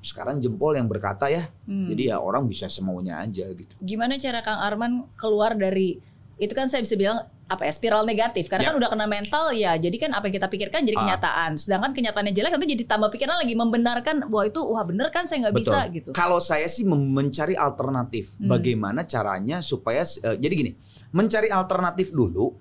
sekarang 0.00 0.38
jempol 0.38 0.72
yang 0.72 0.84
berkata 0.84 1.28
ya. 1.28 1.48
Hmm. 1.64 1.86
Jadi 1.86 2.08
ya 2.08 2.16
orang 2.18 2.44
bisa 2.44 2.66
semaunya 2.66 3.18
aja 3.18 3.46
gitu. 3.48 3.72
gimana 3.78 4.16
cara 4.16 4.40
Kang 4.40 4.58
Arman 4.58 4.92
keluar 5.14 5.52
dari 5.52 6.00
itu 6.36 6.52
kan 6.52 6.66
saya 6.66 6.80
bisa 6.80 6.96
bilang 6.96 7.20
apa 7.44 7.66
ya 7.66 7.72
spiral 7.74 8.06
negatif 8.06 8.46
karena 8.46 8.62
Ya. 8.62 8.68
kan 8.70 8.78
udah 8.78 8.88
kena 8.88 9.04
mental 9.04 9.50
ya 9.50 9.74
jadi 9.74 9.92
kan 9.98 10.14
apa 10.14 10.24
yang 10.24 10.38
kita 10.38 10.48
pikirkan 10.48 10.80
jadi 10.82 10.96
Ah. 10.96 11.02
kenyataan 11.02 11.50
sedangkan 11.54 11.90
kenyataannya 11.90 12.30
jelek 12.30 12.50
nanti 12.50 12.68
jadi 12.70 12.84
tambah 12.86 13.10
pikiran 13.10 13.36
lagi 13.36 13.52
membenarkan 13.52 14.16
wah 14.26 14.46
itu 14.46 14.62
wah 14.62 14.80
bener 14.80 15.10
kan 15.10 15.26
saya 15.26 15.44
nggak 15.44 15.56
bisa 15.58 15.78
gitu 15.90 16.10
Kalau 16.12 16.38
saya 16.38 16.64
sih 16.64 16.86
mencari 16.86 17.52
alternatif, 17.52 18.38
Hmm. 18.38 18.48
bagaimana 18.48 19.02
caranya 19.02 19.60
supaya 19.60 20.00
eh, 20.00 20.36
jadi 20.38 20.54
gini, 20.54 20.72
mencari 21.10 21.50
alternatif 21.50 22.08
dulu 22.10 22.54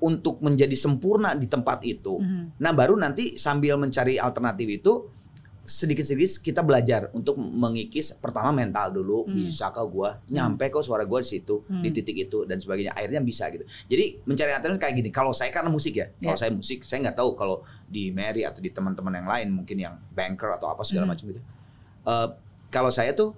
untuk 0.00 0.42
menjadi 0.42 0.74
sempurna 0.74 1.30
di 1.32 1.46
tempat 1.46 1.78
itu. 1.84 2.18
Mhm. 2.18 2.58
Nah 2.58 2.72
baru 2.72 2.96
nanti 2.96 3.36
sambil 3.36 3.78
mencari 3.78 4.18
alternatif 4.18 4.66
itu 4.72 4.92
sedikit-sedikit 5.62 6.42
kita 6.42 6.60
belajar 6.60 7.06
untuk 7.10 7.38
mengikis 7.38 8.12
pertama 8.14 8.50
mental 8.52 8.90
dulu 8.92 9.24
Hmm. 9.24 9.34
bisa 9.36 9.70
kok 9.70 9.86
gua 9.86 10.18
nyampe 10.26 10.66
kok 10.68 10.80
suara 10.80 11.02
gua 11.02 11.18
di 11.18 11.28
situ 11.30 11.62
Hmm. 11.62 11.78
di 11.78 11.90
titik 11.90 12.18
itu 12.20 12.42
dan 12.42 12.58
sebagainya 12.58 12.90
akhirnya 12.90 13.20
bisa 13.20 13.46
gitu 13.48 13.62
jadi 13.86 14.18
mencari 14.24 14.50
alternatif 14.50 14.80
kayak 14.80 14.94
gini 14.96 15.10
kalau 15.10 15.30
saya 15.30 15.48
karena 15.48 15.70
musik 15.70 15.94
ya 15.94 16.10
kalau 16.16 16.34
Ya. 16.34 16.40
saya 16.40 16.50
musik 16.50 16.82
saya 16.82 16.98
nggak 17.00 17.16
tahu 17.16 17.34
kalau 17.34 17.56
di 17.84 18.10
Mary 18.10 18.42
atau 18.42 18.58
di 18.58 18.68
teman-teman 18.68 19.14
yang 19.14 19.28
lain 19.28 19.48
mungkin 19.52 19.76
yang 19.76 19.94
banker 20.08 20.50
atau 20.50 20.66
apa 20.66 20.82
segala 20.82 21.06
Hmm. 21.06 21.14
macam 21.14 21.26
gitu 21.28 21.42
Eh, 22.02 22.28
kalau 22.68 22.90
saya 22.90 23.14
tuh 23.14 23.30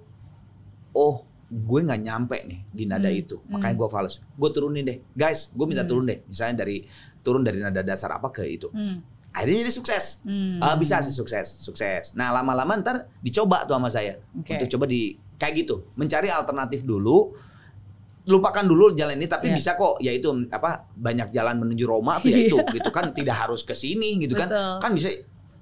oh 0.91 1.21
gue 1.45 1.79
nggak 1.79 2.01
nyampe 2.01 2.37
nih 2.41 2.59
di 2.67 2.83
nada 2.83 3.05
Hmm. 3.05 3.21
itu 3.21 3.37
makanya 3.45 3.77
gue 3.77 3.87
fals 3.87 4.17
gue 4.17 4.49
turunin 4.49 4.81
deh 4.81 4.97
guys 5.13 5.53
gue 5.53 5.61
minta 5.63 5.85
Hmm. 5.85 5.91
turun 5.93 6.05
deh 6.05 6.25
misalnya 6.25 6.65
dari 6.65 6.81
turun 7.21 7.45
dari 7.45 7.61
nada 7.61 7.79
dasar 7.79 8.09
apa 8.11 8.33
ke 8.33 8.41
itu 8.43 8.65
Hmm. 8.67 9.05
Akhirnya 9.35 9.67
jadi 9.67 9.73
sukses 9.73 10.23
Hmm. 10.23 10.57
Ah, 10.57 10.73
bisa 10.73 11.03
sih 11.03 11.11
sukses, 11.11 11.59
sukses. 11.59 12.15
Nah 12.15 12.31
lama-lama 12.31 12.79
ntar 12.79 13.11
dicoba 13.19 13.67
tuh 13.67 13.75
sama 13.75 13.91
saya 13.91 14.15
Oke. 14.33 14.55
untuk 14.55 14.71
coba 14.71 14.85
di 14.87 15.13
kayak 15.35 15.53
gitu, 15.61 15.91
mencari 15.93 16.31
alternatif 16.31 16.81
dulu, 16.81 17.35
lupakan 18.25 18.65
dulu 18.65 18.95
jalan 18.95 19.19
ini, 19.19 19.27
tapi 19.27 19.51
Iya. 19.51 19.55
bisa 19.55 19.71
kok, 19.75 20.01
yaitu 20.01 20.31
apa 20.49 20.89
banyak 20.95 21.29
jalan 21.29 21.61
menuju 21.61 21.85
Roma 21.85 22.17
tuh 22.17 22.31
ya 22.31 22.39
itu, 22.47 22.57
gitu 22.71 22.89
kan, 22.89 23.13
tidak 23.13 23.35
harus 23.37 23.61
ke 23.61 23.75
sini 23.75 24.17
gitu 24.17 24.33
kan, 24.33 24.47
Betul. 24.49 24.73
kan 24.81 24.91
bisa. 24.95 25.09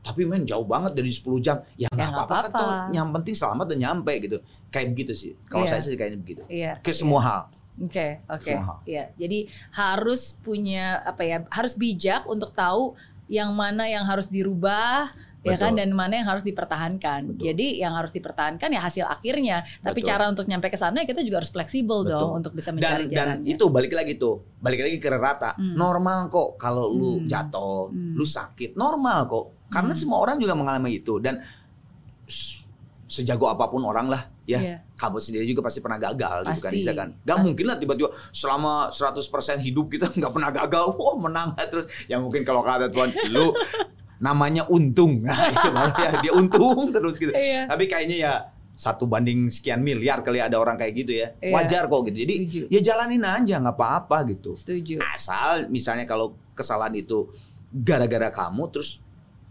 Tapi 0.03 0.27
men 0.27 0.43
jauh 0.43 0.67
banget 0.67 0.93
dari 0.93 1.09
10 1.09 1.39
jam, 1.39 1.63
ya 1.75 1.87
nggak 1.87 2.07
nggak 2.11 2.25
apa-apa 2.27 2.47
kan 2.47 2.51
tuh, 2.53 2.71
yang 2.93 3.07
penting 3.11 3.33
selamat 3.33 3.65
dan 3.71 3.77
nyampe 3.79 4.13
gitu, 4.19 4.37
kayak 4.69 4.91
begitu 4.91 5.11
sih. 5.11 5.31
Kalau 5.47 5.63
Iya. 5.63 5.71
saya 5.73 5.81
sih 5.81 5.95
kayaknya 5.95 6.19
begitu, 6.19 6.41
Iya. 6.47 6.79
ke 6.79 6.91
semua 6.91 7.19
hal. 7.19 7.41
Oke, 7.81 8.21
oke. 8.29 8.45
Semua 8.45 8.63
hal. 8.69 8.77
Iya. 8.85 9.03
Jadi 9.17 9.39
harus 9.73 10.37
punya 10.37 11.01
apa 11.01 11.23
ya? 11.25 11.41
Harus 11.49 11.73
bijak 11.73 12.27
untuk 12.27 12.53
tahu 12.53 12.93
yang 13.31 13.55
mana 13.55 13.87
yang 13.87 14.03
harus 14.03 14.27
dirubah 14.27 15.07
ya 15.43 15.59
kan 15.59 15.75
Betul. 15.75 15.79
dan 15.83 15.89
mana 15.91 16.13
yang 16.23 16.27
harus 16.27 16.43
dipertahankan. 16.47 17.35
Betul. 17.35 17.51
Jadi 17.51 17.83
yang 17.83 17.93
harus 17.99 18.15
dipertahankan 18.15 18.71
ya 18.71 18.79
hasil 18.79 19.03
akhirnya. 19.03 19.67
Tapi 19.83 19.99
Betul. 19.99 20.09
cara 20.15 20.23
untuk 20.31 20.47
nyampe 20.47 20.71
ke 20.71 20.79
sana 20.79 21.03
kita 21.03 21.19
juga 21.19 21.43
harus 21.43 21.51
fleksibel 21.51 22.07
Betul. 22.07 22.15
dong 22.15 22.31
untuk 22.39 22.51
bisa 22.55 22.71
mencari 22.71 23.11
Dan 23.11 23.11
dan 23.11 23.37
itu 23.43 23.67
balik 23.67 23.91
lagi 23.91 24.15
tuh, 24.15 24.39
balik 24.63 24.87
lagi 24.87 24.97
ke 25.03 25.11
rata. 25.11 25.51
Hmm. 25.59 25.75
Normal 25.75 26.31
kok 26.31 26.55
kalau 26.55 26.87
lu 26.87 27.19
Hmm. 27.19 27.27
jatuh, 27.27 27.91
Hmm. 27.91 28.15
lu 28.15 28.23
sakit, 28.23 28.79
normal 28.79 29.27
kok. 29.27 29.45
Karena 29.67 29.91
Hmm. 29.91 29.99
semua 29.99 30.23
orang 30.23 30.39
juga 30.39 30.55
mengalami 30.55 31.03
itu 31.03 31.19
dan 31.19 31.43
sejago 33.13 33.45
apa 33.45 33.69
pun 33.69 33.85
orang 33.85 34.09
lah, 34.09 34.25
ya. 34.49 34.57
Iya. 34.57 34.77
Kamu 34.97 35.21
sendiri 35.21 35.45
juga 35.45 35.61
pasti 35.69 35.85
pernah 35.85 36.01
gagal 36.01 36.49
gitu 36.49 36.61
kan, 36.65 36.71
Pasti. 36.73 36.89
Kan. 36.97 37.09
Gak 37.21 37.37
Pasti. 37.37 37.45
mungkin 37.45 37.65
lah 37.69 37.77
tiba-tiba 37.77 38.09
selama 38.33 38.89
100% 38.89 39.61
hidup 39.61 39.85
kita 39.93 40.09
nggak 40.09 40.31
pernah 40.33 40.49
gagal, 40.49 40.97
wah 40.97 41.15
menang 41.21 41.53
terus. 41.69 41.85
Ya 42.09 42.17
mungkin 42.17 42.41
kalau 42.41 42.65
kata 42.65 42.89
Tuhan, 42.89 43.13
lu 43.29 43.53
namanya 44.17 44.65
untung. 44.65 45.21
Nah, 45.21 45.37
itu 45.53 45.69
malah 45.69 45.93
ya 45.93 46.11
dia 46.25 46.33
untung 46.33 46.89
terus 46.89 47.21
gitu. 47.21 47.29
Iya. 47.29 47.69
Tapi 47.69 47.85
kayaknya 47.85 48.17
ya 48.17 48.33
satu 48.73 49.05
banding 49.05 49.53
sekian 49.53 49.85
miliar 49.85 50.25
kali 50.25 50.41
ada 50.41 50.57
orang 50.57 50.73
kayak 50.73 50.93
gitu 51.05 51.13
ya. 51.13 51.37
Iya. 51.37 51.53
Wajar 51.53 51.83
kok 51.85 52.01
gitu. 52.09 52.17
Jadi 52.25 52.35
Setuju. 52.41 52.61
ya 52.73 52.79
jalanin 52.81 53.21
aja 53.21 53.55
nggak 53.61 53.77
apa-apa 53.77 54.17
gitu. 54.33 54.57
Setuju. 54.57 54.97
Asal 55.05 55.69
misalnya 55.69 56.09
kalau 56.09 56.33
kesalahan 56.57 56.97
itu 56.97 57.29
gara-gara 57.69 58.33
kamu 58.33 58.73
terus 58.73 58.97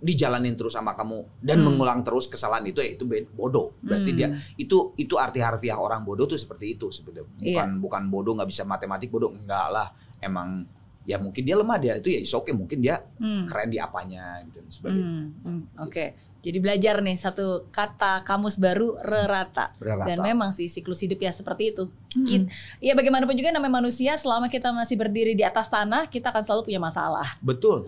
dijalanin 0.02 0.58
terus 0.58 0.74
sama 0.74 0.98
kamu 0.98 1.38
dan 1.38 1.62
Hmm. 1.62 1.72
mengulang 1.72 2.02
terus 2.02 2.26
kesalahan 2.26 2.66
itu 2.66 2.82
ya 2.82 2.98
itu 2.98 3.06
bodoh. 3.30 3.78
Berarti 3.78 4.10
Hmm. 4.10 4.18
dia 4.18 4.28
itu 4.58 4.92
itu 4.98 5.14
arti 5.14 5.38
harfiah 5.38 5.78
orang 5.78 6.02
bodoh 6.02 6.26
tuh 6.26 6.34
seperti 6.34 6.74
itu 6.74 6.90
sebetulnya. 6.90 7.30
Iya. 7.38 7.62
Bukan 7.62 7.68
bukan 7.78 8.02
bodoh 8.10 8.32
nggak 8.34 8.50
bisa 8.50 8.66
matematik 8.66 9.08
bodoh 9.08 9.30
enggak 9.30 9.70
lah. 9.70 9.94
Emang 10.18 10.66
ya 11.04 11.16
mungkin 11.16 11.42
dia 11.42 11.54
lemah 11.54 11.76
dia 11.76 11.92
itu 11.94 12.08
ya 12.08 12.18
is 12.18 12.30
oke 12.30 12.50
mungkin 12.50 12.78
dia 12.78 13.02
Hmm. 13.16 13.44
keren 13.44 13.66
di 13.66 13.76
apanya 13.76 14.22
gitu 14.44 14.58
dan 14.58 14.68
sebagainya. 14.68 15.04
Hmm, 15.04 15.28
hmm, 15.42 15.62
Oke, 15.80 16.04
jadi 16.38 16.58
belajar 16.58 16.98
nih 16.98 17.14
satu 17.14 17.46
kata 17.68 18.22
kamus 18.22 18.54
baru 18.54 18.94
rerata. 18.96 19.70
Berrata. 19.76 20.04
Dan 20.04 20.18
memang 20.20 20.50
sih 20.50 20.66
siklus 20.66 20.98
hidup 20.98 21.18
ya 21.18 21.30
seperti 21.30 21.70
itu. 21.70 21.86
Hmm. 22.12 22.22
Kit- 22.24 22.50
Ya 22.80 22.92
bagaimanapun 22.92 23.32
juga 23.32 23.50
namanya 23.50 23.78
manusia, 23.78 24.14
selama 24.14 24.46
kita 24.46 24.70
masih 24.70 24.94
berdiri 24.96 25.32
di 25.32 25.42
atas 25.42 25.66
tanah, 25.66 26.06
kita 26.06 26.28
akan 26.28 26.42
selalu 26.42 26.62
punya 26.64 26.80
masalah. 26.80 27.26
Betul. 27.42 27.82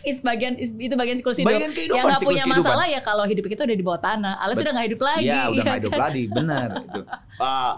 It's 0.00 0.20
bagian, 0.20 0.56
itu 0.56 0.94
bagian 0.94 1.16
siklus 1.16 1.36
hidup. 1.36 1.48
Bagian 1.50 1.68
kehidupan 1.70 1.96
Yang 1.96 2.06
nggak 2.06 2.20
punya 2.22 2.44
kehidupan. 2.44 2.60
masalah 2.62 2.86
ya 2.86 3.00
kalau 3.00 3.24
hidup 3.24 3.44
kita 3.46 3.62
udah 3.62 3.74
di 3.74 3.84
bawah 3.84 4.00
tanah. 4.02 4.34
Alias 4.38 4.52
Bet- 4.54 4.64
udah 4.64 4.72
nggak 4.74 4.86
hidup 4.86 5.00
lagi. 5.02 5.24
Iya, 5.26 5.40
udah 5.42 5.52
ya 5.54 5.62
nggak 5.62 5.78
hidup 5.80 5.92
kan? 5.92 6.00
lagi, 6.02 6.22
benar 6.28 6.68
itu. 6.86 7.00
Eh, 7.38 7.72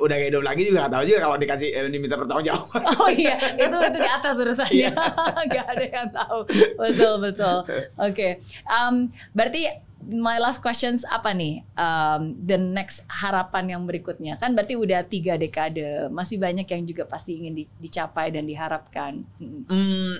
udah 0.00 0.14
gak 0.16 0.28
hidup 0.30 0.44
lagi 0.44 0.62
juga 0.68 0.86
gak 0.86 0.94
tahu 0.94 1.04
juga 1.06 1.18
kalau 1.24 1.36
dikasih 1.36 1.68
eh, 1.72 1.88
diminta 1.88 2.16
pertanggung 2.16 2.46
jawab. 2.48 2.68
Oh 3.00 3.10
iya, 3.10 3.36
itu 3.56 3.76
itu 3.76 3.98
di 3.98 4.10
atas 4.10 4.34
urusannya. 4.38 4.74
Iya. 4.74 4.90
Gak 5.54 5.66
ada 5.68 5.84
yang 5.84 6.08
tahu. 6.10 6.38
Betul 6.76 7.14
betul. 7.20 7.56
Oke, 7.96 8.28
Em, 8.64 8.94
berarti 9.32 9.68
my 10.04 10.36
last 10.36 10.60
questions 10.60 11.00
apa 11.08 11.32
nih? 11.32 11.64
Um, 11.80 12.36
the 12.36 12.60
next 12.60 13.08
harapan 13.08 13.72
yang 13.72 13.82
berikutnya 13.88 14.36
kan 14.36 14.52
berarti 14.52 14.76
udah 14.76 15.00
tiga 15.08 15.40
dekade, 15.40 16.12
masih 16.12 16.36
banyak 16.36 16.68
yang 16.68 16.82
juga 16.84 17.08
pasti 17.08 17.40
ingin 17.40 17.54
di- 17.56 17.72
dicapai 17.80 18.28
dan 18.28 18.44
diharapkan. 18.44 19.24
Mm. 19.40 19.64
Hmm, 19.64 20.12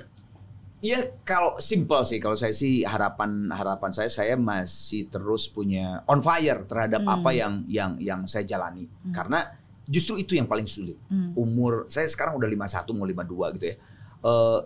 ya 0.84 1.00
kalau 1.24 1.56
simple 1.56 2.04
sih 2.04 2.20
kalau 2.20 2.36
saya 2.36 2.52
sih 2.52 2.84
harapan 2.84 3.48
harapan 3.48 3.88
saya 3.88 4.06
saya 4.06 4.36
masih 4.36 5.08
terus 5.08 5.48
punya 5.48 6.04
on 6.04 6.20
fire 6.20 6.60
terhadap 6.62 7.00
Hmm. 7.00 7.14
apa 7.16 7.30
yang 7.32 7.64
yang 7.66 7.96
yang 7.98 8.20
saya 8.24 8.44
jalani 8.44 8.84
Hmm. 8.84 9.10
karena 9.10 9.48
justru 9.84 10.16
itu 10.16 10.32
yang 10.32 10.44
paling 10.44 10.64
sulit 10.64 10.96
Mm. 11.06 11.32
umur 11.34 11.88
saya 11.88 12.04
sekarang 12.04 12.36
udah 12.36 12.48
51 12.48 12.92
mau 12.92 13.04
52 13.04 13.48
gitu 13.52 13.66
ya 13.66 13.76
Eh, 14.22 14.60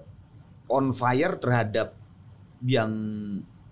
on 0.69 0.91
fire 0.93 1.35
terhadap 1.37 1.91
yang 2.61 2.91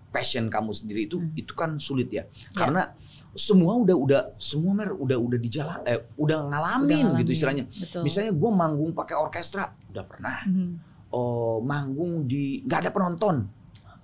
passion 0.09 0.47
kamu 0.47 0.71
sendiri 0.71 1.01
itu 1.05 1.15
Hmm. 1.17 1.31
itu 1.33 1.51
kan 1.51 1.75
sulit 1.77 2.07
ya 2.09 2.23
karena 2.53 2.91
semua 3.31 3.75
udah 3.77 3.95
udah 3.95 4.21
semua 4.35 4.71
mer 4.73 4.91
udah 4.91 5.15
udah 5.15 5.37
di 5.37 5.47
jalan 5.47 5.79
eh 5.83 5.99
udah 6.15 6.47
ngalamin 6.47 6.87
Udah 7.05 7.19
gitu 7.21 7.27
ngalamin. 7.27 7.31
istilahnya 7.31 7.65
Betul. 7.69 8.01
misalnya 8.01 8.31
gue 8.33 8.51
manggung 8.51 8.91
pakai 8.91 9.15
orkestra 9.15 9.63
udah 9.85 10.03
pernah 10.03 10.43
Mhm. 10.43 10.71
Oh, 11.09 11.59
manggung 11.61 12.25
di 12.25 12.61
nggak 12.63 12.79
ada 12.83 12.91
penonton. 12.91 13.37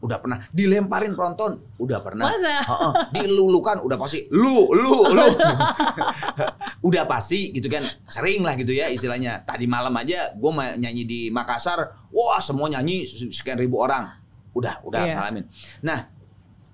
Udah 0.03 0.19
pernah 0.19 0.43
dilemparin 0.51 1.15
penonton. 1.15 1.63
Udah 1.79 2.03
pernah. 2.03 2.27
Masa? 2.27 2.59
Heeh, 2.59 2.91
dilulukan 3.15 3.79
udah 3.79 3.95
pasti 3.95 4.27
lu 4.35 4.67
lu 4.75 5.07
lu. 5.07 5.27
Udah 6.91 7.07
pasti 7.07 7.55
gitu 7.55 7.71
kan. 7.71 7.87
Sering 8.03 8.43
lah 8.43 8.59
gitu 8.59 8.75
ya 8.75 8.91
istilahnya. 8.91 9.47
Tadi 9.47 9.63
malam 9.63 9.95
aja 9.95 10.35
gue 10.35 10.51
nyanyi 10.75 11.07
di 11.07 11.19
Makassar. 11.31 12.11
Wah 12.11 12.43
semua 12.43 12.67
nyanyi 12.67 13.07
sekian 13.07 13.55
ribu 13.55 13.79
orang. 13.79 14.11
Udah 14.51 14.83
udah 14.83 15.07
Iya. 15.07 15.15
ngalamin. 15.15 15.45
Nah 15.87 16.11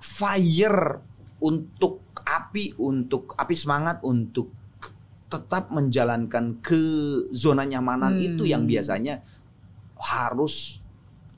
fire 0.01 0.97
untuk 1.39 2.09
api 2.25 2.73
untuk 2.81 3.37
api 3.37 3.53
semangat 3.53 4.01
untuk 4.01 4.49
tetap 5.29 5.69
menjalankan 5.69 6.57
ke 6.57 6.81
zona 7.29 7.61
nyamanan 7.61 8.17
Hmm. 8.17 8.25
itu 8.25 8.49
yang 8.49 8.65
biasanya 8.65 9.21
harus 9.99 10.79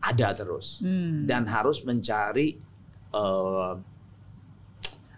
ada 0.01 0.33
terus 0.33 0.81
Hmm. 0.81 1.25
dan 1.25 1.45
harus 1.45 1.81
mencari 1.83 2.57
eh, 3.11 3.73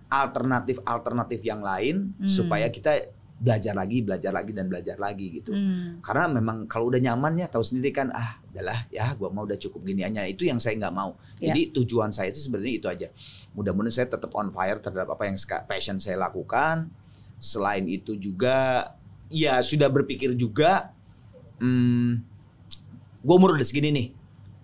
alternatif-alternatif 0.10 1.42
yang 1.42 1.62
lain 1.62 2.14
Hmm. 2.18 2.30
supaya 2.30 2.70
kita 2.70 3.14
belajar 3.44 3.76
lagi, 3.76 4.00
belajar 4.06 4.32
lagi 4.32 4.56
dan 4.56 4.70
belajar 4.72 4.96
lagi 4.96 5.42
gitu. 5.42 5.52
Hmm. 5.52 6.00
Karena 6.00 6.32
memang 6.32 6.64
kalau 6.70 6.88
udah 6.88 7.02
nyaman 7.02 7.44
ya 7.44 7.52
tahu 7.52 7.66
sendiri 7.66 7.92
kan 7.92 8.08
ah 8.14 8.40
udahlah 8.50 8.88
ya 8.88 9.12
gua 9.20 9.34
mau 9.34 9.44
udah 9.44 9.58
cukup 9.60 9.84
gini 9.84 10.06
aja 10.06 10.24
itu 10.24 10.48
yang 10.48 10.62
saya 10.62 10.80
nggak 10.80 10.96
mau. 10.96 11.18
Ya. 11.42 11.52
Jadi 11.52 11.76
tujuan 11.76 12.14
saya 12.14 12.32
itu 12.32 12.40
sebenarnya 12.40 12.74
itu 12.78 12.88
aja. 12.88 13.08
Mudah-mudahan 13.58 13.92
saya 13.92 14.08
tetap 14.08 14.32
on 14.38 14.54
fire 14.54 14.80
terhadap 14.80 15.12
apa 15.12 15.28
yang 15.28 15.36
passion 15.68 15.98
saya 16.00 16.16
lakukan. 16.18 16.88
Selain 17.36 17.84
itu 17.90 18.16
juga 18.16 18.90
ya 19.28 19.60
sudah 19.60 19.90
berpikir 19.92 20.38
juga 20.40 20.94
hmm, 21.60 22.33
gue 23.24 23.34
umur 23.34 23.56
udah 23.56 23.64
segini 23.64 23.90
nih. 23.90 24.08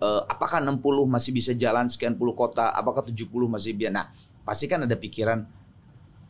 Eh, 0.00 0.22
apakah 0.28 0.60
60 0.60 0.80
masih 1.04 1.32
bisa 1.32 1.52
jalan 1.52 1.88
sekian 1.88 2.14
puluh 2.14 2.32
kota? 2.32 2.68
Apakah 2.70 3.00
70 3.02 3.26
masih 3.48 3.72
bisa? 3.72 3.88
Nah, 3.90 4.08
pasti 4.40 4.64
kan 4.64 4.84
ada 4.84 4.96
pikiran 4.96 5.44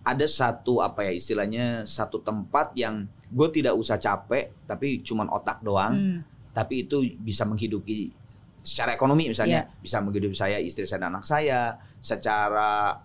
ada 0.00 0.24
satu 0.24 0.80
apa 0.80 1.04
ya 1.04 1.12
istilahnya 1.12 1.84
satu 1.84 2.24
tempat 2.24 2.72
yang 2.72 3.04
gue 3.28 3.48
tidak 3.52 3.76
usah 3.76 4.00
capek 4.00 4.48
tapi 4.64 5.04
cuman 5.04 5.28
otak 5.28 5.60
doang 5.60 5.92
Hmm. 5.92 6.18
tapi 6.50 6.88
itu 6.88 7.04
bisa 7.20 7.44
menghidupi 7.44 8.08
secara 8.64 8.96
ekonomi 8.96 9.28
misalnya 9.28 9.68
Iya. 9.68 9.76
bisa 9.78 10.00
menghidupi 10.00 10.32
saya 10.32 10.56
istri 10.56 10.88
saya 10.88 11.04
dan 11.04 11.14
anak 11.14 11.28
saya 11.28 11.76
secara 12.00 12.96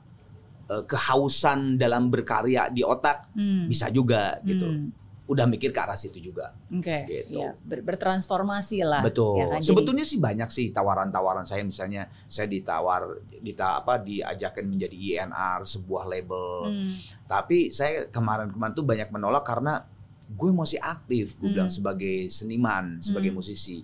eh, 0.65 0.83
kehausan 0.87 1.75
dalam 1.77 2.09
berkarya 2.09 2.71
di 2.71 2.81
otak 2.81 3.27
Hmm. 3.35 3.67
bisa 3.67 3.91
juga 3.91 4.39
gitu 4.41 4.65
Hmm. 4.65 4.89
Udah 5.25 5.45
mikir 5.45 5.69
ke 5.69 5.79
arah 5.79 5.93
situ 5.93 6.21
juga 6.21 6.53
Oke, 6.67 7.01
Gitu. 7.03 7.35
ya, 7.35 7.57
ber- 7.57 7.81
bertransformasi 7.81 8.81
lah. 8.81 9.01
betul 9.01 9.37
ya 9.37 9.47
kan? 9.47 9.57
Jadi- 9.57 9.67
sebetulnya 9.67 10.03
sih 10.03 10.17
banyak 10.17 10.47
sih 10.47 10.69
tawaran-tawaran 10.69 11.41
saya 11.41 11.61
misalnya 11.61 12.05
saya 12.23 12.45
ditawar 12.45 13.09
dita 13.35 13.79
apa 13.79 13.97
diajakin 13.97 14.65
menjadi 14.67 14.93
INR 14.93 15.61
sebuah 15.63 16.05
label 16.05 16.47
Hmm. 16.65 16.93
Tapi 17.25 17.69
saya 17.69 18.05
kemarin-kemarin 18.07 18.71
tuh 18.71 18.83
banyak 18.83 19.09
menolak 19.09 19.41
karena 19.43 19.81
gue 20.27 20.51
masih 20.51 20.77
aktif, 20.77 21.33
gue 21.35 21.47
Hmm. 21.47 21.55
bilang 21.55 21.71
sebagai 21.71 22.29
seniman, 22.29 22.97
sebagai 22.99 23.29
Hmm. 23.29 23.37
musisi. 23.37 23.81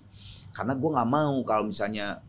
Karena 0.48 0.72
gue 0.72 0.90
nggak 0.90 1.06
mau 1.08 1.42
kalau 1.42 1.64
misalnya, 1.64 2.22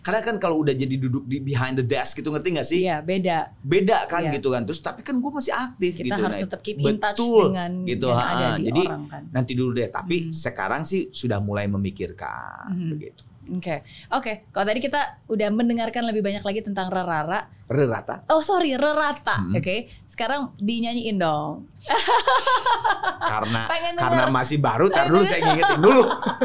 karena 0.00 0.20
kan 0.20 0.36
kalau 0.36 0.60
udah 0.60 0.72
jadi 0.72 0.94
duduk 0.96 1.24
di 1.24 1.38
behind 1.38 1.74
the 1.74 1.84
desk 1.84 2.16
gitu 2.16 2.28
ngerti 2.28 2.48
nggak 2.52 2.66
sih? 2.66 2.78
Iya, 2.82 3.00
beda. 3.00 3.38
Beda 3.60 3.98
kan 4.04 4.26
Iya. 4.26 4.36
gitu 4.36 4.48
kan. 4.50 4.62
Terus 4.64 4.80
tapi 4.80 5.00
kan 5.00 5.16
gue 5.16 5.30
masih 5.30 5.50
aktif 5.50 5.92
Kita 5.98 6.04
gitu. 6.06 6.22
harus 6.22 6.36
Nah, 6.36 6.44
tetap 6.44 6.60
keep 6.60 6.76
in 6.78 6.96
touch 6.96 7.16
betul, 7.16 7.42
dengan 7.50 7.70
gitu, 7.84 8.06
yang 8.08 8.20
ada 8.20 8.46
di 8.54 8.64
Jadi, 8.68 8.82
orang 8.84 9.04
kan. 9.06 9.22
nanti 9.30 9.52
dulu 9.52 9.70
deh. 9.72 9.88
Tapi 9.88 10.16
Hmm. 10.18 10.32
sekarang 10.32 10.82
sih 10.82 11.08
sudah 11.10 11.38
mulai 11.38 11.66
memikirkan 11.66 12.70
Hmm. 12.70 12.90
begitu. 12.92 13.22
Oke, 13.44 13.84
oke. 14.08 14.48
Kalau 14.48 14.64
tadi 14.64 14.80
kita 14.80 15.20
udah 15.28 15.52
mendengarkan 15.52 16.08
lebih 16.08 16.24
banyak 16.24 16.40
lagi 16.40 16.64
tentang 16.64 16.88
Rerara. 16.88 17.44
Rata 17.64 18.24
Oh 18.28 18.40
sorry, 18.40 18.72
Rerata. 18.72 19.36
Hmm. 19.36 19.52
Oke, 19.52 19.92
sekarang 20.04 20.56
dinyanyiin 20.56 21.16
dong. 21.16 21.68
karena 23.24 23.68
karena 23.96 24.24
masih 24.28 24.56
baru. 24.56 24.88
Tar 24.88 25.08
dulu 25.08 25.24
saya 25.24 25.44
ngingetin 25.44 25.80
dulu. 25.80 26.02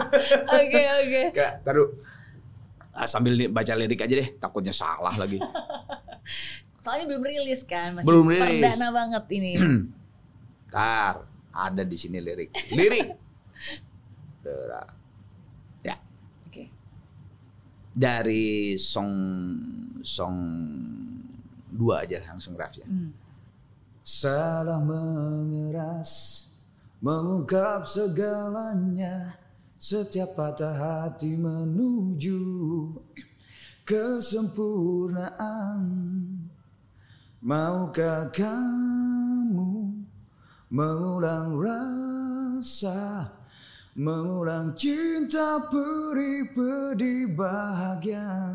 Oke, 0.59 0.81
oke. 0.99 1.23
Kayak 1.31 1.53
taruh 1.63 1.87
ah, 1.87 2.18
sambil 3.05 3.33
li- 3.33 3.47
baca 3.47 3.73
lirik 3.73 3.99
aja 3.99 4.15
deh. 4.15 4.29
Takutnya 4.35 4.71
salah 4.71 5.13
lagi. 5.13 5.37
Soalnya 6.83 7.05
belum 7.07 7.23
rilis 7.23 7.61
kan, 7.63 7.93
masih 7.93 8.07
Belum 8.07 8.25
rilis. 8.25 8.63
perdana 8.63 8.87
banget 8.89 9.23
ini. 9.31 9.51
Ntar 10.69 11.15
ada 11.49 11.83
di 11.83 11.97
sini 11.97 12.17
lirik. 12.17 12.55
Lirik. 12.71 13.07
Dera. 14.45 14.83
Ya, 15.83 15.99
Oke. 16.47 16.71
dari 17.91 18.73
song 18.75 19.11
song 19.99 20.35
dua 21.69 22.07
aja 22.07 22.23
langsung 22.25 22.55
rap 22.55 22.71
ya. 22.73 22.87
Hmm. 22.87 23.11
Salah 23.99 24.79
mengeras 24.79 26.11
mengungkap 26.99 27.83
segalanya 27.83 29.38
setiap 29.79 30.35
patah 30.35 30.75
hati 30.75 31.39
menuju 31.39 32.43
kesempurnaan. 33.87 35.79
Maukah 37.39 38.27
kamu 38.35 40.03
mengulang 40.67 41.55
rasa 41.55 43.31
mengulang 43.95 44.75
cinta 44.75 45.63
peri 45.71 46.51
pedih 46.51 47.31
bahagia? 47.31 48.51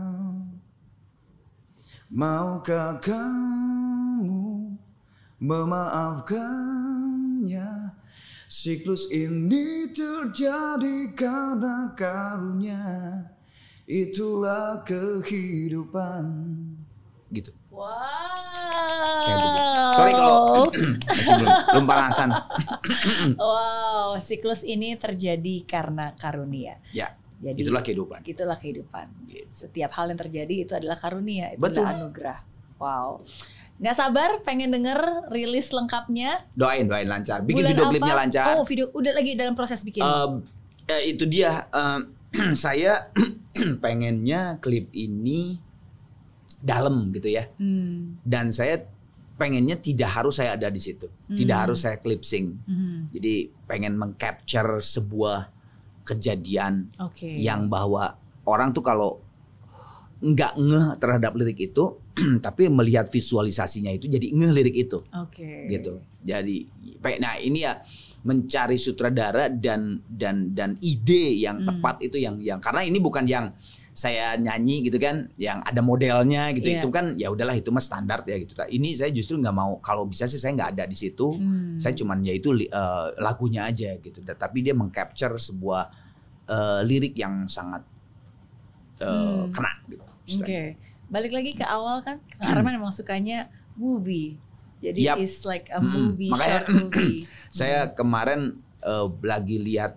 Maukah 2.13 3.01
kamu 3.01 4.77
memaafkannya 5.41 7.74
Siklus 8.55 9.11
ini 9.11 9.91
terjadi 9.91 11.11
karena 11.19 11.91
karunia 11.99 12.87
Itulah 13.83 14.87
kehidupan 14.87 16.23
Gitu 17.35 17.51
Wow. 17.75 17.91
Kayak 19.27 19.39
begitu. 19.43 19.75
Sorry 19.99 20.13
kalau 20.15 20.39
masih 21.11 21.33
belum, 21.35 21.51
belum 21.75 21.85
panasan 21.91 22.31
wow, 23.43 24.15
siklus 24.23 24.63
ini 24.63 24.95
terjadi 24.95 25.67
karena 25.67 26.15
karunia. 26.15 26.79
Ya 26.95 27.19
Jadi 27.43 27.67
itulah 27.67 27.83
kehidupan 27.83 28.23
gitulah 28.23 28.55
kehidupan. 28.55 29.11
Gitu. 29.27 29.51
Setiap 29.51 29.91
hal 29.99 30.15
yang 30.15 30.21
terjadi 30.23 30.55
itu 30.63 30.73
adalah 30.79 30.95
karunia, 30.95 31.51
itu 31.51 31.59
Betul. 31.59 31.83
adalah 31.83 31.99
anugerah. 31.99 32.39
Wow. 32.79 33.19
Nggak 33.75 33.97
sabar 33.99 34.31
pengen 34.47 34.71
denger 34.71 35.29
rilis 35.35 35.75
lengkapnya. 35.75 36.47
Doain 36.55 36.87
doain 36.87 37.11
lancar 37.11 37.43
Bikin 37.43 37.63
Bulan 37.67 37.71
video 37.75 37.85
klipnya 37.91 38.15
lancar 38.15 38.55
Oh, 38.55 38.65
video 38.65 38.87
udah 38.95 39.13
lagi 39.13 39.35
dalam 39.35 39.59
proses 39.59 39.83
bikin. 39.83 40.03
Em, 40.03 40.33
eh, 40.87 41.11
Itu 41.11 41.27
dia 41.27 41.67
em, 41.75 42.11
Saya 42.55 43.11
pengennya 43.85 44.59
klip 44.63 44.91
ini 44.95 45.59
dalam 46.65 47.13
gitu 47.13 47.29
ya 47.29 47.45
hmm. 47.61 48.25
dan 48.25 48.49
saya 48.49 48.81
pengennya 49.37 49.77
tidak 49.77 50.17
harus 50.17 50.41
saya 50.41 50.57
ada 50.57 50.73
di 50.73 50.81
situ, 50.81 51.11
tidak 51.29 51.57
Hmm. 51.59 51.65
harus 51.69 51.79
saya 51.85 52.01
clip 52.01 52.25
sync. 52.25 52.55
Hmm. 52.65 53.11
Jadi 53.13 53.53
pengen 53.69 53.99
mengcapture 54.01 54.81
sebuah 54.81 55.51
kejadian 56.09 56.95
Oke. 57.03 57.29
yang 57.37 57.67
bahwa 57.69 58.17
orang 58.49 58.71
tuh 58.73 58.81
kalau 58.81 59.21
nggak 60.25 60.55
ngeh 60.57 60.89
terhadap 60.97 61.37
lirik 61.37 61.61
itu, 61.69 61.99
tapi 62.47 62.71
melihat 62.71 63.07
visualisasinya 63.07 63.91
itu 63.91 64.07
jadi 64.07 64.31
ngeh 64.31 64.53
lirik 64.53 64.77
itu, 64.87 64.99
Oke. 65.13 65.67
gitu. 65.67 65.99
Jadi, 66.23 66.65
nah 67.19 67.35
ini 67.37 67.63
ya 67.63 67.83
mencari 68.25 68.81
sutradara 68.81 69.53
dan 69.53 70.01
dan 70.09 70.55
dan 70.55 70.81
ide 70.81 71.37
yang 71.37 71.61
Hmm. 71.61 71.69
tepat 71.69 72.01
itu 72.01 72.17
yang 72.17 72.41
yang 72.41 72.57
karena 72.57 72.81
ini 72.81 72.97
bukan 72.97 73.29
yang 73.29 73.53
saya 73.93 74.35
nyanyi 74.35 74.83
gitu 74.83 74.97
kan 74.97 75.29
yang 75.37 75.61
ada 75.61 75.79
modelnya 75.79 76.51
gitu 76.51 76.67
Iya. 76.67 76.81
itu 76.81 76.89
kan 76.89 77.15
ya 77.15 77.29
udahlah 77.29 77.55
itu 77.55 77.69
mah 77.69 77.79
standar 77.79 78.25
ya 78.25 78.41
gitu 78.41 78.57
ini 78.67 78.97
saya 78.97 79.13
justru 79.13 79.37
nggak 79.37 79.53
mau 79.53 79.77
kalau 79.79 80.03
bisa 80.03 80.25
sih 80.25 80.35
saya 80.35 80.51
nggak 80.51 80.71
ada 80.75 80.85
di 80.89 80.97
situ 80.97 81.31
Hmm. 81.31 81.77
saya 81.77 81.93
cuman 81.95 82.25
ya 82.25 82.33
itu 82.33 82.57
eh, 82.57 83.07
lagunya 83.21 83.69
aja 83.69 83.93
gitu 83.95 84.19
tapi 84.25 84.65
dia 84.65 84.73
mengcapture 84.73 85.37
sebuah 85.37 85.93
eh, 86.45 86.81
lirik 86.83 87.15
yang 87.15 87.45
sangat 87.47 87.85
eh, 88.99 89.07
Hmm. 89.07 89.53
kena 89.53 89.71
gitu 89.85 90.01
Oke, 90.01 90.25
istilahnya. 90.27 90.65
Balik 91.15 91.31
lagi 91.31 91.55
ke 91.55 91.63
awal 91.63 92.03
kan, 92.03 92.19
Kang 92.35 92.51
Arman 92.53 92.75
emang 92.75 92.91
sukanya 92.91 93.47
movie. 93.75 94.35
Jadi 94.83 95.07
Yap. 95.07 95.17
is 95.17 95.41
like 95.45 95.71
a 95.71 95.79
Mm-mm. 95.79 96.11
movie, 96.11 96.29
Makanya- 96.29 96.61
short 96.61 96.69
movie. 96.77 97.19
saya 97.49 97.89
kemarin 97.89 98.41
eh, 98.83 99.07
lagi 99.23 99.57
lihat 99.57 99.95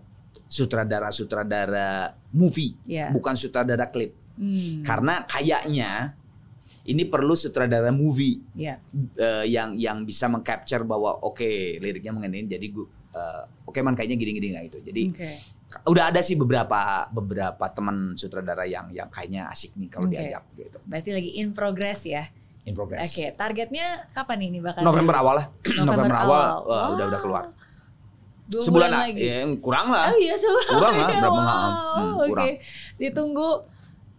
sutradara-sutradara 0.48 2.16
movie 2.32 2.72
Ya. 2.84 3.10
bukan 3.10 3.36
sutradara 3.36 3.84
klip 3.86 4.16
Hmm. 4.38 4.86
karena 4.86 5.26
kayaknya 5.26 6.14
ini 6.86 7.04
perlu 7.04 7.34
sutradara 7.34 7.90
movie 7.90 8.40
Ya. 8.54 8.78
eh, 9.18 9.44
yang 9.46 9.76
yang 9.76 10.06
bisa 10.06 10.26
mengcapture 10.26 10.86
bahwa 10.86 11.20
oke 11.20 11.44
liriknya 11.76 12.14
mengenai 12.14 12.48
jadi 12.48 12.64
gue 12.64 12.86
eh, 13.10 13.44
oke 13.66 13.80
man 13.82 13.92
kayaknya 13.92 14.16
gini-gini 14.16 14.48
nah 14.52 14.62
gitu 14.62 14.80
jadi 14.80 15.02
Oke. 15.10 15.32
Udah 15.84 16.10
ada 16.10 16.20
sih 16.20 16.34
beberapa 16.34 16.80
beberapa 17.10 17.66
teman 17.68 18.14
sutradara 18.14 18.64
yang 18.64 18.88
yang 18.90 19.08
kayaknya 19.08 19.48
asik 19.48 19.76
nih 19.76 19.88
kalau 19.88 20.08
Oke. 20.08 20.16
diajak 20.16 20.44
gitu 20.54 20.80
Berarti 20.82 21.10
lagi 21.12 21.30
in 21.36 21.52
progress 21.52 22.02
ya. 22.02 22.24
in 22.64 22.72
progress 22.72 23.04
Oke, 23.06 23.32
targetnya 23.34 24.08
kapan 24.10 24.44
ini 24.46 24.60
bakal? 24.60 24.82
November 24.82 25.16
awal 25.18 25.36
lah 25.36 25.46
November, 25.78 26.16
awal, 26.18 26.24
awal. 26.24 26.56
wah, 26.64 26.88
udah 26.94 27.06
udah 27.08 27.20
keluar 27.20 27.44
Dua 28.48 28.64
sebulan 28.64 28.90
lagi. 28.90 29.20
ya, 29.20 29.44
kurang 29.60 29.88
lah 29.88 30.08
Oh 30.08 30.18
iya 30.18 30.32
sebulan. 30.34 30.72
Kurang 30.72 30.94
lah, 30.96 31.10
berapa? 31.20 31.36
Wow, 31.36 31.72
Hmm, 31.98 32.14
Oke. 32.16 32.28
kurang. 32.30 32.48
Ditunggu. 32.96 33.50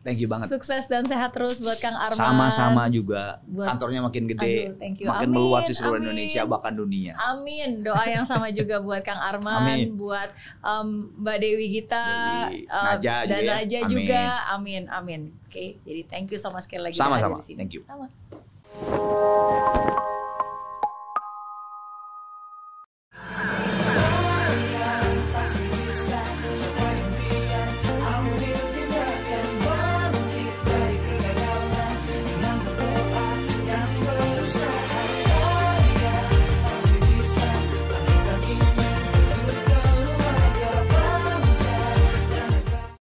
Thank 0.08 0.18
you 0.18 0.26
banget. 0.26 0.48
Sukses 0.48 0.86
dan 0.86 1.04
sehat 1.04 1.30
terus 1.30 1.60
buat 1.60 1.76
Kang 1.76 1.92
Arman. 1.92 2.16
sama-sama 2.16 2.88
juga 2.88 3.36
Buat- 3.44 3.68
kantornya 3.68 4.00
makin 4.00 4.24
gede 4.24 4.64
Aduh, 4.64 4.74
thank 4.80 4.96
you. 4.96 5.06
makin 5.06 5.28
Amin, 5.28 5.36
meluas 5.36 5.62
di 5.62 5.70
seluruh 5.70 5.94
amin. 5.94 6.08
Indonesia 6.08 6.40
bahkan 6.42 6.72
dunia 6.72 7.12
Amin. 7.20 7.68
Doa 7.80 8.02
yang 8.02 8.24
sama 8.24 8.48
juga 8.48 8.80
buat 8.88 9.04
Kang 9.04 9.20
Arman, 9.20 9.60
Amin. 9.60 9.94
buat 9.94 10.32
um, 10.60 11.12
Mbak 11.14 11.36
Dewi 11.38 11.66
Gita, 11.70 12.04
Dewi, 12.48 12.64
um, 12.66 12.84
Naja 12.88 13.14
dan 13.22 13.28
juga 13.28 13.36
ya. 13.36 13.54
Naja 13.54 13.78
Amin. 13.78 13.90
juga. 13.92 14.22
Amin, 14.48 14.82
amin. 14.88 15.20
Oke, 15.44 15.76
jadi 15.78 16.00
thank 16.06 16.28
you 16.28 16.36
so 16.36 16.48
much 16.48 16.64
sekali 16.64 16.88
lagi 16.88 16.96
Sama-sama. 16.96 17.36
hadir 17.36 17.36
di 17.36 17.44
sini. 17.44 17.58
Thank 17.60 17.72
you. 17.76 17.82
Sama. 17.84 18.08